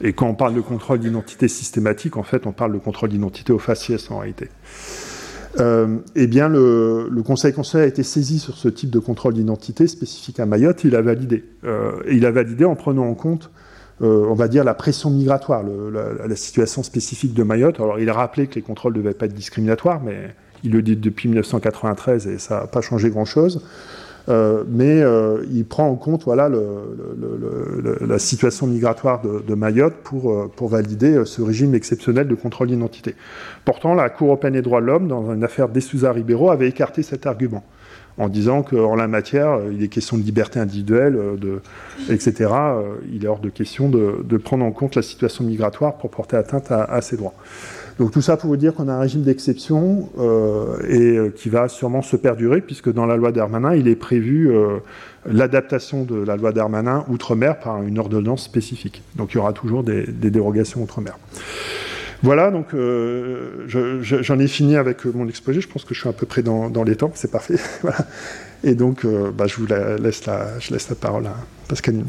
Et 0.01 0.13
quand 0.13 0.27
on 0.27 0.35
parle 0.35 0.55
de 0.55 0.61
contrôle 0.61 0.99
d'identité 0.99 1.47
systématique, 1.47 2.17
en 2.17 2.23
fait, 2.23 2.45
on 2.45 2.51
parle 2.51 2.73
de 2.73 2.79
contrôle 2.79 3.09
d'identité 3.09 3.53
au 3.53 3.59
faciès 3.59 4.11
en 4.11 4.19
réalité. 4.19 4.49
eh 5.59 6.27
bien, 6.27 6.49
le, 6.49 7.07
Conseil 7.25 7.53
constitutionnel 7.53 7.85
a 7.85 7.89
été 7.89 8.03
saisi 8.03 8.39
sur 8.39 8.57
ce 8.57 8.67
type 8.67 8.89
de 8.89 8.99
contrôle 8.99 9.35
d'identité 9.35 9.87
spécifique 9.87 10.39
à 10.39 10.45
Mayotte. 10.45 10.83
Il 10.83 10.95
a 10.95 11.01
validé. 11.01 11.45
et 11.63 12.15
il 12.15 12.25
a 12.25 12.31
validé 12.31 12.65
en 12.65 12.75
prenant 12.75 13.07
en 13.07 13.13
compte 13.13 13.51
euh, 14.03 14.25
on 14.27 14.33
va 14.33 14.47
dire, 14.49 14.63
la 14.63 14.73
pression 14.73 15.09
migratoire, 15.09 15.63
la, 15.63 16.35
situation 16.35 16.83
spécifique 16.83 17.33
de 17.33 17.43
Mayotte. 17.43 17.79
Alors, 17.79 17.99
il 17.99 18.09
a 18.09 18.13
rappelé 18.13 18.47
que 18.47 18.55
les 18.55 18.61
contrôles 18.61 18.93
ne 18.93 18.97
devaient 18.97 19.13
pas 19.13 19.27
être 19.27 19.33
discriminatoires, 19.33 20.01
mais 20.03 20.35
il 20.63 20.71
le 20.71 20.81
dit 20.81 20.97
depuis 20.97 21.29
1993 21.29 22.27
et 22.27 22.37
ça 22.37 22.61
n'a 22.61 22.67
pas 22.67 22.81
changé 22.81 23.09
grand-chose. 23.09 23.61
Euh, 24.29 24.63
mais 24.69 25.01
euh, 25.01 25.43
il 25.51 25.65
prend 25.65 25.87
en 25.87 25.95
compte 25.95 26.23
voilà, 26.23 26.49
la 26.49 28.19
situation 28.19 28.67
migratoire 28.67 29.21
de, 29.21 29.55
Mayotte 29.55 29.95
pour, 30.03 30.49
pour, 30.51 30.69
valider 30.69 31.23
ce 31.25 31.41
régime 31.41 31.75
exceptionnel 31.75 32.27
de 32.27 32.35
contrôle 32.35 32.67
d'identité. 32.67 33.15
Pourtant, 33.63 33.93
la 33.93 34.09
Cour 34.09 34.27
européenne 34.27 34.53
des 34.53 34.61
droits 34.61 34.81
de 34.81 34.85
l'homme, 34.85 35.07
dans 35.07 35.33
une 35.33 35.43
affaire 35.43 35.69
d'Essouza 35.69 36.11
Ribeiro, 36.11 36.51
avait 36.51 36.67
écarté 36.67 37.03
cet 37.03 37.25
argument 37.25 37.63
en 38.17 38.29
disant 38.29 38.61
qu'en 38.61 38.95
la 38.95 39.07
matière, 39.07 39.59
il 39.71 39.83
est 39.83 39.87
question 39.87 40.17
de 40.17 40.23
liberté 40.23 40.59
individuelle, 40.59 41.15
euh, 41.15 41.59
etc. 42.09 42.51
Euh, 42.51 42.95
il 43.11 43.25
est 43.25 43.27
hors 43.27 43.39
de 43.39 43.49
question 43.49 43.89
de, 43.89 44.37
prendre 44.37 44.65
en 44.65 44.71
compte 44.71 44.95
la 44.95 45.01
situation 45.01 45.43
migratoire 45.43 45.97
pour 45.97 46.09
porter 46.09 46.35
atteinte 46.35 46.71
à, 46.71 47.01
ces 47.01 47.17
droits. 47.17 47.33
Donc 47.99 48.11
tout 48.11 48.21
ça 48.21 48.37
pour 48.37 48.49
vous 48.49 48.57
dire 48.57 48.73
qu'on 48.73 48.87
a 48.87 48.93
un 48.93 48.99
régime 48.99 49.21
d'exception 49.21 50.09
euh, 50.19 50.77
et 50.89 51.31
qui 51.31 51.49
va 51.49 51.67
sûrement 51.69 52.01
se 52.01 52.15
perdurer, 52.15 52.61
puisque 52.61 52.91
dans 52.91 53.05
la 53.05 53.15
loi 53.15 53.31
Darmanin, 53.31 53.75
il 53.75 53.87
est 53.87 53.95
prévu 53.95 54.51
l'adaptation 55.25 56.03
de 56.03 56.15
la 56.15 56.35
loi 56.35 56.51
Darmanin 56.51 57.05
outre-mer 57.07 57.59
par 57.59 57.81
une 57.83 57.99
ordonnance 57.99 58.43
spécifique. 58.43 59.01
Donc 59.15 59.33
il 59.33 59.37
y 59.37 59.39
aura 59.39 59.53
toujours 59.53 59.83
des 59.83 60.05
dérogations 60.05 60.81
outre-mer. 60.81 61.17
Voilà, 62.23 62.49
donc 62.51 62.73
euh, 62.73 63.65
j'en 63.67 64.39
ai 64.39 64.47
fini 64.47 64.77
avec 64.77 65.05
euh, 65.05 65.11
mon 65.13 65.27
exposé. 65.27 65.59
Je 65.59 65.67
pense 65.67 65.83
que 65.83 65.93
je 65.93 65.99
suis 65.99 66.07
à 66.07 66.13
peu 66.13 66.25
près 66.25 66.41
dans, 66.41 66.83
les 66.85 66.95
temps, 66.95 67.11
c'est 67.15 67.29
parfait. 67.29 67.57
Et 68.63 68.75
donc, 68.75 69.03
euh, 69.03 69.29
bah, 69.29 69.45
je 69.45 69.57
vous 69.57 69.67
laisse 69.67 70.25
la, 70.25 70.57
je 70.59 70.71
laisse 70.71 70.87
la 70.87 70.95
parole 70.95 71.27
à 71.27 71.35
Pascaline. 71.67 72.05